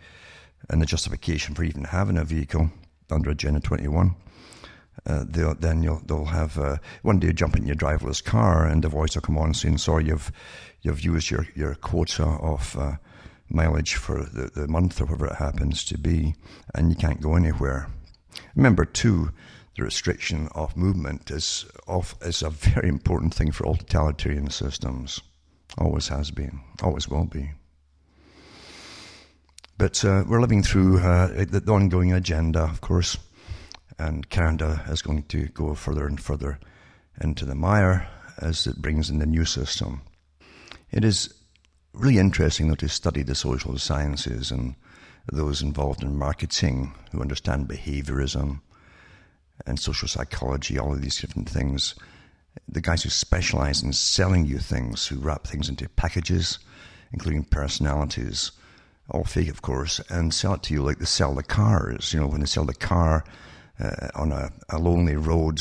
and 0.68 0.80
the 0.80 0.86
justification 0.86 1.54
for 1.54 1.64
even 1.64 1.84
having 1.84 2.16
a 2.16 2.24
vehicle 2.24 2.70
under 3.10 3.30
Agenda 3.30 3.60
21. 3.60 4.14
Uh, 5.04 5.24
then 5.26 5.82
you'll, 5.82 6.00
they'll 6.06 6.26
have 6.26 6.56
uh, 6.58 6.76
one 7.02 7.18
day 7.18 7.28
you 7.28 7.32
jump 7.32 7.56
in 7.56 7.66
your 7.66 7.74
driverless 7.74 8.22
car 8.22 8.66
and 8.66 8.84
the 8.84 8.88
voice 8.88 9.14
will 9.14 9.22
come 9.22 9.38
on 9.38 9.52
saying, 9.52 9.78
"Sorry, 9.78 10.06
you've 10.06 10.30
you've 10.82 11.04
used 11.04 11.30
your 11.30 11.46
your 11.54 11.74
quota 11.74 12.24
of 12.24 12.76
uh, 12.78 12.96
mileage 13.48 13.96
for 13.96 14.24
the, 14.24 14.50
the 14.54 14.68
month 14.68 15.00
or 15.00 15.06
whatever 15.06 15.26
it 15.26 15.36
happens 15.36 15.84
to 15.86 15.98
be, 15.98 16.34
and 16.74 16.88
you 16.90 16.96
can't 16.96 17.20
go 17.20 17.34
anywhere." 17.34 17.88
Remember, 18.54 18.84
too, 18.84 19.30
the 19.76 19.82
restriction 19.82 20.48
of 20.54 20.76
movement 20.76 21.30
is 21.30 21.66
of 21.86 22.14
is 22.22 22.42
a 22.42 22.50
very 22.50 22.88
important 22.88 23.34
thing 23.34 23.52
for 23.52 23.66
all 23.66 23.76
totalitarian 23.76 24.50
systems. 24.50 25.20
Always 25.78 26.08
has 26.08 26.30
been, 26.30 26.60
always 26.82 27.08
will 27.08 27.24
be. 27.24 27.52
But 29.78 30.04
uh, 30.04 30.24
we're 30.28 30.40
living 30.40 30.62
through 30.62 31.00
uh, 31.00 31.44
the, 31.48 31.62
ongoing 31.72 32.12
agenda, 32.12 32.60
of 32.60 32.80
course, 32.82 33.16
and 33.98 34.28
Canada 34.30 34.84
is 34.88 35.02
going 35.02 35.22
to 35.24 35.46
go 35.48 35.74
further 35.74 36.06
and 36.06 36.20
further 36.20 36.58
into 37.20 37.44
the 37.44 37.54
mire 37.54 38.08
as 38.38 38.66
it 38.66 38.80
brings 38.80 39.10
in 39.10 39.18
the 39.18 39.26
new 39.26 39.44
system. 39.44 40.02
It 40.90 41.04
is 41.04 41.32
really 41.92 42.18
interesting 42.18 42.68
though, 42.68 42.74
to 42.76 42.88
study 42.88 43.22
the 43.22 43.34
social 43.34 43.76
sciences 43.78 44.50
and 44.50 44.74
those 45.30 45.62
involved 45.62 46.02
in 46.02 46.18
marketing 46.18 46.94
who 47.12 47.20
understand 47.20 47.68
behaviorism 47.68 48.60
and 49.66 49.78
social 49.78 50.08
psychology, 50.08 50.78
all 50.78 50.92
of 50.92 51.02
these 51.02 51.20
different 51.20 51.48
things. 51.48 51.94
The 52.68 52.80
guys 52.80 53.02
who 53.02 53.10
specialize 53.10 53.82
in 53.82 53.92
selling 53.92 54.46
you 54.46 54.58
things, 54.58 55.06
who 55.06 55.18
wrap 55.18 55.46
things 55.46 55.68
into 55.68 55.88
packages, 55.88 56.58
including 57.12 57.44
personalities 57.44 58.52
all 59.10 59.24
fake, 59.24 59.48
of 59.48 59.62
course, 59.62 60.00
and 60.08 60.32
sell 60.32 60.54
it 60.54 60.62
to 60.64 60.74
you 60.74 60.82
like 60.82 60.98
they 60.98 61.04
sell 61.04 61.34
the 61.34 61.42
cars. 61.42 62.12
You 62.12 62.20
know, 62.20 62.26
when 62.26 62.40
they 62.40 62.46
sell 62.46 62.64
the 62.64 62.74
car 62.74 63.24
uh, 63.80 64.08
on 64.14 64.32
a, 64.32 64.50
a, 64.68 64.78
lonely 64.78 65.16
road 65.16 65.60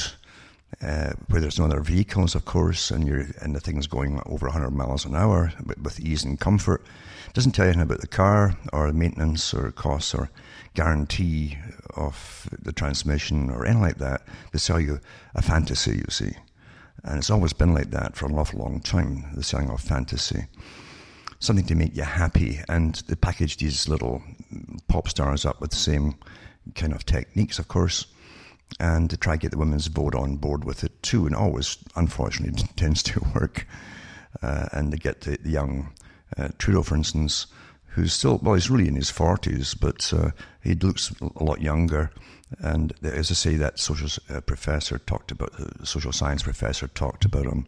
uh, 0.82 1.12
where 1.28 1.42
there's 1.42 1.60
no 1.60 1.66
other 1.66 1.82
vehicles, 1.82 2.36
of 2.36 2.46
course, 2.46 2.92
and 2.92 3.08
you're 3.08 3.26
and 3.42 3.56
the 3.56 3.60
thing's 3.60 3.88
going 3.88 4.22
over 4.26 4.48
100 4.48 4.72
miles 4.72 5.06
an 5.06 5.16
hour 5.16 5.52
with, 5.66 5.80
with 5.80 6.00
ease 6.00 6.24
and 6.24 6.40
comfort. 6.40 6.84
It 7.28 7.34
doesn't 7.34 7.54
tell 7.54 7.66
you 7.66 7.70
anything 7.70 7.84
about 7.84 8.02
the 8.02 8.08
car 8.08 8.58
or 8.74 8.88
the 8.88 8.94
maintenance 8.94 9.54
or 9.54 9.72
costs 9.72 10.14
or 10.14 10.30
guarantee 10.74 11.58
of 11.96 12.50
the 12.62 12.72
transmission 12.72 13.50
or 13.50 13.66
anything 13.66 13.82
like 13.82 13.98
that. 13.98 14.24
They 14.52 14.60
sell 14.60 14.80
you 14.80 15.00
a 15.36 15.42
fantasy, 15.42 15.98
you 15.98 16.06
see. 16.10 16.34
And 17.04 17.18
it's 17.18 17.30
always 17.30 17.54
been 17.54 17.74
like 17.74 17.92
that 17.92 18.16
for 18.16 18.28
an 18.28 18.38
awful 18.38 18.60
long 18.60 18.80
time, 18.80 19.26
the 19.34 19.44
selling 19.44 19.70
of 19.70 19.82
fantasy 19.82 20.46
something 21.42 21.66
to 21.66 21.76
make 21.76 21.96
you 21.98 22.04
happy. 22.04 22.62
And 22.70 22.96
they 23.08 23.16
package 23.16 23.58
these 23.58 23.90
little 23.90 24.24
pop 24.88 25.10
stars 25.10 25.46
up 25.46 25.60
with 25.60 25.72
the 25.72 25.76
same 25.76 26.16
kind 26.76 26.94
of 26.94 27.06
techniques, 27.06 27.60
of 27.60 27.68
course, 27.68 28.08
and 28.80 29.10
to 29.10 29.18
try 29.18 29.36
to 29.36 29.40
get 29.40 29.52
the 29.52 29.58
women's 29.58 29.88
vote 29.88 30.16
on 30.16 30.38
board 30.38 30.64
with 30.64 30.84
it 30.84 31.02
too. 31.04 31.26
And 31.26 31.36
always, 31.36 31.78
unfortunately, 31.96 32.64
tends 32.76 33.04
to 33.04 33.22
work. 33.36 33.68
Uh, 34.42 34.68
and 34.72 34.92
to 34.92 34.98
get 34.98 35.22
the, 35.22 35.38
the 35.38 35.50
young 35.50 35.94
uh, 36.38 36.50
Trudeau, 36.58 36.84
for 36.84 36.96
instance, 36.96 37.48
who's 37.88 38.14
still, 38.14 38.40
well, 38.42 38.56
he's 38.56 38.70
really 38.70 38.88
in 38.88 38.96
his 38.96 39.12
40s, 39.12 39.78
but 39.80 40.12
uh, 40.14 40.32
he 40.64 40.74
looks 40.76 41.14
a 41.36 41.44
lot 41.44 41.62
younger. 41.62 42.12
And 42.60 42.94
as 43.04 43.32
I 43.32 43.34
say, 43.34 43.56
that 43.56 43.80
social 43.80 44.10
uh, 44.30 44.42
professor 44.42 44.98
talked 45.00 45.32
about, 45.32 45.54
the 45.58 45.86
social 45.86 46.12
science 46.12 46.44
professor 46.44 46.88
talked 46.88 47.26
about 47.26 47.46
him 47.46 47.66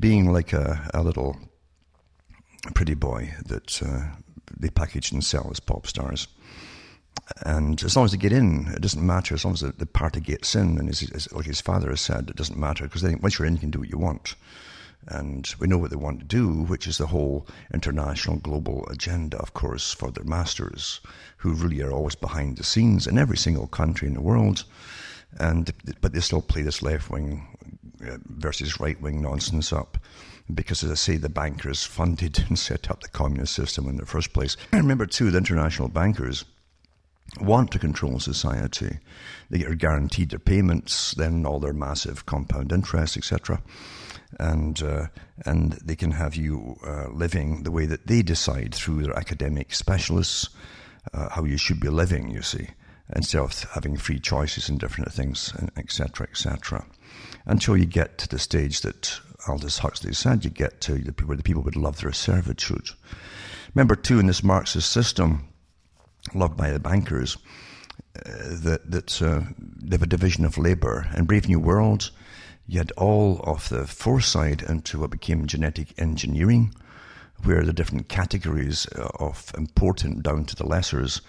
being 0.00 0.32
like 0.32 0.52
a, 0.52 0.88
a 0.94 1.02
little 1.02 1.36
pretty 2.74 2.94
boy 2.94 3.34
that 3.46 3.82
uh, 3.82 4.16
they 4.58 4.70
package 4.70 5.12
and 5.12 5.24
sell 5.24 5.48
as 5.50 5.60
pop 5.60 5.86
stars. 5.86 6.28
And 7.42 7.82
as 7.82 7.94
long 7.94 8.04
as 8.04 8.12
they 8.12 8.18
get 8.18 8.32
in, 8.32 8.68
it 8.68 8.80
doesn't 8.80 9.04
matter. 9.04 9.34
As 9.34 9.44
long 9.44 9.54
as 9.54 9.60
the, 9.60 9.72
the 9.72 9.86
party 9.86 10.20
gets 10.20 10.54
in, 10.54 10.78
and 10.78 10.88
as, 10.88 11.32
like 11.32 11.44
his 11.44 11.60
father 11.60 11.90
has 11.90 12.00
said, 12.00 12.30
it 12.30 12.36
doesn't 12.36 12.58
matter 12.58 12.84
because 12.84 13.02
once 13.02 13.38
you're 13.38 13.46
in, 13.46 13.54
you 13.54 13.60
can 13.60 13.70
do 13.70 13.80
what 13.80 13.90
you 13.90 13.98
want. 13.98 14.34
And 15.06 15.54
we 15.58 15.68
know 15.68 15.78
what 15.78 15.90
they 15.90 15.96
want 15.96 16.20
to 16.20 16.26
do, 16.26 16.64
which 16.64 16.86
is 16.86 16.98
the 16.98 17.06
whole 17.06 17.46
international 17.72 18.36
global 18.38 18.86
agenda, 18.88 19.38
of 19.38 19.54
course, 19.54 19.92
for 19.92 20.10
their 20.10 20.24
masters, 20.24 21.00
who 21.38 21.54
really 21.54 21.80
are 21.82 21.92
always 21.92 22.14
behind 22.14 22.56
the 22.56 22.64
scenes 22.64 23.06
in 23.06 23.18
every 23.18 23.36
single 23.36 23.68
country 23.68 24.08
in 24.08 24.14
the 24.14 24.20
world. 24.20 24.64
And 25.38 25.72
but 26.00 26.12
they 26.12 26.20
still 26.20 26.42
play 26.42 26.62
this 26.62 26.82
left 26.82 27.10
wing 27.10 27.46
uh, 28.06 28.16
versus 28.24 28.80
right 28.80 29.00
wing 29.00 29.22
nonsense 29.22 29.72
up 29.72 29.98
because, 30.52 30.82
as 30.82 30.90
I 30.90 30.94
say, 30.94 31.16
the 31.16 31.28
bankers 31.28 31.84
funded 31.98 32.44
and 32.48 32.58
set 32.58 32.90
up 32.90 33.02
the 33.02 33.08
communist 33.08 33.54
system 33.54 33.88
in 33.88 33.96
the 33.96 34.06
first 34.06 34.32
place. 34.32 34.56
I 34.72 34.78
remember, 34.78 35.06
too, 35.06 35.30
the 35.30 35.38
international 35.38 35.88
bankers 35.88 36.44
want 37.40 37.70
to 37.72 37.78
control 37.78 38.18
society. 38.18 38.98
They 39.50 39.64
are 39.64 39.74
guaranteed 39.74 40.30
their 40.30 40.38
payments, 40.38 41.14
then 41.14 41.46
all 41.46 41.60
their 41.60 41.72
massive 41.72 42.26
compound 42.26 42.72
interest, 42.72 43.16
etc. 43.16 43.62
And 44.38 44.82
uh, 44.82 45.06
and 45.46 45.72
they 45.84 45.96
can 45.96 46.10
have 46.12 46.34
you 46.34 46.76
uh, 46.86 47.08
living 47.08 47.62
the 47.62 47.70
way 47.70 47.86
that 47.86 48.06
they 48.06 48.22
decide 48.22 48.74
through 48.74 49.02
their 49.02 49.16
academic 49.16 49.74
specialists 49.74 50.50
uh, 51.14 51.28
how 51.30 51.44
you 51.44 51.56
should 51.56 51.80
be 51.80 51.88
living. 51.88 52.30
You 52.30 52.42
see, 52.42 52.68
instead 53.14 53.40
of 53.40 53.62
having 53.72 53.96
free 53.96 54.18
choices 54.18 54.68
in 54.68 54.78
different 54.78 55.12
things, 55.12 55.52
etc., 55.76 56.26
etc. 56.30 56.84
Until 57.46 57.76
you 57.76 57.86
get 57.86 58.18
to 58.18 58.28
the 58.28 58.38
stage 58.38 58.82
that 58.82 59.20
Aldous 59.46 59.78
Huxley 59.78 60.12
said, 60.12 60.44
you 60.44 60.50
get 60.50 60.80
to 60.82 60.98
where 61.24 61.36
the 61.36 61.42
people 61.42 61.62
would 61.62 61.76
love 61.76 62.00
their 62.00 62.12
servitude. 62.12 62.90
Remember, 63.74 63.94
too, 63.94 64.18
in 64.18 64.26
this 64.26 64.42
Marxist 64.42 64.90
system, 64.90 65.48
loved 66.34 66.56
by 66.56 66.70
the 66.70 66.80
bankers, 66.80 67.36
uh, 68.16 68.22
that, 68.24 68.90
that 68.90 69.22
uh, 69.22 69.42
they 69.58 69.94
have 69.94 70.02
a 70.02 70.06
division 70.06 70.44
of 70.44 70.58
labour. 70.58 71.08
In 71.16 71.24
Brave 71.24 71.48
New 71.48 71.60
World, 71.60 72.10
you 72.66 72.78
had 72.78 72.92
all 72.92 73.40
of 73.44 73.68
the 73.68 73.86
foresight 73.86 74.62
into 74.62 74.98
what 75.00 75.10
became 75.10 75.46
genetic 75.46 75.94
engineering, 75.98 76.74
where 77.44 77.64
the 77.64 77.72
different 77.72 78.08
categories 78.08 78.86
uh, 78.96 79.08
of 79.20 79.52
important 79.56 80.22
down 80.22 80.44
to 80.44 80.56
the 80.56 80.64
lessers 80.64 81.20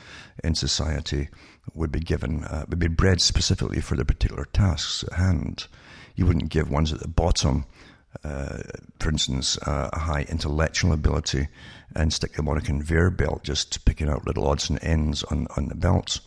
in 0.44 0.56
society 0.56 1.30
would 1.74 1.92
be 1.92 2.00
given, 2.00 2.44
uh, 2.44 2.66
would 2.68 2.80
be 2.80 2.88
bred 2.88 3.22
specifically 3.22 3.82
for 3.82 3.96
their 3.96 4.06
particular 4.06 4.46
tasks 4.46 5.04
at 5.04 5.14
hand. 5.14 5.68
You 6.16 6.26
wouldn't 6.26 6.50
give 6.50 6.70
ones 6.70 6.92
at 6.92 7.00
the 7.00 7.08
bottom, 7.08 7.66
uh, 8.24 8.60
for 9.00 9.10
instance, 9.10 9.58
uh, 9.60 9.90
a 9.94 10.00
high 10.00 10.26
intellectual 10.30 10.92
ability 10.92 11.48
and 11.96 12.14
stick 12.14 12.34
them 12.34 12.48
on 12.48 12.58
a 12.58 12.62
conveyor 12.62 13.10
belt, 13.10 13.44
just 13.44 13.84
picking 13.86 14.10
out 14.10 14.26
little 14.26 14.48
odds 14.48 14.70
and 14.70 14.84
ends 14.84 15.24
on, 15.24 15.48
on 15.58 15.68
the 15.68 15.76
belts. 15.76 16.22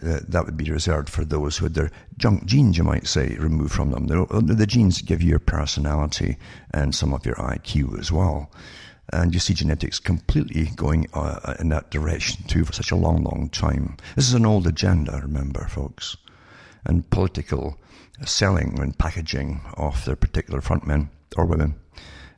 Uh, 0.00 0.20
that 0.28 0.44
would 0.44 0.56
be 0.56 0.70
reserved 0.70 1.08
for 1.08 1.24
those 1.24 1.56
who 1.56 1.64
had 1.64 1.74
their 1.74 1.90
junk 2.18 2.44
genes, 2.44 2.78
you 2.78 2.84
might 2.84 3.06
say, 3.06 3.34
removed 3.36 3.72
from 3.72 3.90
them. 3.90 4.06
The, 4.06 4.54
the 4.54 4.66
genes 4.66 5.02
give 5.02 5.20
you 5.20 5.30
your 5.30 5.40
personality 5.40 6.36
and 6.72 6.94
some 6.94 7.12
of 7.12 7.26
your 7.26 7.34
IQ 7.34 7.98
as 7.98 8.12
well. 8.12 8.50
And 9.12 9.34
you 9.34 9.40
see 9.40 9.54
genetics 9.54 9.98
completely 9.98 10.66
going 10.76 11.08
uh, 11.14 11.54
in 11.58 11.70
that 11.70 11.90
direction 11.90 12.44
too 12.46 12.64
for 12.64 12.72
such 12.72 12.92
a 12.92 12.96
long, 12.96 13.24
long 13.24 13.48
time. 13.48 13.96
This 14.14 14.28
is 14.28 14.34
an 14.34 14.46
old 14.46 14.66
agenda, 14.66 15.18
remember, 15.20 15.66
folks. 15.66 16.16
And 16.84 17.08
political 17.10 17.78
selling 18.24 18.78
and 18.78 18.96
packaging 18.98 19.62
of 19.76 20.04
their 20.04 20.16
particular 20.16 20.60
frontmen 20.60 21.08
or 21.36 21.44
women 21.44 21.74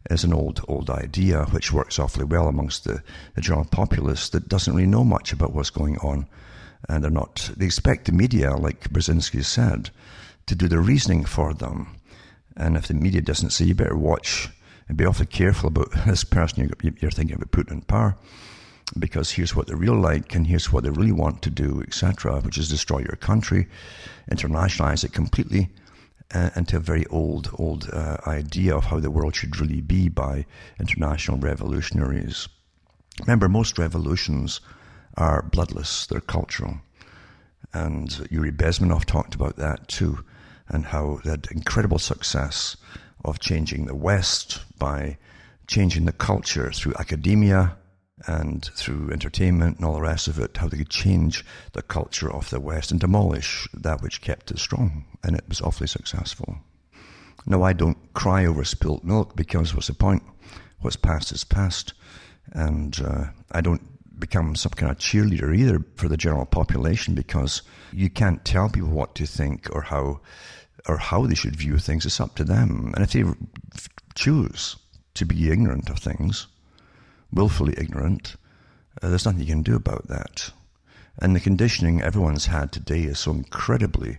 is 0.08 0.24
an 0.24 0.32
old, 0.32 0.64
old 0.68 0.88
idea 0.88 1.44
which 1.46 1.72
works 1.72 1.98
awfully 1.98 2.24
well 2.24 2.48
amongst 2.48 2.84
the, 2.84 3.02
the 3.34 3.40
general 3.40 3.66
populace 3.66 4.30
that 4.30 4.48
doesn't 4.48 4.74
really 4.74 4.86
know 4.86 5.04
much 5.04 5.32
about 5.32 5.52
what's 5.52 5.70
going 5.70 5.98
on. 5.98 6.26
And 6.88 7.04
they're 7.04 7.10
not, 7.10 7.50
they 7.56 7.66
expect 7.66 8.06
the 8.06 8.12
media, 8.12 8.56
like 8.56 8.90
Brzezinski 8.90 9.44
said, 9.44 9.90
to 10.46 10.54
do 10.54 10.68
the 10.68 10.78
reasoning 10.78 11.24
for 11.24 11.52
them. 11.52 11.96
And 12.56 12.76
if 12.76 12.88
the 12.88 12.94
media 12.94 13.20
doesn't 13.20 13.50
say, 13.50 13.66
you 13.66 13.74
better 13.74 13.96
watch 13.96 14.48
and 14.88 14.96
be 14.96 15.04
awfully 15.04 15.26
careful 15.26 15.68
about 15.68 15.92
this 16.06 16.24
person 16.24 16.70
you're 16.82 17.10
thinking 17.10 17.36
about 17.36 17.50
putting 17.50 17.74
in 17.74 17.82
power, 17.82 18.16
because 18.98 19.30
here's 19.30 19.54
what 19.54 19.66
they're 19.66 19.76
real 19.76 19.98
like, 19.98 20.34
and 20.34 20.46
here's 20.46 20.72
what 20.72 20.82
they 20.82 20.90
really 20.90 21.12
want 21.12 21.42
to 21.42 21.50
do, 21.50 21.82
etc., 21.86 22.40
which 22.40 22.58
is 22.58 22.68
destroy 22.68 22.98
your 22.98 23.16
country, 23.16 23.68
internationalize 24.30 25.04
it 25.04 25.12
completely, 25.12 25.68
uh, 26.32 26.50
to 26.50 26.76
a 26.76 26.80
very 26.80 27.06
old, 27.06 27.50
old 27.58 27.88
uh, 27.92 28.16
idea 28.26 28.76
of 28.76 28.84
how 28.84 29.00
the 29.00 29.10
world 29.10 29.34
should 29.34 29.60
really 29.60 29.80
be 29.80 30.08
by 30.08 30.46
international 30.78 31.38
revolutionaries. 31.38 32.48
Remember, 33.20 33.48
most 33.48 33.78
revolutions 33.78 34.60
are 35.16 35.42
bloodless, 35.42 36.06
they're 36.06 36.20
cultural. 36.20 36.80
And 37.72 38.26
Yuri 38.30 38.52
Bezmenov 38.52 39.04
talked 39.04 39.34
about 39.34 39.56
that 39.56 39.88
too, 39.88 40.24
and 40.68 40.86
how 40.86 41.20
that 41.24 41.50
incredible 41.50 41.98
success 41.98 42.76
of 43.24 43.38
changing 43.38 43.86
the 43.86 43.94
West 43.94 44.60
by 44.78 45.18
changing 45.66 46.04
the 46.04 46.12
culture 46.12 46.72
through 46.72 46.94
academia, 46.98 47.76
and 48.26 48.64
through 48.74 49.10
entertainment 49.10 49.76
and 49.76 49.84
all 49.84 49.94
the 49.94 50.00
rest 50.00 50.28
of 50.28 50.38
it, 50.38 50.56
how 50.56 50.68
they 50.68 50.78
could 50.78 50.90
change 50.90 51.44
the 51.72 51.82
culture 51.82 52.30
of 52.30 52.50
the 52.50 52.60
West 52.60 52.90
and 52.90 53.00
demolish 53.00 53.68
that 53.74 54.02
which 54.02 54.20
kept 54.20 54.50
it 54.50 54.58
strong. 54.58 55.04
And 55.22 55.36
it 55.36 55.44
was 55.48 55.60
awfully 55.60 55.86
successful. 55.86 56.58
No, 57.46 57.62
I 57.62 57.72
don't 57.72 58.12
cry 58.14 58.44
over 58.44 58.64
spilt 58.64 59.04
milk 59.04 59.36
because 59.36 59.74
what's 59.74 59.86
the 59.86 59.94
point? 59.94 60.22
What's 60.80 60.96
past 60.96 61.32
is 61.32 61.44
past. 61.44 61.94
And 62.52 63.00
uh, 63.04 63.26
I 63.52 63.60
don't 63.60 63.82
become 64.18 64.54
some 64.54 64.72
kind 64.72 64.92
of 64.92 64.98
cheerleader 64.98 65.56
either 65.56 65.82
for 65.96 66.08
the 66.08 66.16
general 66.16 66.44
population 66.44 67.14
because 67.14 67.62
you 67.92 68.10
can't 68.10 68.44
tell 68.44 68.68
people 68.68 68.90
what 68.90 69.14
to 69.14 69.26
think 69.26 69.68
or 69.74 69.82
how 69.82 70.20
or 70.88 70.96
how 70.96 71.26
they 71.26 71.34
should 71.34 71.56
view 71.56 71.78
things. 71.78 72.06
It's 72.06 72.20
up 72.20 72.34
to 72.36 72.44
them. 72.44 72.92
And 72.94 73.04
if 73.04 73.12
they 73.12 73.24
choose 74.14 74.76
to 75.14 75.24
be 75.24 75.50
ignorant 75.50 75.90
of 75.90 75.98
things, 75.98 76.46
willfully 77.32 77.74
ignorant, 77.78 78.36
uh, 79.02 79.08
there's 79.08 79.24
nothing 79.24 79.40
you 79.40 79.46
can 79.46 79.62
do 79.62 79.76
about 79.76 80.08
that. 80.08 80.52
And 81.18 81.34
the 81.34 81.40
conditioning 81.40 82.00
everyone's 82.00 82.46
had 82.46 82.72
today 82.72 83.02
is 83.02 83.18
so 83.18 83.32
incredibly 83.32 84.18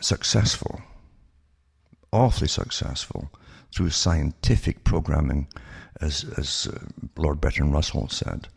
successful, 0.00 0.80
awfully 2.12 2.48
successful, 2.48 3.30
through 3.74 3.90
scientific 3.90 4.84
programming, 4.84 5.48
as, 6.00 6.24
as 6.36 6.68
uh, 6.72 6.78
Lord 7.16 7.40
Bertrand 7.40 7.72
Russell 7.72 8.08
said. 8.08 8.48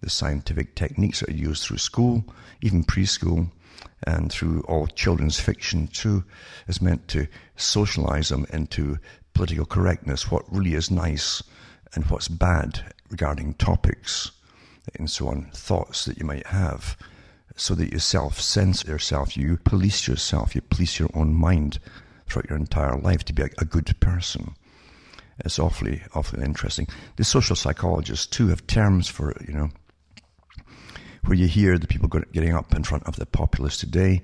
The 0.00 0.10
scientific 0.10 0.74
techniques 0.74 1.20
that 1.20 1.30
are 1.30 1.32
used 1.32 1.64
through 1.64 1.78
school, 1.78 2.24
even 2.60 2.84
preschool, 2.84 3.50
and 4.04 4.30
through 4.30 4.62
all 4.62 4.86
children's 4.86 5.40
fiction 5.40 5.88
too, 5.88 6.24
is 6.68 6.82
meant 6.82 7.08
to 7.08 7.26
socialize 7.56 8.28
them 8.28 8.46
into 8.52 8.98
political 9.32 9.64
correctness, 9.64 10.30
what 10.30 10.52
really 10.52 10.74
is 10.74 10.90
nice 10.90 11.42
and 11.94 12.04
what's 12.06 12.28
bad 12.28 12.92
regarding 13.10 13.54
topics 13.54 14.32
and 14.96 15.10
so 15.10 15.28
on, 15.28 15.50
thoughts 15.52 16.04
that 16.04 16.18
you 16.18 16.24
might 16.24 16.46
have, 16.48 16.96
so 17.56 17.74
that 17.74 17.92
you 17.92 17.98
self 17.98 18.40
censor 18.40 18.88
yourself, 18.88 19.36
you 19.36 19.58
police 19.58 20.08
yourself, 20.08 20.54
you 20.54 20.60
police 20.60 20.98
your 20.98 21.10
own 21.14 21.34
mind 21.34 21.78
throughout 22.26 22.48
your 22.48 22.58
entire 22.58 22.96
life 22.96 23.24
to 23.24 23.32
be 23.32 23.42
a, 23.42 23.50
a 23.58 23.64
good 23.64 23.94
person. 24.00 24.54
It's 25.44 25.58
awfully, 25.58 26.02
awfully 26.14 26.44
interesting. 26.44 26.88
The 27.16 27.24
social 27.24 27.56
psychologists 27.56 28.26
too 28.26 28.48
have 28.48 28.66
terms 28.66 29.08
for 29.08 29.30
it, 29.30 29.48
you 29.48 29.54
know, 29.54 29.70
where 31.24 31.36
you 31.36 31.46
hear 31.46 31.78
the 31.78 31.86
people 31.86 32.08
getting 32.08 32.54
up 32.54 32.74
in 32.74 32.84
front 32.84 33.04
of 33.04 33.16
the 33.16 33.26
populace 33.26 33.78
today, 33.78 34.22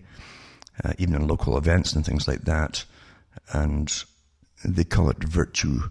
uh, 0.84 0.92
even 0.98 1.14
in 1.14 1.26
local 1.26 1.56
events 1.56 1.92
and 1.92 2.04
things 2.04 2.26
like 2.26 2.42
that, 2.42 2.84
and 3.52 4.04
they 4.64 4.84
call 4.84 5.10
it 5.10 5.22
virtue 5.22 5.82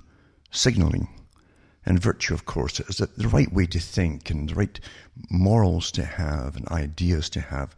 signaling. 0.51 1.07
And 1.87 2.01
virtue, 2.01 2.33
of 2.33 2.43
course, 2.43 2.81
is 2.81 2.97
the 2.97 3.29
right 3.29 3.51
way 3.51 3.65
to 3.67 3.79
think 3.79 4.29
and 4.29 4.49
the 4.49 4.55
right 4.55 4.77
morals 5.29 5.89
to 5.91 6.03
have 6.03 6.57
and 6.57 6.67
ideas 6.67 7.29
to 7.29 7.39
have. 7.39 7.73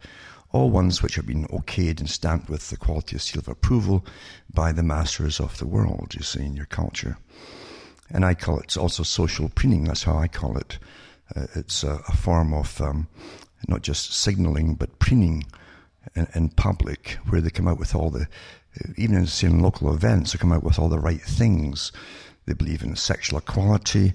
All 0.50 0.68
ones 0.68 1.00
which 1.00 1.14
have 1.14 1.26
been 1.26 1.46
okayed 1.46 2.00
and 2.00 2.10
stamped 2.10 2.50
with 2.50 2.70
the 2.70 2.76
quality 2.76 3.14
of 3.14 3.22
seal 3.22 3.38
of 3.38 3.46
approval 3.46 4.04
by 4.52 4.72
the 4.72 4.82
masters 4.82 5.38
of 5.38 5.58
the 5.58 5.66
world, 5.66 6.16
you 6.16 6.22
see, 6.22 6.44
in 6.44 6.56
your 6.56 6.66
culture. 6.66 7.18
And 8.10 8.24
I 8.24 8.34
call 8.34 8.58
it 8.58 8.76
also 8.76 9.04
social 9.04 9.48
preening. 9.48 9.84
That's 9.84 10.02
how 10.02 10.18
I 10.18 10.26
call 10.26 10.58
it. 10.58 10.80
Uh, 11.36 11.46
it's 11.54 11.84
a, 11.84 12.02
a, 12.08 12.16
form 12.16 12.52
of 12.52 12.80
um, 12.80 13.06
not 13.68 13.82
just 13.82 14.12
signaling, 14.12 14.74
but 14.74 14.98
preening 14.98 15.44
in, 16.16 16.26
in, 16.34 16.48
public, 16.48 17.16
where 17.28 17.40
they 17.40 17.50
come 17.50 17.68
out 17.68 17.78
with 17.78 17.94
all 17.94 18.10
the, 18.10 18.26
even 18.96 19.14
in, 19.14 19.28
in 19.42 19.60
local 19.60 19.94
events, 19.94 20.32
they 20.32 20.38
come 20.38 20.52
out 20.52 20.64
with 20.64 20.80
all 20.80 20.88
the 20.88 20.98
right 20.98 21.22
things 21.22 21.92
they 22.50 22.54
believe 22.54 22.82
in 22.82 22.96
sexual 22.96 23.38
equality 23.38 24.12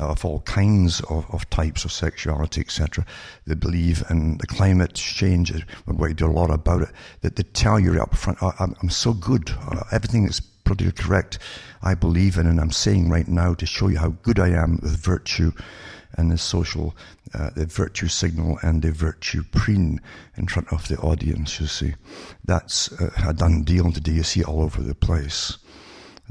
of 0.00 0.24
all 0.24 0.40
kinds 0.40 1.00
of, 1.02 1.24
of 1.32 1.48
types 1.50 1.84
of 1.84 1.92
sexuality, 1.92 2.60
etc. 2.60 3.06
They 3.46 3.54
believe 3.54 4.02
in 4.10 4.38
the 4.38 4.46
climate 4.48 4.94
change. 4.94 5.52
We're 5.86 5.94
going 5.94 6.10
to 6.10 6.14
do 6.14 6.26
a 6.26 6.32
lot 6.32 6.50
about 6.50 6.82
it. 6.82 6.88
That 7.20 7.36
they 7.36 7.44
tell 7.44 7.78
you 7.78 8.02
up 8.02 8.16
front, 8.16 8.38
oh, 8.42 8.52
I'm, 8.58 8.74
I'm, 8.82 8.90
so 8.90 9.12
good. 9.12 9.50
Uh, 9.70 9.84
everything 9.92 10.24
is 10.26 10.40
politically 10.40 11.00
correct. 11.00 11.38
I 11.80 11.94
believe 11.94 12.38
in, 12.38 12.48
and 12.48 12.60
I'm 12.60 12.72
saying 12.72 13.08
right 13.08 13.28
now 13.28 13.54
to 13.54 13.66
show 13.66 13.86
you 13.86 13.98
how 13.98 14.16
good 14.22 14.40
I 14.40 14.48
am 14.48 14.80
with 14.82 14.96
virtue 14.96 15.52
and 16.14 16.32
the 16.32 16.38
social, 16.38 16.96
uh, 17.34 17.50
the 17.54 17.66
virtue 17.66 18.08
signal 18.08 18.58
and 18.62 18.82
the 18.82 18.90
virtue 18.90 19.44
preen 19.52 20.00
in 20.36 20.48
front 20.48 20.72
of 20.72 20.88
the 20.88 20.96
audience. 20.98 21.60
You 21.60 21.68
see, 21.68 21.94
that's 22.44 22.90
a 23.24 23.32
done 23.32 23.62
deal 23.62 23.92
today. 23.92 24.12
You 24.12 24.22
see 24.24 24.40
it 24.40 24.48
all 24.48 24.62
over 24.62 24.82
the 24.82 24.94
place. 24.96 25.58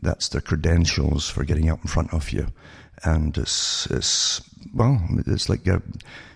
That's 0.01 0.29
their 0.29 0.41
credentials 0.41 1.29
for 1.29 1.43
getting 1.43 1.69
up 1.69 1.81
in 1.81 1.87
front 1.87 2.13
of 2.13 2.31
you. 2.31 2.47
And 3.03 3.37
it's, 3.37 3.87
it's 3.87 4.41
well, 4.73 5.01
it's 5.27 5.49
like 5.49 5.67
a, 5.67 5.81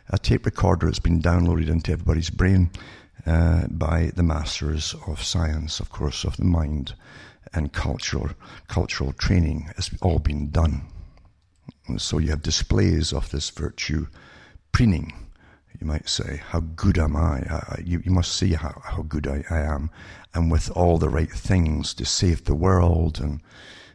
a 0.10 0.18
tape 0.18 0.46
recorder 0.46 0.88
that's 0.88 1.00
been 1.00 1.22
downloaded 1.22 1.70
into 1.70 1.92
everybody's 1.92 2.30
brain 2.30 2.72
uh, 3.26 3.68
by 3.68 4.12
the 4.16 4.24
masters 4.24 4.96
of 5.08 5.24
science, 5.24 5.80
of 5.80 5.90
course, 5.90 6.24
of 6.24 6.38
the 6.38 6.46
mind 6.46 6.94
and 7.54 7.74
cultural, 7.74 8.30
cultural 8.68 9.14
training 9.14 9.72
has 9.76 9.90
all 10.02 10.20
been 10.20 10.50
done. 10.50 10.84
And 11.88 12.02
so 12.02 12.18
you 12.20 12.30
have 12.30 12.42
displays 12.42 13.14
of 13.14 13.32
this 13.32 13.50
virtue 13.50 14.08
preening. 14.72 15.14
you 15.80 15.88
might 15.88 16.08
say. 16.08 16.42
How 16.50 16.60
good 16.60 16.98
am 16.98 17.16
I? 17.16 17.40
I 17.50 17.82
you, 17.84 18.02
you, 18.06 18.12
must 18.12 18.36
see 18.36 18.54
how, 18.54 18.82
how 18.84 19.02
good 19.04 19.28
I, 19.28 19.44
I, 19.50 19.60
am. 19.60 19.90
And 20.34 20.52
with 20.52 20.70
all 20.72 20.98
the 20.98 21.10
right 21.10 21.32
things 21.32 21.94
to 21.96 22.06
save 22.06 22.46
the 22.46 22.56
world 22.56 23.20
and 23.20 23.42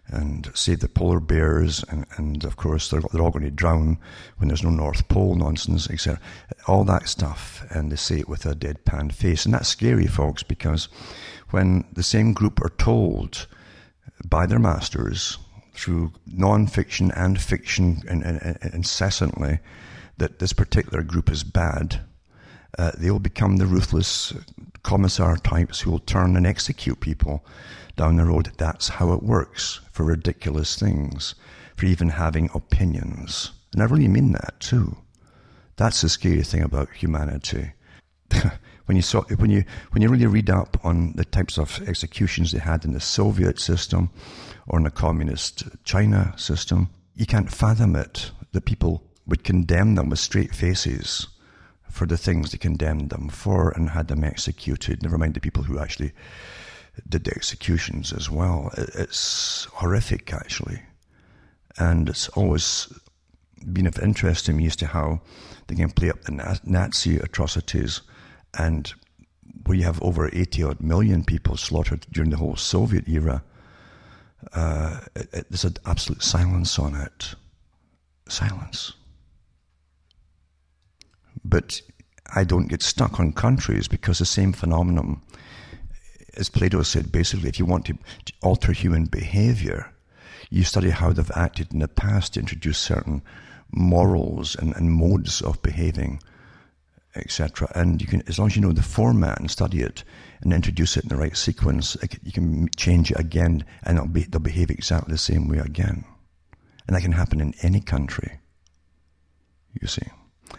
and 0.08 0.50
save 0.54 0.80
the 0.80 0.88
polar 0.88 1.20
bears, 1.20 1.82
and, 1.88 2.04
and 2.16 2.44
of 2.44 2.56
course 2.56 2.90
they're, 2.90 3.00
they're 3.12 3.22
all 3.22 3.30
going 3.30 3.44
to 3.44 3.50
drown 3.50 3.98
when 4.36 4.48
there's 4.48 4.62
no 4.62 4.70
North 4.70 5.08
Pole 5.08 5.34
nonsense, 5.34 5.88
etc. 5.88 6.20
All 6.66 6.84
that 6.84 7.08
stuff, 7.08 7.64
and 7.70 7.90
they 7.90 7.96
say 7.96 8.18
it 8.18 8.28
with 8.28 8.44
a 8.44 8.54
deadpan 8.54 9.12
face. 9.12 9.44
And 9.44 9.54
that's 9.54 9.68
scary, 9.68 10.06
folks, 10.06 10.42
because 10.42 10.88
when 11.50 11.84
the 11.92 12.02
same 12.02 12.32
group 12.32 12.60
are 12.60 12.72
told 12.76 13.46
by 14.24 14.46
their 14.46 14.58
masters 14.58 15.38
through 15.72 16.12
non-fiction 16.26 17.10
and 17.12 17.40
fiction 17.40 18.02
and, 18.08 18.22
and, 18.22 18.58
and 18.60 18.74
incessantly 18.74 19.58
that 20.18 20.38
this 20.38 20.52
particular 20.52 21.02
group 21.02 21.30
is 21.30 21.42
bad, 21.44 22.00
uh, 22.78 22.92
they 22.96 23.10
will 23.10 23.20
become 23.20 23.56
the 23.56 23.66
ruthless 23.66 24.32
commissar 24.82 25.36
types 25.36 25.80
who 25.80 25.90
will 25.90 25.98
turn 26.00 26.36
and 26.36 26.46
execute 26.46 27.00
people 27.00 27.44
down 27.96 28.16
the 28.16 28.24
road. 28.24 28.52
That's 28.58 28.88
how 28.88 29.12
it 29.12 29.22
works 29.22 29.80
for 29.92 30.04
ridiculous 30.04 30.76
things, 30.76 31.34
for 31.76 31.86
even 31.86 32.10
having 32.10 32.50
opinions. 32.54 33.52
And 33.72 33.82
I 33.82 33.86
really 33.86 34.08
mean 34.08 34.32
that 34.32 34.54
too. 34.60 34.96
That's 35.76 36.00
the 36.00 36.08
scary 36.08 36.42
thing 36.42 36.62
about 36.62 36.92
humanity. 36.92 37.72
when 38.86 38.96
you 38.96 39.02
saw 39.02 39.22
when 39.22 39.50
you 39.50 39.64
when 39.90 40.02
you 40.02 40.08
really 40.08 40.26
read 40.26 40.50
up 40.50 40.78
on 40.84 41.12
the 41.14 41.24
types 41.24 41.58
of 41.58 41.80
executions 41.88 42.52
they 42.52 42.58
had 42.58 42.84
in 42.84 42.92
the 42.92 43.00
Soviet 43.00 43.58
system 43.58 44.10
or 44.66 44.78
in 44.78 44.84
the 44.84 44.90
communist 44.90 45.64
China 45.84 46.34
system, 46.36 46.90
you 47.14 47.26
can't 47.26 47.52
fathom 47.52 47.96
it. 47.96 48.30
The 48.52 48.60
people 48.60 49.02
would 49.26 49.42
condemn 49.42 49.94
them 49.94 50.10
with 50.10 50.18
straight 50.18 50.54
faces 50.54 51.26
for 51.94 52.06
the 52.06 52.16
things 52.16 52.50
they 52.50 52.58
condemned 52.58 53.10
them 53.10 53.28
for 53.28 53.70
and 53.70 53.90
had 53.90 54.08
them 54.08 54.24
executed. 54.24 55.00
Never 55.00 55.16
mind 55.16 55.34
the 55.34 55.40
people 55.40 55.62
who 55.62 55.78
actually 55.78 56.12
did 57.08 57.22
the 57.22 57.30
executions 57.30 58.12
as 58.12 58.28
well. 58.28 58.72
It's 58.76 59.66
horrific, 59.74 60.32
actually. 60.32 60.82
And 61.78 62.08
it's 62.08 62.28
always 62.30 62.92
been 63.72 63.86
of 63.86 63.98
interest 64.00 64.46
to 64.46 64.52
me 64.52 64.66
as 64.66 64.74
to 64.76 64.88
how 64.88 65.20
they 65.68 65.76
can 65.76 65.90
play 65.90 66.10
up 66.10 66.22
the 66.22 66.60
Nazi 66.64 67.16
atrocities 67.18 68.00
and 68.58 68.92
we 69.66 69.82
have 69.82 70.02
over 70.02 70.28
80 70.32 70.64
odd 70.64 70.80
million 70.80 71.24
people 71.24 71.56
slaughtered 71.56 72.06
during 72.10 72.30
the 72.30 72.36
whole 72.38 72.56
Soviet 72.56 73.08
era. 73.08 73.44
Uh, 74.52 75.00
it, 75.14 75.28
it, 75.32 75.46
there's 75.48 75.64
an 75.64 75.76
absolute 75.86 76.22
silence 76.22 76.76
on 76.76 76.96
it. 76.96 77.36
Silence. 78.28 78.94
But 81.44 81.82
I 82.34 82.44
don't 82.44 82.68
get 82.68 82.82
stuck 82.82 83.20
on 83.20 83.32
countries 83.32 83.88
because 83.88 84.18
the 84.18 84.24
same 84.26 84.52
phenomenon, 84.52 85.20
as 86.36 86.48
Plato 86.48 86.82
said, 86.82 87.12
basically, 87.12 87.48
if 87.48 87.58
you 87.58 87.66
want 87.66 87.86
to 87.86 87.98
alter 88.42 88.72
human 88.72 89.04
behavior, 89.04 89.92
you 90.50 90.64
study 90.64 90.90
how 90.90 91.12
they've 91.12 91.30
acted 91.34 91.72
in 91.72 91.80
the 91.80 91.88
past 91.88 92.34
to 92.34 92.40
introduce 92.40 92.78
certain 92.78 93.22
morals 93.72 94.54
and, 94.56 94.74
and 94.76 94.92
modes 94.92 95.42
of 95.42 95.60
behaving, 95.62 96.20
etc. 97.14 97.70
And 97.74 98.00
you 98.00 98.06
can, 98.06 98.22
as 98.28 98.38
long 98.38 98.48
as 98.48 98.56
you 98.56 98.62
know 98.62 98.72
the 98.72 98.82
format 98.82 99.38
and 99.40 99.50
study 99.50 99.80
it 99.80 100.04
and 100.42 100.52
introduce 100.52 100.96
it 100.96 101.04
in 101.04 101.08
the 101.08 101.16
right 101.16 101.36
sequence, 101.36 101.96
you 102.22 102.32
can 102.32 102.68
change 102.76 103.10
it 103.10 103.18
again, 103.18 103.64
and 103.82 104.12
be, 104.12 104.24
they'll 104.24 104.40
behave 104.40 104.70
exactly 104.70 105.12
the 105.12 105.18
same 105.18 105.48
way 105.48 105.58
again. 105.58 106.04
And 106.86 106.94
that 106.94 107.02
can 107.02 107.12
happen 107.12 107.40
in 107.40 107.54
any 107.62 107.80
country. 107.80 108.38
You 109.80 109.88
see. 109.88 110.06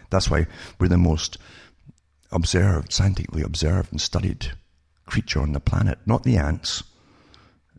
That's 0.09 0.29
why 0.29 0.47
we're 0.79 0.87
the 0.87 0.97
most 0.97 1.37
observed, 2.31 2.91
scientifically 2.91 3.41
observed 3.41 3.91
and 3.91 4.01
studied 4.01 4.51
creature 5.05 5.41
on 5.41 5.53
the 5.53 5.59
planet. 5.59 5.99
Not 6.05 6.23
the 6.23 6.37
ants, 6.37 6.83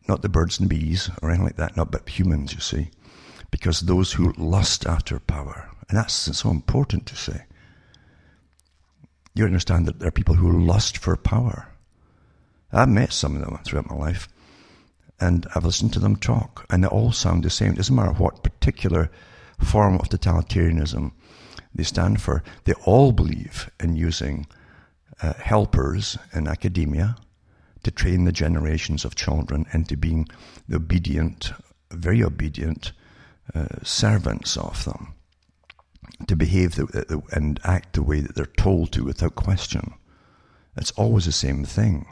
not 0.08 0.22
the 0.22 0.28
birds 0.28 0.60
and 0.60 0.68
bees 0.68 1.10
or 1.22 1.30
anything 1.30 1.44
like 1.44 1.56
that, 1.56 1.76
not 1.76 1.90
but 1.90 2.08
humans, 2.08 2.52
you 2.54 2.60
see. 2.60 2.90
Because 3.50 3.80
those 3.80 4.12
who 4.12 4.32
lust 4.36 4.86
after 4.86 5.18
power, 5.18 5.70
and 5.88 5.98
that's 5.98 6.14
so 6.14 6.50
important 6.50 7.06
to 7.06 7.16
say. 7.16 7.44
You 9.34 9.44
understand 9.44 9.86
that 9.86 9.98
there 9.98 10.08
are 10.08 10.12
people 10.12 10.34
who 10.34 10.64
lust 10.64 10.98
for 10.98 11.16
power. 11.16 11.68
I've 12.72 12.88
met 12.88 13.12
some 13.12 13.36
of 13.36 13.42
them 13.42 13.58
throughout 13.64 13.88
my 13.88 13.94
life, 13.96 14.28
and 15.20 15.46
I've 15.54 15.64
listened 15.64 15.92
to 15.94 16.00
them 16.00 16.16
talk, 16.16 16.66
and 16.70 16.82
they 16.82 16.88
all 16.88 17.12
sound 17.12 17.44
the 17.44 17.50
same. 17.50 17.72
It 17.72 17.76
doesn't 17.76 17.94
matter 17.94 18.12
what 18.12 18.42
particular 18.42 19.10
form 19.60 19.96
of 19.96 20.08
totalitarianism 20.08 21.12
they 21.76 21.84
stand 21.84 22.20
for. 22.20 22.42
They 22.64 22.74
all 22.84 23.12
believe 23.12 23.70
in 23.80 23.96
using 23.96 24.46
uh, 25.22 25.34
helpers 25.34 26.18
in 26.32 26.48
academia 26.48 27.16
to 27.82 27.90
train 27.90 28.24
the 28.24 28.32
generations 28.32 29.04
of 29.04 29.14
children 29.14 29.66
into 29.72 29.96
being 29.96 30.28
the 30.68 30.76
obedient, 30.76 31.52
very 31.90 32.22
obedient 32.22 32.92
uh, 33.54 33.66
servants 33.82 34.56
of 34.56 34.84
them, 34.84 35.14
to 36.26 36.36
behave 36.36 36.74
the, 36.74 36.86
the, 36.86 37.22
and 37.32 37.60
act 37.64 37.92
the 37.92 38.02
way 38.02 38.20
that 38.20 38.34
they're 38.34 38.46
told 38.46 38.92
to 38.92 39.04
without 39.04 39.34
question. 39.34 39.94
It's 40.76 40.90
always 40.92 41.26
the 41.26 41.32
same 41.32 41.64
thing. 41.64 42.06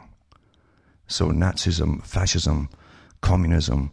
So 1.07 1.29
Nazism, 1.29 2.03
fascism, 2.05 2.69
communism, 3.21 3.91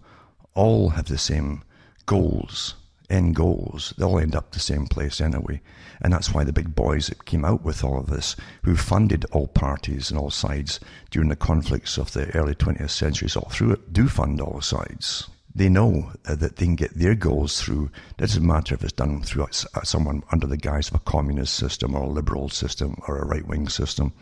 all 0.55 0.91
have 0.91 1.07
the 1.07 1.18
same 1.18 1.62
goals 2.07 2.75
end 3.12 3.36
goals, 3.36 3.94
they'll 3.98 4.18
end 4.18 4.34
up 4.34 4.50
the 4.50 4.58
same 4.58 4.86
place 4.86 5.20
anyway. 5.20 5.60
And 6.00 6.12
that's 6.12 6.32
why 6.32 6.42
the 6.42 6.52
big 6.52 6.74
boys 6.74 7.06
that 7.06 7.26
came 7.26 7.44
out 7.44 7.62
with 7.62 7.84
all 7.84 8.00
of 8.00 8.08
this, 8.08 8.34
who 8.64 8.74
funded 8.74 9.24
all 9.26 9.46
parties 9.46 10.10
and 10.10 10.18
all 10.18 10.30
sides 10.30 10.80
during 11.10 11.28
the 11.28 11.36
conflicts 11.36 11.98
of 11.98 12.12
the 12.12 12.34
early 12.34 12.54
20th 12.54 12.90
centuries 12.90 13.36
all 13.36 13.50
through 13.50 13.72
it, 13.72 13.92
do 13.92 14.08
fund 14.08 14.40
all 14.40 14.60
sides. 14.60 15.28
They 15.54 15.68
know 15.68 16.12
uh, 16.26 16.34
that 16.36 16.56
they 16.56 16.64
can 16.64 16.76
get 16.76 16.94
their 16.94 17.14
goals 17.14 17.60
through. 17.60 17.90
It 18.10 18.16
doesn't 18.16 18.46
matter 18.46 18.74
if 18.74 18.82
it's 18.82 18.92
done 18.92 19.22
through 19.22 19.44
uh, 19.44 19.48
uh, 19.74 19.82
someone 19.82 20.22
under 20.32 20.46
the 20.46 20.56
guise 20.56 20.88
of 20.88 20.94
a 20.94 20.98
communist 21.00 21.54
system 21.54 21.94
or 21.94 22.04
a 22.04 22.08
liberal 22.08 22.48
system 22.48 22.96
or 23.06 23.18
a 23.18 23.26
right 23.26 23.46
wing 23.46 23.68
system. 23.68 24.14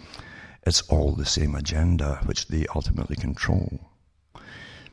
It's 0.66 0.82
all 0.82 1.12
the 1.12 1.24
same 1.24 1.54
agenda 1.54 2.20
which 2.24 2.48
they 2.48 2.66
ultimately 2.74 3.16
control. 3.16 3.80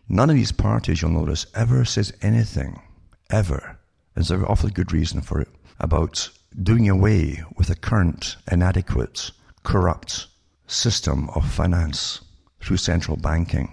None 0.07 0.29
of 0.29 0.35
these 0.35 0.53
parties, 0.53 1.01
you'll 1.01 1.11
notice, 1.11 1.47
ever 1.53 1.83
says 1.83 2.13
anything, 2.21 2.81
ever, 3.29 3.76
there's 4.18 4.32
an 4.32 4.43
awfully 4.45 4.72
good 4.72 4.91
reason 4.91 5.22
for 5.22 5.39
it 5.39 5.47
about 5.80 6.28
doing 6.63 6.89
away 6.89 7.43
with 7.55 7.68
the 7.68 7.76
current 7.76 8.36
inadequate, 8.51 9.30
corrupt 9.61 10.26
system 10.65 11.30
of 11.36 11.47
finance 11.47 12.22
through 12.59 12.78
central 12.78 13.15
banking 13.15 13.72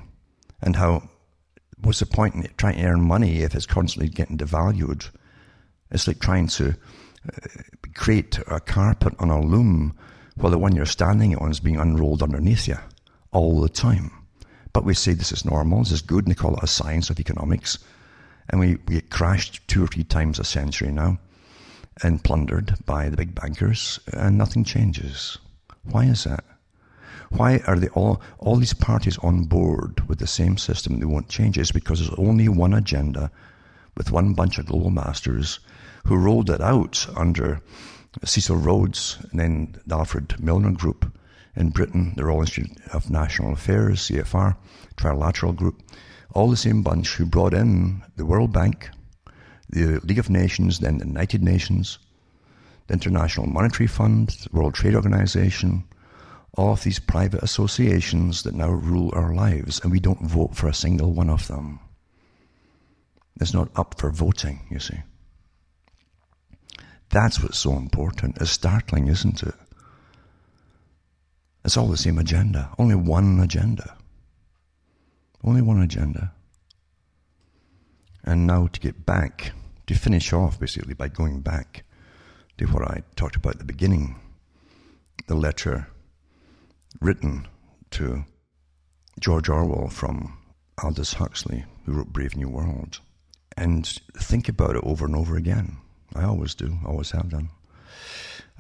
and 0.61 0.77
how 0.77 1.09
what's 1.81 2.01
the 2.01 2.07
point 2.07 2.35
in 2.35 2.47
trying 2.59 2.77
to 2.77 2.85
earn 2.85 3.01
money 3.01 3.41
if 3.41 3.55
it's 3.55 3.65
constantly 3.65 4.11
getting 4.11 4.37
devalued? 4.37 5.09
It's 5.91 6.07
like 6.07 6.19
trying 6.19 6.49
to 6.49 6.75
uh, 7.27 7.49
create 7.95 8.39
a 8.47 8.61
carpet 8.61 9.15
on 9.19 9.31
a 9.31 9.41
loom 9.41 9.97
while 10.37 10.53
the 10.53 10.59
one 10.59 10.77
you're 10.77 10.85
standing 10.85 11.35
on 11.37 11.51
is 11.51 11.61
being 11.61 11.79
unrolled 11.79 12.23
underneath 12.23 12.69
you 12.69 12.77
all 13.33 13.63
the 13.63 13.69
time. 13.71 14.11
But 14.75 14.85
we 14.85 14.93
say 14.93 15.15
this 15.15 15.33
is 15.33 15.47
normal, 15.47 15.79
this 15.79 15.93
is 15.93 16.03
good, 16.03 16.27
and 16.27 16.35
they 16.35 16.39
call 16.39 16.55
it 16.55 16.63
a 16.63 16.67
science 16.67 17.09
of 17.09 17.19
economics 17.19 17.79
and 18.51 18.61
we, 18.61 18.79
we 18.89 19.01
crashed 19.01 19.67
two 19.69 19.85
or 19.85 19.87
three 19.87 20.05
times 20.05 20.39
a 20.39 20.45
century 20.45 20.93
now 20.93 21.19
and 22.03 22.25
plundered 22.25 22.75
by 22.85 23.09
the 23.09 23.17
big 23.17 23.35
bankers 23.35 24.01
and 24.13 24.37
nothing 24.37 24.65
changes. 24.65 25.39
Why 25.85 26.05
is 26.05 26.25
that? 26.25 26.45
Why 27.31 27.63
are 27.67 27.79
they 27.79 27.89
all, 27.89 28.21
all 28.39 28.57
these 28.57 28.75
parties 28.75 29.19
on 29.19 29.45
board 29.45 30.07
with 30.09 30.19
the 30.19 30.27
same 30.27 30.57
system 30.57 30.99
they 30.99 31.07
won't 31.07 31.29
change? 31.29 31.59
It's 31.59 31.73
because 31.73 32.01
there's 32.01 32.19
only 32.19 32.49
one 32.49 32.75
agenda 32.75 33.31
with 33.97 34.11
one 34.13 34.35
bunch 34.35 34.59
of 34.59 34.67
global 34.67 34.91
masters 34.91 35.61
who 36.07 36.17
rolled 36.17 36.51
it 36.51 36.61
out 36.61 37.07
under 37.17 37.61
Cecil 38.25 38.57
Rhodes 38.57 39.19
and 39.31 39.41
then 39.41 39.77
the 39.87 39.97
Alfred 39.97 40.41
Milner 40.41 40.73
Group 40.73 41.13
in 41.57 41.71
Britain, 41.71 42.15
the 42.17 42.25
Royal 42.25 42.41
Institute 42.41 42.77
of 42.93 43.07
International 43.07 43.53
Affairs, 43.53 44.09
CFR, 44.09 44.57
Trilateral 44.97 45.57
Group, 45.57 45.83
all 46.33 46.51
the 46.51 46.57
same 46.57 46.83
bunch 46.83 47.15
who 47.15 47.27
brought 47.27 47.55
in 47.55 48.03
the 48.17 48.27
World 48.27 48.53
Bank, 48.53 48.91
the 49.69 50.01
League 50.01 50.19
of 50.19 50.31
Nations, 50.31 50.79
then 50.79 50.99
the 50.99 51.07
United 51.07 51.43
Nations, 51.43 51.99
the 52.87 52.95
International 52.95 53.47
Monetary 53.47 53.87
Fund, 53.87 54.29
the 54.29 54.57
World 54.57 54.75
Trade 54.75 54.95
Organization, 54.95 55.85
all 56.57 56.73
of 56.73 56.85
these 56.85 56.99
private 56.99 57.43
associations 57.43 58.43
that 58.43 58.55
now 58.55 58.71
rule 58.71 59.11
our 59.15 59.35
lives, 59.35 59.81
and 59.81 59.91
we 59.91 60.01
don't 60.01 60.23
vote 60.23 60.55
for 60.55 60.69
a 60.69 60.75
single 60.75 61.13
one 61.13 61.31
of 61.31 61.47
them. 61.49 61.81
It's 63.41 63.55
not 63.55 63.71
up 63.75 63.99
for 63.99 64.11
voting, 64.11 64.61
you 64.71 64.79
see. 64.79 65.01
That's 67.11 67.43
what's 67.43 67.59
so 67.59 67.73
important. 67.73 68.39
It's 68.41 68.51
startling, 68.51 69.09
isn't 69.09 69.43
it? 69.43 69.55
It's 71.65 71.77
all 71.77 71.89
the 71.89 71.97
same 71.97 72.19
agenda, 72.19 72.71
only 72.79 72.95
one 72.95 73.41
agenda. 73.41 73.94
Only 75.45 75.61
one 75.63 75.83
agenda. 75.83 76.33
And 78.25 78.47
now 78.47 78.67
to 78.69 78.81
get 78.81 79.05
back, 79.05 79.53
to 79.87 79.95
finish 79.95 80.33
off 80.33 80.59
basically 80.59 80.95
by 80.95 81.09
going 81.09 81.41
back 81.41 81.85
to 82.57 82.65
what 82.67 82.83
I 82.83 83.03
talked 83.17 83.37
about 83.37 83.55
at 83.55 83.59
the 83.59 83.65
beginning 83.65 84.17
the 85.27 85.35
letter 85.35 85.89
written 87.01 87.47
to 87.91 88.25
George 89.21 89.49
Orwell 89.49 89.89
from 89.89 90.39
Aldous 90.83 91.15
Huxley, 91.15 91.65
who 91.85 91.93
wrote 91.93 92.13
Brave 92.13 92.37
New 92.37 92.49
World, 92.49 93.01
and 93.57 93.87
think 94.17 94.49
about 94.49 94.77
it 94.77 94.85
over 94.85 95.07
and 95.07 95.17
over 95.17 95.37
again. 95.37 95.79
I 96.15 96.25
always 96.25 96.55
do, 96.55 96.79
always 96.85 97.13
have 97.13 97.31
done. 97.31 97.51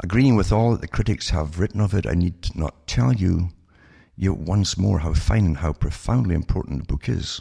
Agreeing 0.02 0.36
with 0.36 0.52
all 0.52 0.72
that 0.72 0.80
the 0.80 0.88
critics 0.88 1.30
have 1.30 1.58
written 1.58 1.80
of 1.80 1.94
it, 1.94 2.06
I 2.06 2.14
need 2.14 2.54
not 2.54 2.86
tell 2.86 3.12
you 3.12 3.50
yet 4.16 4.36
once 4.36 4.78
more 4.78 5.00
how 5.00 5.14
fine 5.14 5.46
and 5.46 5.56
how 5.58 5.72
profoundly 5.72 6.34
important 6.34 6.80
the 6.80 6.92
book 6.92 7.08
is. 7.08 7.40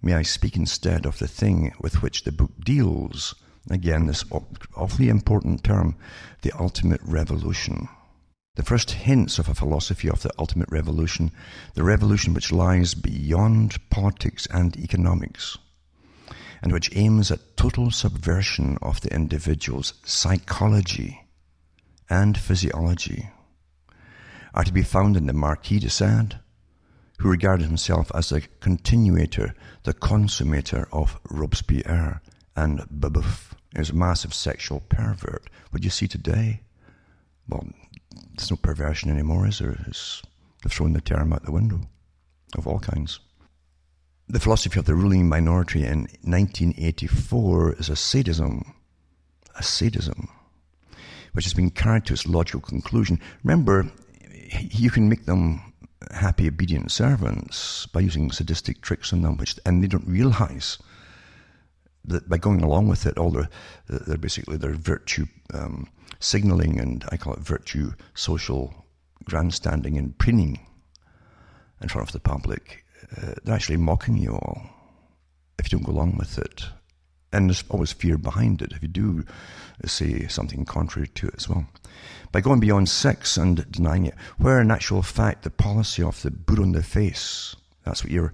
May 0.00 0.14
I 0.14 0.22
speak 0.22 0.56
instead 0.56 1.06
of 1.06 1.18
the 1.18 1.28
thing 1.28 1.72
with 1.80 2.02
which 2.02 2.24
the 2.24 2.32
book 2.32 2.52
deals? 2.64 3.34
Again, 3.70 4.06
this 4.06 4.24
awfully 4.76 5.08
important 5.08 5.64
term, 5.64 5.96
the 6.42 6.52
ultimate 6.58 7.00
revolution. 7.02 7.88
The 8.54 8.62
first 8.62 8.90
hints 8.90 9.38
of 9.38 9.48
a 9.48 9.54
philosophy 9.54 10.08
of 10.08 10.22
the 10.22 10.32
ultimate 10.38 10.68
revolution, 10.70 11.30
the 11.74 11.84
revolution 11.84 12.34
which 12.34 12.50
lies 12.50 12.94
beyond 12.94 13.76
politics 13.90 14.48
and 14.50 14.76
economics, 14.76 15.58
and 16.62 16.72
which 16.72 16.94
aims 16.96 17.30
at 17.30 17.56
total 17.56 17.90
subversion 17.90 18.78
of 18.82 19.00
the 19.00 19.14
individual's 19.14 19.94
psychology 20.04 21.20
and 22.10 22.36
physiology, 22.38 23.30
are 24.58 24.64
to 24.64 24.72
be 24.72 24.82
found 24.82 25.16
in 25.16 25.26
the 25.26 25.32
Marquis 25.32 25.78
de 25.78 25.88
Sade, 25.88 26.40
who 27.18 27.30
regarded 27.30 27.64
himself 27.64 28.10
as 28.12 28.30
the 28.30 28.40
continuator, 28.58 29.54
the 29.84 29.94
consummator 29.94 30.88
of 30.92 31.16
Robespierre 31.30 32.20
and 32.56 32.80
Babeuf, 32.90 33.52
is 33.76 33.90
a 33.90 33.94
massive 33.94 34.34
sexual 34.34 34.80
pervert. 34.88 35.48
What 35.70 35.84
you 35.84 35.90
see 35.90 36.08
today? 36.08 36.62
Well, 37.48 37.68
there's 38.34 38.50
no 38.50 38.56
perversion 38.56 39.10
anymore, 39.12 39.46
is 39.46 39.60
there? 39.60 39.78
It's, 39.86 40.22
they've 40.64 40.72
thrown 40.72 40.92
the 40.92 41.00
term 41.00 41.32
out 41.32 41.44
the 41.44 41.52
window 41.52 41.82
of 42.56 42.66
all 42.66 42.80
kinds. 42.80 43.20
The 44.26 44.40
philosophy 44.40 44.80
of 44.80 44.86
the 44.86 44.96
ruling 44.96 45.28
minority 45.28 45.84
in 45.84 46.08
1984 46.22 47.74
is 47.74 47.88
a 47.88 47.96
sadism, 47.96 48.74
a 49.54 49.62
sadism, 49.62 50.28
which 51.32 51.44
has 51.44 51.54
been 51.54 51.70
carried 51.70 52.06
to 52.06 52.14
its 52.14 52.26
logical 52.26 52.60
conclusion. 52.60 53.20
Remember, 53.44 53.92
you 54.48 54.90
can 54.90 55.08
make 55.08 55.26
them 55.26 55.72
happy, 56.12 56.48
obedient 56.48 56.90
servants 56.90 57.86
by 57.86 58.00
using 58.00 58.30
sadistic 58.30 58.80
tricks 58.80 59.12
on 59.12 59.22
them, 59.22 59.36
which 59.36 59.58
and 59.66 59.82
they 59.82 59.88
don't 59.88 60.06
realize 60.06 60.78
that 62.04 62.28
by 62.28 62.38
going 62.38 62.62
along 62.62 62.88
with 62.88 63.06
it, 63.06 63.18
all 63.18 63.30
their 63.30 63.48
they're 63.88 64.16
basically 64.16 64.56
their 64.56 64.74
virtue 64.74 65.26
um, 65.52 65.88
signaling 66.20 66.80
and 66.80 67.04
I 67.10 67.16
call 67.16 67.34
it 67.34 67.40
virtue 67.40 67.92
social 68.14 68.86
grandstanding 69.24 69.98
and 69.98 70.16
preening 70.18 70.66
in 71.80 71.88
front 71.88 72.08
of 72.08 72.12
the 72.12 72.20
public. 72.20 72.84
Uh, 73.16 73.34
they're 73.44 73.54
actually 73.54 73.76
mocking 73.76 74.16
you 74.16 74.32
all 74.32 74.62
if 75.58 75.70
you 75.70 75.78
don't 75.78 75.86
go 75.86 75.92
along 75.92 76.16
with 76.16 76.38
it. 76.38 76.66
And 77.32 77.48
there's 77.48 77.64
always 77.68 77.92
fear 77.92 78.16
behind 78.16 78.62
it 78.62 78.72
if 78.72 78.82
you 78.82 78.88
do 78.88 79.24
say 79.84 80.26
something 80.28 80.64
contrary 80.64 81.08
to 81.08 81.28
it 81.28 81.34
as 81.36 81.48
well 81.48 81.66
by 82.32 82.40
going 82.40 82.60
beyond 82.60 82.88
sex 82.88 83.36
and 83.36 83.70
denying 83.70 84.06
it, 84.06 84.14
where 84.38 84.60
in 84.60 84.70
actual 84.70 85.02
fact 85.02 85.44
the 85.44 85.50
policy 85.50 86.02
of 86.02 86.20
the 86.22 86.30
boot 86.30 86.58
on 86.58 86.72
the 86.72 86.82
face, 86.82 87.56
that's 87.84 88.04
what 88.04 88.12
you're 88.12 88.32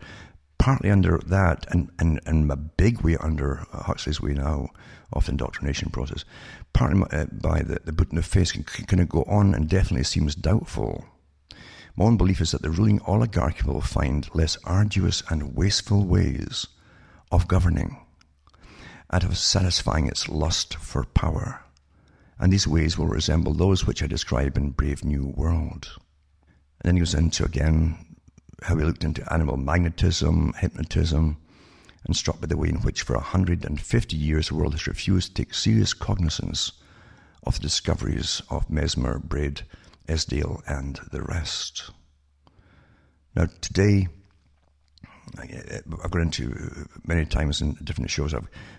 partly 0.59 0.91
under 0.91 1.19
that, 1.27 1.67
and, 1.71 1.91
and, 1.99 2.21
and 2.27 2.51
a 2.51 2.57
big 2.57 3.03
way 3.03 3.17
under 3.19 3.67
Huxley's 3.73 4.21
way 4.21 4.33
now 4.33 4.69
of 5.13 5.27
the 5.27 5.33
indoctrination 5.33 5.91
process, 5.91 6.25
partly 6.73 7.03
uh, 7.13 7.27
by 7.31 7.63
the, 7.63 7.79
the 7.85 7.93
boot 7.93 8.09
on 8.11 8.17
the 8.17 8.23
face 8.23 8.53
can, 8.53 8.65
can 8.65 9.05
go 9.07 9.23
on 9.25 9.55
and 9.55 9.69
definitely 9.69 10.05
seems 10.05 10.35
doubtful. 10.35 11.05
My 11.97 12.07
own 12.07 12.17
belief 12.17 12.41
is 12.41 12.51
that 12.51 12.63
the 12.63 12.71
ruling 12.71 13.01
oligarchy 13.07 13.63
will 13.65 13.81
find 13.81 14.29
less 14.35 14.59
arduous 14.65 15.23
and 15.31 15.55
wasteful 15.55 16.05
ways 16.05 16.67
of 17.31 17.47
governing 17.47 18.04
and 19.11 19.25
of 19.25 19.37
satisfying 19.37 20.07
its 20.07 20.29
lust 20.29 20.77
for 20.77 21.05
power 21.05 21.65
and 22.39 22.53
these 22.53 22.67
ways 22.67 22.99
will 22.99 23.07
resemble 23.07 23.55
those 23.55 23.87
which 23.87 24.03
I 24.03 24.07
describe 24.07 24.57
in 24.57 24.71
Brave 24.71 25.05
New 25.05 25.33
World. 25.37 25.89
And 26.81 26.89
then 26.89 26.97
he 26.97 27.01
goes 27.01 27.15
into 27.15 27.45
again 27.45 28.17
how 28.63 28.77
he 28.77 28.85
looked 28.85 29.05
into 29.05 29.33
animal 29.33 29.57
magnetism, 29.57 30.55
hypnotism, 30.59 31.37
and 32.05 32.17
struck 32.17 32.41
by 32.41 32.47
the 32.47 32.57
way 32.57 32.69
in 32.69 32.83
which 32.83 33.03
for 33.03 33.15
150 33.15 34.17
years 34.17 34.49
the 34.49 34.55
world 34.55 34.73
has 34.73 34.87
refused 34.87 35.35
to 35.35 35.43
take 35.43 35.55
serious 35.55 35.95
cognizance 35.95 36.73
of 37.45 37.55
the 37.55 37.61
discoveries 37.61 38.43
of 38.51 38.69
Mesmer, 38.69 39.19
Braid, 39.19 39.63
Esdaile, 40.09 40.63
and 40.67 41.01
the 41.13 41.23
rest. 41.23 41.91
Now, 43.35 43.47
today, 43.61 44.09
I've 45.39 46.11
gone 46.11 46.23
into 46.23 46.53
uh, 46.53 46.85
many 47.07 47.25
times 47.25 47.61
in 47.61 47.75
different 47.83 48.11
shows, 48.11 48.35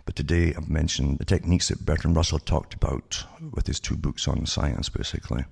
but 0.06 0.16
today 0.16 0.53
I've 0.56 0.70
mentioned 0.70 1.20
the 1.20 1.26
techniques 1.26 1.70
that 1.70 1.86
Bertrand 1.86 2.16
Russell 2.16 2.39
talked 2.39 2.74
about 2.74 3.24
with 3.53 3.68
his 3.68 3.80
two 3.80 3.95
books 3.95 4.28
on 4.28 4.45
science, 4.45 4.89
basically, 4.89 5.45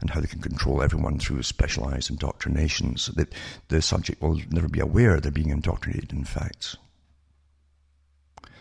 and 0.00 0.10
how 0.10 0.20
they 0.20 0.26
can 0.26 0.40
control 0.40 0.82
everyone 0.82 1.18
through 1.18 1.42
specialized 1.42 2.10
indoctrinations. 2.10 3.06
That 3.16 3.34
the 3.68 3.82
subject 3.82 4.22
will 4.22 4.40
never 4.50 4.68
be 4.68 4.80
aware 4.80 5.20
they're 5.20 5.32
being 5.32 5.50
indoctrinated, 5.50 6.12
in 6.12 6.24
fact. 6.24 6.76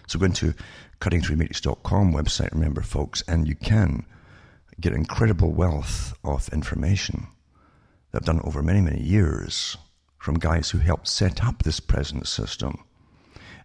So 0.08 0.20
go 0.20 0.26
into 0.26 0.54
cuttingthroughmatrix.com 1.00 2.14
website, 2.14 2.52
remember, 2.52 2.82
folks, 2.82 3.24
and 3.28 3.48
you 3.48 3.56
can 3.56 4.06
get 4.80 4.94
incredible 4.94 5.52
wealth 5.52 6.18
of 6.24 6.50
information 6.50 7.28
that 8.12 8.22
I've 8.22 8.26
done 8.26 8.42
over 8.44 8.64
many, 8.64 8.82
many 8.82 9.02
years 9.02 9.78
from 10.20 10.36
guys 10.36 10.70
who 10.70 10.78
helped 10.80 11.08
set 11.08 11.44
up 11.44 11.64
this 11.64 11.80
present 11.80 12.28
system, 12.28 12.84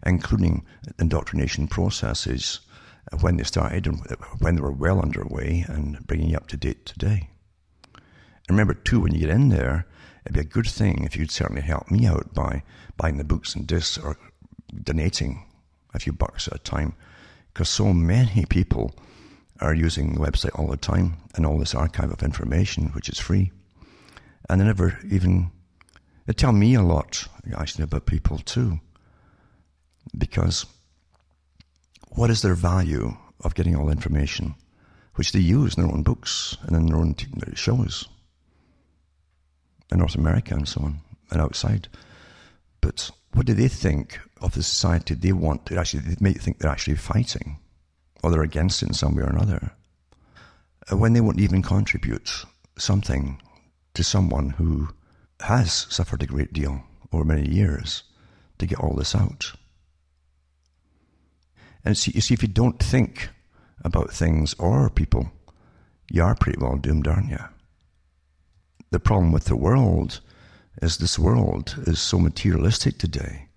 including 0.05 0.65
indoctrination 0.97 1.67
processes 1.67 2.61
uh, 3.11 3.17
when 3.17 3.37
they 3.37 3.43
started 3.43 3.85
and 3.85 3.99
uh, 4.09 4.15
when 4.39 4.55
they 4.55 4.61
were 4.61 4.71
well 4.71 5.01
underway 5.01 5.65
and 5.67 6.05
bringing 6.07 6.29
you 6.29 6.37
up 6.37 6.47
to 6.47 6.57
date 6.57 6.85
today. 6.85 7.29
And 8.47 8.57
remember, 8.57 8.73
too, 8.73 9.01
when 9.01 9.13
you 9.13 9.19
get 9.19 9.29
in 9.29 9.49
there, 9.49 9.85
it'd 10.25 10.33
be 10.33 10.39
a 10.39 10.43
good 10.43 10.67
thing 10.67 11.03
if 11.03 11.15
you'd 11.15 11.31
certainly 11.31 11.61
help 11.61 11.91
me 11.91 12.05
out 12.05 12.33
by 12.33 12.63
buying 12.97 13.17
the 13.17 13.23
books 13.23 13.53
and 13.55 13.67
discs 13.67 13.97
or 13.97 14.17
donating 14.83 15.45
a 15.93 15.99
few 15.99 16.13
bucks 16.13 16.47
at 16.47 16.55
a 16.55 16.59
time, 16.59 16.93
because 17.53 17.69
so 17.69 17.93
many 17.93 18.45
people 18.45 18.93
are 19.61 19.73
using 19.73 20.13
the 20.13 20.19
website 20.19 20.57
all 20.59 20.67
the 20.67 20.77
time 20.77 21.17
and 21.35 21.45
all 21.45 21.57
this 21.57 21.75
archive 21.75 22.11
of 22.11 22.21
information, 22.21 22.87
which 22.89 23.09
is 23.09 23.19
free, 23.19 23.51
and 24.49 24.61
they 24.61 24.65
never 24.65 24.99
even 25.09 25.51
they 26.25 26.33
tell 26.33 26.51
me 26.51 26.73
a 26.75 26.81
lot, 26.81 27.27
actually, 27.55 27.83
about 27.83 28.05
people 28.05 28.39
too. 28.39 28.79
Because 30.17 30.65
what 32.09 32.29
is 32.29 32.41
their 32.41 32.55
value 32.55 33.15
of 33.43 33.55
getting 33.55 33.75
all 33.75 33.85
the 33.85 33.91
information, 33.91 34.55
which 35.15 35.31
they 35.31 35.39
use 35.39 35.75
in 35.75 35.83
their 35.83 35.91
own 35.91 36.03
books 36.03 36.57
and 36.63 36.75
in 36.75 36.87
their 36.87 36.97
own 36.97 37.15
shows 37.53 38.07
in 39.91 39.99
North 39.99 40.15
America 40.15 40.55
and 40.55 40.67
so 40.67 40.81
on, 40.81 40.99
and 41.31 41.41
outside? 41.41 41.87
But 42.81 43.11
what 43.33 43.45
do 43.45 43.53
they 43.53 43.67
think 43.67 44.19
of 44.41 44.53
the 44.53 44.63
society 44.63 45.13
they 45.13 45.31
want 45.31 45.65
to 45.67 45.77
actually, 45.77 46.01
they 46.01 46.15
may 46.19 46.33
think 46.33 46.59
they're 46.59 46.71
actually 46.71 46.95
fighting, 46.95 47.59
or 48.23 48.31
they're 48.31 48.41
against 48.41 48.81
it 48.81 48.87
in 48.87 48.93
some 48.93 49.15
way 49.15 49.23
or 49.23 49.29
another, 49.29 49.71
uh, 50.91 50.97
when 50.97 51.13
they 51.13 51.21
won't 51.21 51.39
even 51.39 51.61
contribute 51.61 52.45
something 52.77 53.41
to 53.93 54.03
someone 54.03 54.51
who 54.51 54.89
has 55.41 55.87
suffered 55.89 56.23
a 56.23 56.27
great 56.27 56.53
deal 56.53 56.83
over 57.11 57.23
many 57.23 57.49
years 57.49 58.03
to 58.57 58.65
get 58.65 58.79
all 58.79 58.95
this 58.95 59.15
out. 59.15 59.53
And 61.83 61.97
see, 61.97 62.11
you 62.15 62.21
see, 62.21 62.33
if 62.33 62.41
you 62.41 62.47
don't 62.47 62.81
think 62.81 63.29
about 63.83 64.11
things 64.11 64.55
or 64.57 64.89
people, 64.89 65.31
you 66.09 66.23
are 66.23 66.35
pretty 66.35 66.59
well 66.59 66.77
doomed, 66.77 67.07
aren't 67.07 67.29
you? 67.29 67.39
The 68.91 68.99
problem 68.99 69.31
with 69.31 69.45
the 69.45 69.55
world 69.55 70.21
is 70.81 70.97
this 70.97 71.19
world 71.19 71.75
is 71.85 71.99
so 71.99 72.17
materialistic 72.17 72.97
today. 72.97 73.47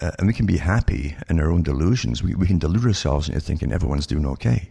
Uh, 0.00 0.12
and 0.18 0.26
we 0.26 0.32
can 0.32 0.46
be 0.46 0.56
happy 0.56 1.16
in 1.28 1.38
our 1.38 1.50
own 1.50 1.62
delusions. 1.62 2.22
We, 2.22 2.34
we 2.34 2.46
can 2.46 2.58
delude 2.58 2.86
ourselves 2.86 3.28
into 3.28 3.40
thinking 3.40 3.72
everyone's 3.72 4.06
doing 4.06 4.26
okay 4.26 4.70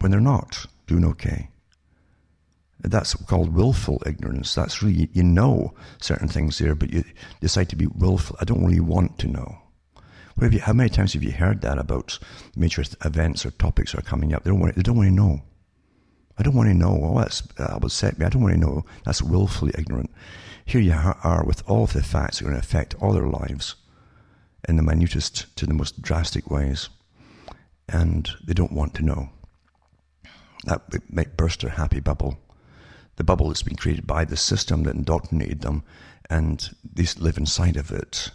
when 0.00 0.10
they're 0.10 0.20
not 0.20 0.66
doing 0.86 1.04
okay. 1.04 1.48
That's 2.82 3.14
called 3.14 3.54
willful 3.54 4.02
ignorance. 4.06 4.54
That's 4.54 4.82
really, 4.82 5.08
you 5.12 5.22
know 5.22 5.74
certain 6.00 6.28
things 6.28 6.58
there, 6.58 6.74
but 6.74 6.92
you 6.92 7.04
decide 7.40 7.68
to 7.70 7.76
be 7.76 7.86
willful. 7.86 8.36
I 8.40 8.44
don't 8.44 8.64
really 8.64 8.80
want 8.80 9.18
to 9.18 9.28
know. 9.28 9.58
You, 10.40 10.60
how 10.60 10.72
many 10.72 10.88
times 10.88 11.12
have 11.12 11.22
you 11.22 11.32
heard 11.32 11.60
that 11.60 11.76
about 11.78 12.18
major 12.56 12.82
events 13.04 13.44
or 13.44 13.50
topics 13.50 13.94
are 13.94 14.00
coming 14.00 14.32
up? 14.32 14.42
They 14.42 14.50
don't 14.50 14.60
want, 14.60 14.74
they 14.74 14.82
don't 14.82 14.96
want 14.96 15.08
to 15.08 15.14
know. 15.14 15.42
I 16.38 16.42
don't 16.42 16.54
want 16.54 16.70
to 16.70 16.74
know. 16.74 16.98
Oh, 17.02 17.18
that's, 17.18 17.42
that 17.58 17.82
would 17.82 17.92
set 17.92 18.18
me. 18.18 18.24
I 18.24 18.30
don't 18.30 18.40
want 18.40 18.54
to 18.54 18.60
know. 18.60 18.86
That's 19.04 19.20
willfully 19.20 19.72
ignorant. 19.76 20.10
Here 20.64 20.80
you 20.80 20.94
are 20.94 21.44
with 21.44 21.62
all 21.68 21.84
of 21.84 21.92
the 21.92 22.02
facts 22.02 22.38
that 22.38 22.46
are 22.46 22.50
going 22.50 22.60
to 22.60 22.66
affect 22.66 22.94
all 23.02 23.12
their 23.12 23.26
lives 23.26 23.74
in 24.66 24.76
the 24.76 24.82
minutest 24.82 25.54
to 25.56 25.66
the 25.66 25.74
most 25.74 26.00
drastic 26.00 26.50
ways. 26.50 26.88
And 27.88 28.30
they 28.42 28.54
don't 28.54 28.72
want 28.72 28.94
to 28.94 29.02
know. 29.02 29.28
that 30.64 31.12
might 31.12 31.36
burst 31.36 31.60
their 31.60 31.70
happy 31.70 32.00
bubble. 32.00 32.38
The 33.20 33.24
bubble 33.24 33.48
that's 33.48 33.62
been 33.62 33.76
created 33.76 34.06
by 34.06 34.24
the 34.24 34.34
system 34.34 34.84
that 34.84 34.94
indoctrinated 34.94 35.60
them, 35.60 35.82
and 36.30 36.70
they 36.90 37.04
live 37.18 37.36
inside 37.36 37.76
of 37.76 37.90
it 37.90 38.30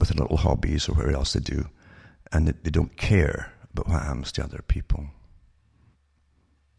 with 0.00 0.08
their 0.08 0.20
little 0.20 0.38
hobbies 0.38 0.88
or 0.88 0.94
whatever 0.94 1.14
else 1.14 1.34
they 1.34 1.38
do, 1.38 1.68
and 2.32 2.48
they 2.48 2.70
don't 2.70 2.96
care 2.96 3.52
about 3.72 3.86
what 3.86 4.02
happens 4.02 4.32
to 4.32 4.42
other 4.42 4.64
people. 4.66 5.06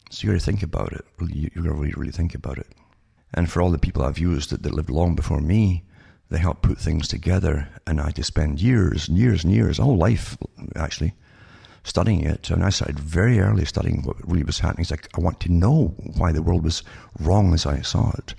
So 0.09 0.27
you 0.27 0.33
got 0.33 0.39
to 0.41 0.45
think 0.45 0.61
about 0.61 0.91
it. 0.91 1.05
You 1.21 1.49
got 1.51 1.63
to 1.63 1.73
really, 1.75 1.93
really 1.95 2.11
think 2.11 2.35
about 2.35 2.57
it. 2.57 2.67
And 3.33 3.49
for 3.49 3.61
all 3.61 3.71
the 3.71 3.77
people 3.77 4.03
I've 4.03 4.19
used 4.19 4.49
that, 4.49 4.63
that 4.63 4.73
lived 4.73 4.89
long 4.89 5.15
before 5.15 5.39
me, 5.39 5.85
they 6.29 6.39
helped 6.39 6.63
put 6.63 6.79
things 6.79 7.07
together, 7.07 7.69
and 7.87 8.01
I 8.01 8.07
had 8.07 8.15
to 8.17 8.25
spend 8.25 8.61
years 8.61 9.07
and 9.07 9.17
years 9.17 9.45
and 9.45 9.53
years, 9.53 9.79
a 9.79 9.83
whole 9.83 9.97
life 9.97 10.37
actually, 10.75 11.13
studying 11.85 12.23
it. 12.23 12.49
And 12.49 12.63
I 12.63 12.69
started 12.69 12.99
very 12.99 13.39
early 13.39 13.63
studying 13.63 14.01
what 14.01 14.27
really 14.27 14.43
was 14.43 14.59
happening. 14.59 14.81
It's 14.81 14.91
like 14.91 15.07
I 15.15 15.21
want 15.21 15.39
to 15.41 15.51
know 15.51 15.95
why 16.17 16.33
the 16.33 16.41
world 16.41 16.63
was 16.63 16.83
wrong 17.19 17.53
as 17.53 17.65
I 17.65 17.81
saw 17.81 18.11
it. 18.17 18.35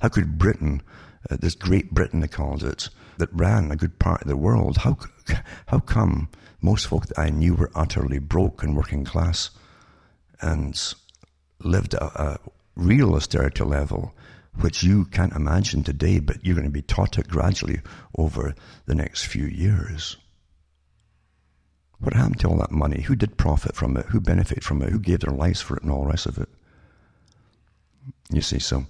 How 0.00 0.08
could 0.08 0.38
Britain, 0.38 0.82
uh, 1.28 1.36
this 1.40 1.54
Great 1.54 1.92
Britain 1.92 2.20
they 2.20 2.28
called 2.28 2.62
it, 2.62 2.88
that 3.18 3.32
ran 3.32 3.72
a 3.72 3.76
good 3.76 3.98
part 3.98 4.22
of 4.22 4.28
the 4.28 4.36
world, 4.36 4.78
how 4.78 4.98
how 5.66 5.80
come 5.80 6.28
most 6.60 6.86
folk 6.86 7.06
that 7.06 7.18
I 7.18 7.30
knew 7.30 7.54
were 7.54 7.72
utterly 7.74 8.18
broke 8.18 8.62
and 8.62 8.76
working 8.76 9.04
class, 9.04 9.50
and 10.40 10.78
lived 11.58 11.94
a, 11.94 12.04
a 12.04 12.38
real 12.76 13.14
austerity 13.14 13.64
level 13.64 14.14
which 14.60 14.82
you 14.82 15.04
can't 15.06 15.32
imagine 15.32 15.82
today, 15.82 16.18
but 16.18 16.44
you're 16.44 16.56
going 16.56 16.66
to 16.66 16.72
be 16.72 16.82
taught 16.82 17.18
it 17.18 17.28
gradually 17.28 17.80
over 18.18 18.54
the 18.86 18.94
next 18.94 19.24
few 19.24 19.46
years. 19.46 20.16
What 22.00 22.14
happened 22.14 22.40
to 22.40 22.48
all 22.48 22.56
that 22.58 22.70
money? 22.70 23.02
Who 23.02 23.14
did 23.14 23.36
profit 23.36 23.76
from 23.76 23.96
it? 23.96 24.06
Who 24.06 24.20
benefited 24.20 24.64
from 24.64 24.82
it? 24.82 24.90
Who 24.90 24.98
gave 24.98 25.20
their 25.20 25.34
lives 25.34 25.60
for 25.60 25.76
it 25.76 25.82
and 25.82 25.92
all 25.92 26.02
the 26.02 26.10
rest 26.10 26.26
of 26.26 26.38
it? 26.38 26.48
You 28.30 28.40
see, 28.40 28.58
so 28.58 28.86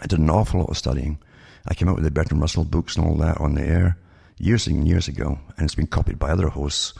I 0.00 0.06
did 0.06 0.18
an 0.18 0.30
awful 0.30 0.60
lot 0.60 0.70
of 0.70 0.76
studying. 0.76 1.18
I 1.66 1.74
came 1.74 1.88
out 1.88 1.94
with 1.94 2.04
the 2.04 2.10
Bertrand 2.10 2.40
Russell 2.40 2.64
books 2.64 2.96
and 2.96 3.06
all 3.06 3.16
that 3.16 3.38
on 3.38 3.54
the 3.54 3.62
air 3.62 3.98
years 4.38 4.66
and 4.66 4.86
years 4.86 5.08
ago, 5.08 5.38
and 5.56 5.64
it's 5.64 5.74
been 5.74 5.86
copied 5.86 6.18
by 6.18 6.30
other 6.30 6.48
hosts 6.48 6.94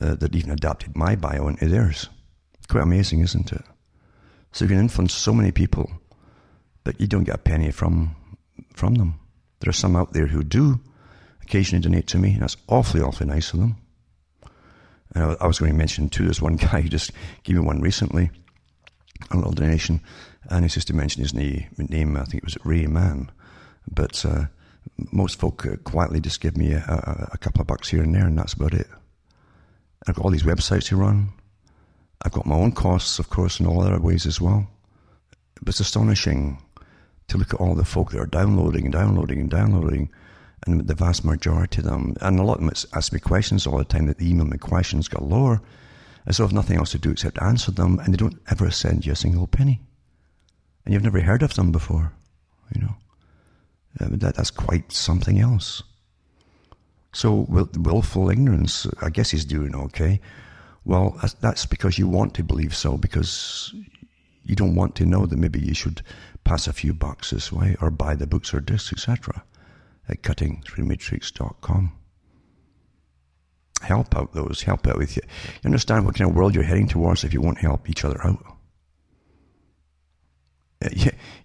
uh, 0.00 0.14
that 0.16 0.34
even 0.34 0.50
adapted 0.50 0.96
my 0.96 1.16
bio 1.16 1.48
into 1.48 1.68
theirs. 1.68 2.08
Quite 2.68 2.82
amazing, 2.82 3.20
isn't 3.20 3.52
it? 3.52 3.62
So 4.52 4.64
you 4.64 4.70
can 4.70 4.80
influence 4.80 5.14
so 5.14 5.32
many 5.32 5.52
people 5.52 5.90
but 6.86 7.00
you 7.00 7.08
don't 7.08 7.24
get 7.24 7.34
a 7.34 7.38
penny 7.38 7.72
from 7.72 8.14
from 8.72 8.94
them. 8.94 9.18
There 9.58 9.68
are 9.68 9.82
some 9.82 9.96
out 9.96 10.12
there 10.12 10.28
who 10.28 10.44
do 10.44 10.78
occasionally 11.42 11.82
donate 11.82 12.06
to 12.08 12.18
me, 12.18 12.34
and 12.34 12.42
that's 12.42 12.56
awfully, 12.68 13.02
awfully 13.02 13.28
nice 13.28 13.52
of 13.52 13.58
them. 13.58 13.76
And 15.16 15.34
I 15.40 15.46
was 15.46 15.58
going 15.58 15.72
to 15.72 15.78
mention 15.78 16.10
too, 16.10 16.24
there's 16.24 16.42
one 16.42 16.56
guy 16.56 16.82
who 16.82 16.90
just 16.90 17.10
gave 17.42 17.56
me 17.56 17.62
one 17.62 17.80
recently, 17.80 18.30
a 19.30 19.36
little 19.36 19.52
donation, 19.52 20.02
and 20.50 20.62
he 20.62 20.68
says 20.68 20.84
to 20.86 20.94
mention 20.94 21.22
his 21.22 21.32
name, 21.32 21.66
name 21.78 22.16
I 22.18 22.24
think 22.24 22.42
it 22.42 22.44
was 22.44 22.58
Ray 22.64 22.86
Mann, 22.86 23.30
but 23.90 24.24
uh, 24.26 24.44
most 25.12 25.40
folk 25.40 25.64
uh, 25.64 25.76
quietly 25.84 26.20
just 26.20 26.42
give 26.42 26.56
me 26.56 26.72
a, 26.72 26.78
a, 26.78 27.28
a, 27.32 27.38
couple 27.38 27.62
of 27.62 27.66
bucks 27.66 27.88
here 27.88 28.02
and 28.02 28.14
there, 28.14 28.26
and 28.26 28.38
that's 28.38 28.52
about 28.52 28.74
it. 28.74 28.88
I've 30.06 30.16
got 30.16 30.24
all 30.26 30.30
these 30.30 30.42
websites 30.42 30.88
to 30.88 30.96
run. 30.96 31.30
I've 32.22 32.32
got 32.32 32.44
my 32.44 32.54
own 32.54 32.72
costs, 32.72 33.18
of 33.18 33.30
course, 33.30 33.58
in 33.58 33.66
all 33.66 33.82
other 33.82 33.98
ways 33.98 34.26
as 34.26 34.38
well. 34.38 34.68
But 35.60 35.70
it's 35.70 35.80
astonishing 35.80 36.62
to 37.28 37.38
look 37.38 37.54
at 37.54 37.60
all 37.60 37.74
the 37.74 37.84
folk 37.84 38.12
that 38.12 38.20
are 38.20 38.26
downloading 38.26 38.84
and 38.84 38.92
downloading 38.92 39.40
and 39.40 39.50
downloading, 39.50 40.10
and 40.64 40.86
the 40.86 40.94
vast 40.94 41.24
majority 41.24 41.80
of 41.80 41.84
them, 41.84 42.14
and 42.20 42.38
a 42.38 42.42
lot 42.42 42.58
of 42.58 42.60
them 42.60 42.90
ask 42.94 43.12
me 43.12 43.20
questions 43.20 43.66
all 43.66 43.78
the 43.78 43.84
time, 43.84 44.06
that 44.06 44.18
they 44.18 44.26
email 44.26 44.46
me 44.46 44.58
questions 44.58 45.08
galore, 45.08 45.60
as 46.26 46.36
though 46.36 46.44
have 46.44 46.52
nothing 46.52 46.78
else 46.78 46.90
to 46.92 46.98
do 46.98 47.10
except 47.10 47.40
answer 47.40 47.70
them, 47.70 47.98
and 48.00 48.12
they 48.12 48.16
don't 48.16 48.40
ever 48.50 48.70
send 48.70 49.06
you 49.06 49.12
a 49.12 49.16
single 49.16 49.46
penny. 49.46 49.80
And 50.84 50.94
you've 50.94 51.02
never 51.02 51.20
heard 51.20 51.42
of 51.42 51.54
them 51.54 51.72
before, 51.72 52.12
you 52.74 52.80
know. 52.80 52.96
Uh, 54.00 54.08
that, 54.10 54.36
that's 54.36 54.50
quite 54.50 54.92
something 54.92 55.40
else. 55.40 55.82
So, 57.12 57.46
willful 57.48 58.30
ignorance, 58.30 58.86
I 59.00 59.10
guess 59.10 59.30
he's 59.30 59.44
doing 59.44 59.74
okay. 59.74 60.20
Well, 60.84 61.18
that's 61.40 61.66
because 61.66 61.98
you 61.98 62.06
want 62.06 62.34
to 62.34 62.44
believe 62.44 62.76
so, 62.76 62.96
because 62.96 63.74
you 64.44 64.54
don't 64.54 64.74
want 64.74 64.94
to 64.96 65.06
know 65.06 65.26
that 65.26 65.36
maybe 65.36 65.58
you 65.58 65.74
should 65.74 66.02
pass 66.44 66.66
a 66.66 66.72
few 66.72 66.92
bucks 66.92 67.30
this 67.30 67.50
way 67.50 67.76
or 67.80 67.90
buy 67.90 68.14
the 68.14 68.26
books 68.26 68.54
or 68.54 68.60
discs, 68.60 68.92
etc. 68.92 69.42
at 70.08 70.22
cuttingthroughmatrix.com. 70.22 71.92
Help 73.82 74.16
out 74.16 74.32
those, 74.32 74.62
help 74.62 74.86
out 74.86 74.98
with 74.98 75.16
you. 75.16 75.22
You 75.62 75.68
understand 75.68 76.06
what 76.06 76.14
kind 76.14 76.30
of 76.30 76.36
world 76.36 76.54
you're 76.54 76.64
heading 76.64 76.88
towards 76.88 77.24
if 77.24 77.34
you 77.34 77.40
won't 77.40 77.58
help 77.58 77.90
each 77.90 78.04
other 78.04 78.20
out? 78.26 78.44
Uh, 80.84 80.88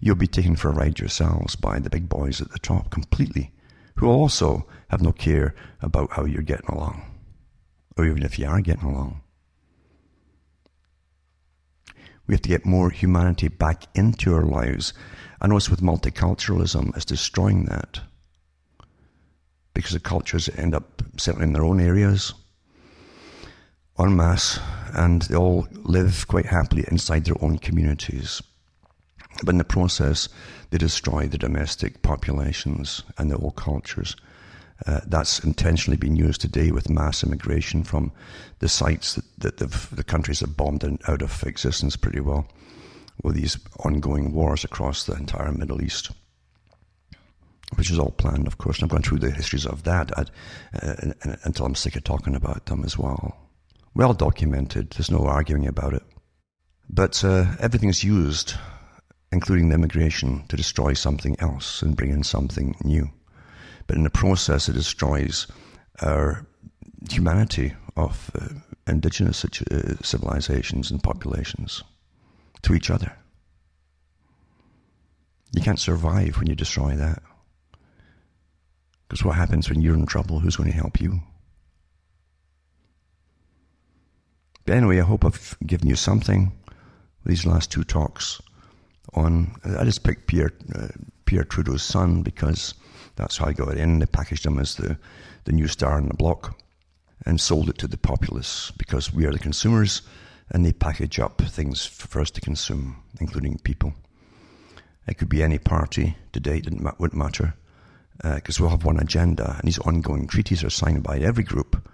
you'll 0.00 0.16
be 0.16 0.26
taken 0.26 0.56
for 0.56 0.70
a 0.70 0.74
ride 0.74 0.98
yourselves 0.98 1.56
by 1.56 1.78
the 1.78 1.90
big 1.90 2.08
boys 2.08 2.40
at 2.40 2.50
the 2.50 2.58
top 2.58 2.90
completely, 2.90 3.52
who 3.96 4.08
also 4.08 4.66
have 4.88 5.02
no 5.02 5.12
care 5.12 5.54
about 5.80 6.12
how 6.12 6.24
you're 6.24 6.42
getting 6.42 6.68
along, 6.68 7.02
or 7.96 8.06
even 8.06 8.22
if 8.22 8.38
you 8.38 8.46
are 8.46 8.60
getting 8.60 8.88
along. 8.88 9.20
We 12.26 12.34
have 12.34 12.42
to 12.42 12.48
get 12.48 12.64
more 12.64 12.90
humanity 12.90 13.48
back 13.48 13.84
into 13.94 14.34
our 14.34 14.44
lives. 14.44 14.94
I 15.40 15.48
know 15.48 15.56
it's 15.56 15.68
with 15.68 15.80
multiculturalism, 15.80 16.96
it's 16.96 17.04
destroying 17.04 17.66
that. 17.66 18.00
Because 19.74 19.92
the 19.92 20.00
cultures 20.00 20.48
end 20.56 20.74
up 20.74 21.02
settling 21.16 21.48
in 21.48 21.52
their 21.52 21.64
own 21.64 21.80
areas, 21.80 22.34
en 23.98 24.16
masse, 24.16 24.58
and 24.94 25.22
they 25.22 25.36
all 25.36 25.66
live 25.72 26.26
quite 26.28 26.46
happily 26.46 26.84
inside 26.90 27.24
their 27.24 27.42
own 27.42 27.58
communities. 27.58 28.42
But 29.42 29.54
in 29.54 29.58
the 29.58 29.64
process, 29.64 30.28
they 30.70 30.78
destroy 30.78 31.26
the 31.26 31.38
domestic 31.38 32.02
populations 32.02 33.02
and 33.16 33.30
the 33.30 33.36
old 33.36 33.56
cultures. 33.56 34.14
Uh, 34.86 35.00
that's 35.06 35.38
intentionally 35.40 35.96
being 35.96 36.16
used 36.16 36.40
today 36.40 36.70
with 36.70 36.90
mass 36.90 37.22
immigration 37.22 37.84
from 37.84 38.10
the 38.58 38.68
sites 38.68 39.14
that, 39.14 39.58
that 39.58 39.70
the 39.92 40.04
countries 40.04 40.40
have 40.40 40.56
bombed 40.56 40.84
out 41.06 41.22
of 41.22 41.44
existence 41.44 41.96
pretty 41.96 42.20
well 42.20 42.46
with 43.22 43.36
these 43.36 43.58
ongoing 43.84 44.32
wars 44.32 44.64
across 44.64 45.04
the 45.04 45.14
entire 45.14 45.52
Middle 45.52 45.82
East, 45.82 46.10
which 47.74 47.90
is 47.90 47.98
all 47.98 48.10
planned, 48.10 48.46
of 48.46 48.58
course. 48.58 48.78
And 48.78 48.84
I've 48.84 48.90
gone 48.90 49.02
through 49.02 49.20
the 49.20 49.30
histories 49.30 49.66
of 49.66 49.82
that 49.84 50.10
uh, 50.18 50.24
until 51.44 51.66
I'm 51.66 51.74
sick 51.74 51.96
of 51.96 52.04
talking 52.04 52.34
about 52.34 52.66
them 52.66 52.84
as 52.84 52.98
well. 52.98 53.36
Well 53.94 54.14
documented, 54.14 54.90
there's 54.90 55.10
no 55.10 55.26
arguing 55.26 55.66
about 55.66 55.94
it. 55.94 56.02
But 56.88 57.24
uh, 57.24 57.46
everything 57.60 57.88
is 57.88 58.04
used, 58.04 58.54
including 59.30 59.68
the 59.68 59.74
immigration, 59.74 60.44
to 60.48 60.56
destroy 60.56 60.94
something 60.94 61.36
else 61.38 61.82
and 61.82 61.96
bring 61.96 62.10
in 62.10 62.22
something 62.22 62.76
new 62.84 63.10
but 63.86 63.96
in 63.96 64.04
the 64.04 64.10
process, 64.10 64.68
it 64.68 64.74
destroys 64.74 65.46
our 66.00 66.46
humanity 67.10 67.74
of 67.96 68.30
uh, 68.34 68.48
indigenous 68.86 69.44
uh, 69.44 69.96
civilizations 70.02 70.90
and 70.90 71.02
populations 71.02 71.82
to 72.62 72.74
each 72.74 72.90
other. 72.90 73.12
You 75.54 75.62
can't 75.62 75.78
survive 75.78 76.38
when 76.38 76.46
you 76.46 76.54
destroy 76.54 76.96
that. 76.96 77.22
Because 79.12 79.26
what 79.26 79.36
happens 79.36 79.68
when 79.68 79.82
you're 79.82 79.92
in 79.92 80.06
trouble? 80.06 80.40
Who's 80.40 80.56
going 80.56 80.70
to 80.70 80.74
help 80.74 80.98
you? 80.98 81.20
But 84.64 84.76
anyway, 84.76 85.00
I 85.00 85.04
hope 85.04 85.26
I've 85.26 85.54
given 85.66 85.86
you 85.86 85.96
something 85.96 86.50
these 87.26 87.44
last 87.44 87.70
two 87.70 87.84
talks 87.84 88.40
on. 89.12 89.54
I 89.66 89.84
just 89.84 90.02
picked 90.02 90.28
Pierre, 90.28 90.52
uh, 90.74 90.88
Pierre 91.26 91.44
Trudeau's 91.44 91.82
son 91.82 92.22
because 92.22 92.72
that's 93.16 93.36
how 93.36 93.48
I 93.48 93.52
got 93.52 93.76
in. 93.76 93.98
They 93.98 94.06
packaged 94.06 94.46
him 94.46 94.58
as 94.58 94.76
the, 94.76 94.96
the 95.44 95.52
new 95.52 95.68
star 95.68 95.98
in 95.98 96.08
the 96.08 96.14
block 96.14 96.58
and 97.26 97.38
sold 97.38 97.68
it 97.68 97.76
to 97.78 97.88
the 97.88 97.98
populace 97.98 98.72
because 98.78 99.12
we 99.12 99.26
are 99.26 99.32
the 99.32 99.38
consumers 99.38 100.00
and 100.48 100.64
they 100.64 100.72
package 100.72 101.18
up 101.18 101.42
things 101.42 101.84
for 101.84 102.18
us 102.22 102.30
to 102.30 102.40
consume, 102.40 103.02
including 103.20 103.58
people. 103.58 103.92
It 105.06 105.18
could 105.18 105.28
be 105.28 105.42
any 105.42 105.58
party 105.58 106.16
today, 106.32 106.62
it 106.64 106.98
wouldn't 106.98 107.14
matter 107.14 107.56
because 108.22 108.60
uh, 108.60 108.62
we'll 108.62 108.70
have 108.70 108.84
one 108.84 109.00
agenda 109.00 109.56
and 109.58 109.66
these 109.66 109.80
ongoing 109.80 110.26
treaties 110.26 110.62
are 110.62 110.70
signed 110.70 111.02
by 111.02 111.18
every 111.18 111.42
group 111.42 111.88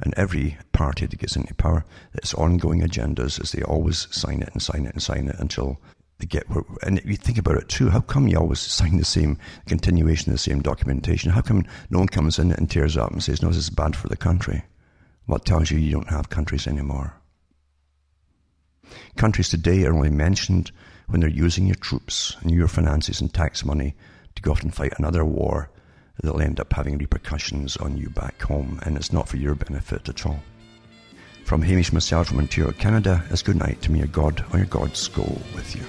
and 0.00 0.14
every 0.16 0.56
party 0.72 1.06
that 1.06 1.18
gets 1.18 1.36
into 1.36 1.54
power. 1.54 1.84
It's 2.14 2.34
ongoing 2.34 2.80
agendas 2.80 3.40
as 3.40 3.52
they 3.52 3.62
always 3.62 4.08
sign 4.14 4.42
it 4.42 4.50
and 4.52 4.62
sign 4.62 4.86
it 4.86 4.92
and 4.92 5.02
sign 5.02 5.28
it 5.28 5.36
until 5.38 5.80
they 6.18 6.26
get 6.26 6.48
where, 6.48 6.64
and 6.82 6.98
if 6.98 7.06
you 7.06 7.16
think 7.16 7.38
about 7.38 7.56
it 7.56 7.68
too, 7.68 7.90
how 7.90 8.00
come 8.00 8.28
you 8.28 8.38
always 8.38 8.60
sign 8.60 8.96
the 8.96 9.04
same 9.04 9.38
continuation 9.66 10.32
the 10.32 10.38
same 10.38 10.60
documentation? 10.60 11.32
How 11.32 11.42
come 11.42 11.64
no 11.90 11.98
one 11.98 12.08
comes 12.08 12.38
in 12.38 12.52
and 12.52 12.70
tears 12.70 12.96
up 12.96 13.10
and 13.10 13.22
says, 13.22 13.42
no, 13.42 13.48
this 13.48 13.56
is 13.56 13.70
bad 13.70 13.96
for 13.96 14.08
the 14.08 14.16
country? 14.16 14.62
What 15.26 15.44
tells 15.44 15.70
you 15.70 15.78
you 15.78 15.92
don't 15.92 16.10
have 16.10 16.30
countries 16.30 16.66
anymore? 16.66 17.14
Countries 19.16 19.48
today 19.48 19.84
are 19.84 19.94
only 19.94 20.10
mentioned 20.10 20.70
when 21.08 21.20
they're 21.20 21.30
using 21.30 21.66
your 21.66 21.76
troops 21.76 22.36
and 22.40 22.50
your 22.50 22.68
finances 22.68 23.20
and 23.20 23.32
tax 23.32 23.64
money 23.64 23.94
to 24.34 24.42
go 24.42 24.52
off 24.52 24.62
and 24.62 24.74
fight 24.74 24.92
another 24.98 25.24
war 25.24 25.70
that'll 26.22 26.40
end 26.40 26.60
up 26.60 26.72
having 26.72 26.98
repercussions 26.98 27.76
on 27.76 27.96
you 27.96 28.10
back 28.10 28.40
home, 28.42 28.80
and 28.84 28.96
it's 28.96 29.12
not 29.12 29.28
for 29.28 29.36
your 29.36 29.54
benefit 29.54 30.08
at 30.08 30.26
all. 30.26 30.40
From 31.44 31.62
Hamish 31.62 31.92
myself 31.92 32.28
from 32.28 32.38
Ontario, 32.38 32.72
Canada, 32.72 33.24
it's 33.30 33.42
good 33.42 33.56
night 33.56 33.82
to 33.82 33.90
me, 33.90 33.98
your 33.98 34.08
God 34.08 34.44
or 34.52 34.58
your 34.58 34.66
gods 34.66 35.08
go 35.08 35.22
with 35.54 35.74
you. 35.74 35.82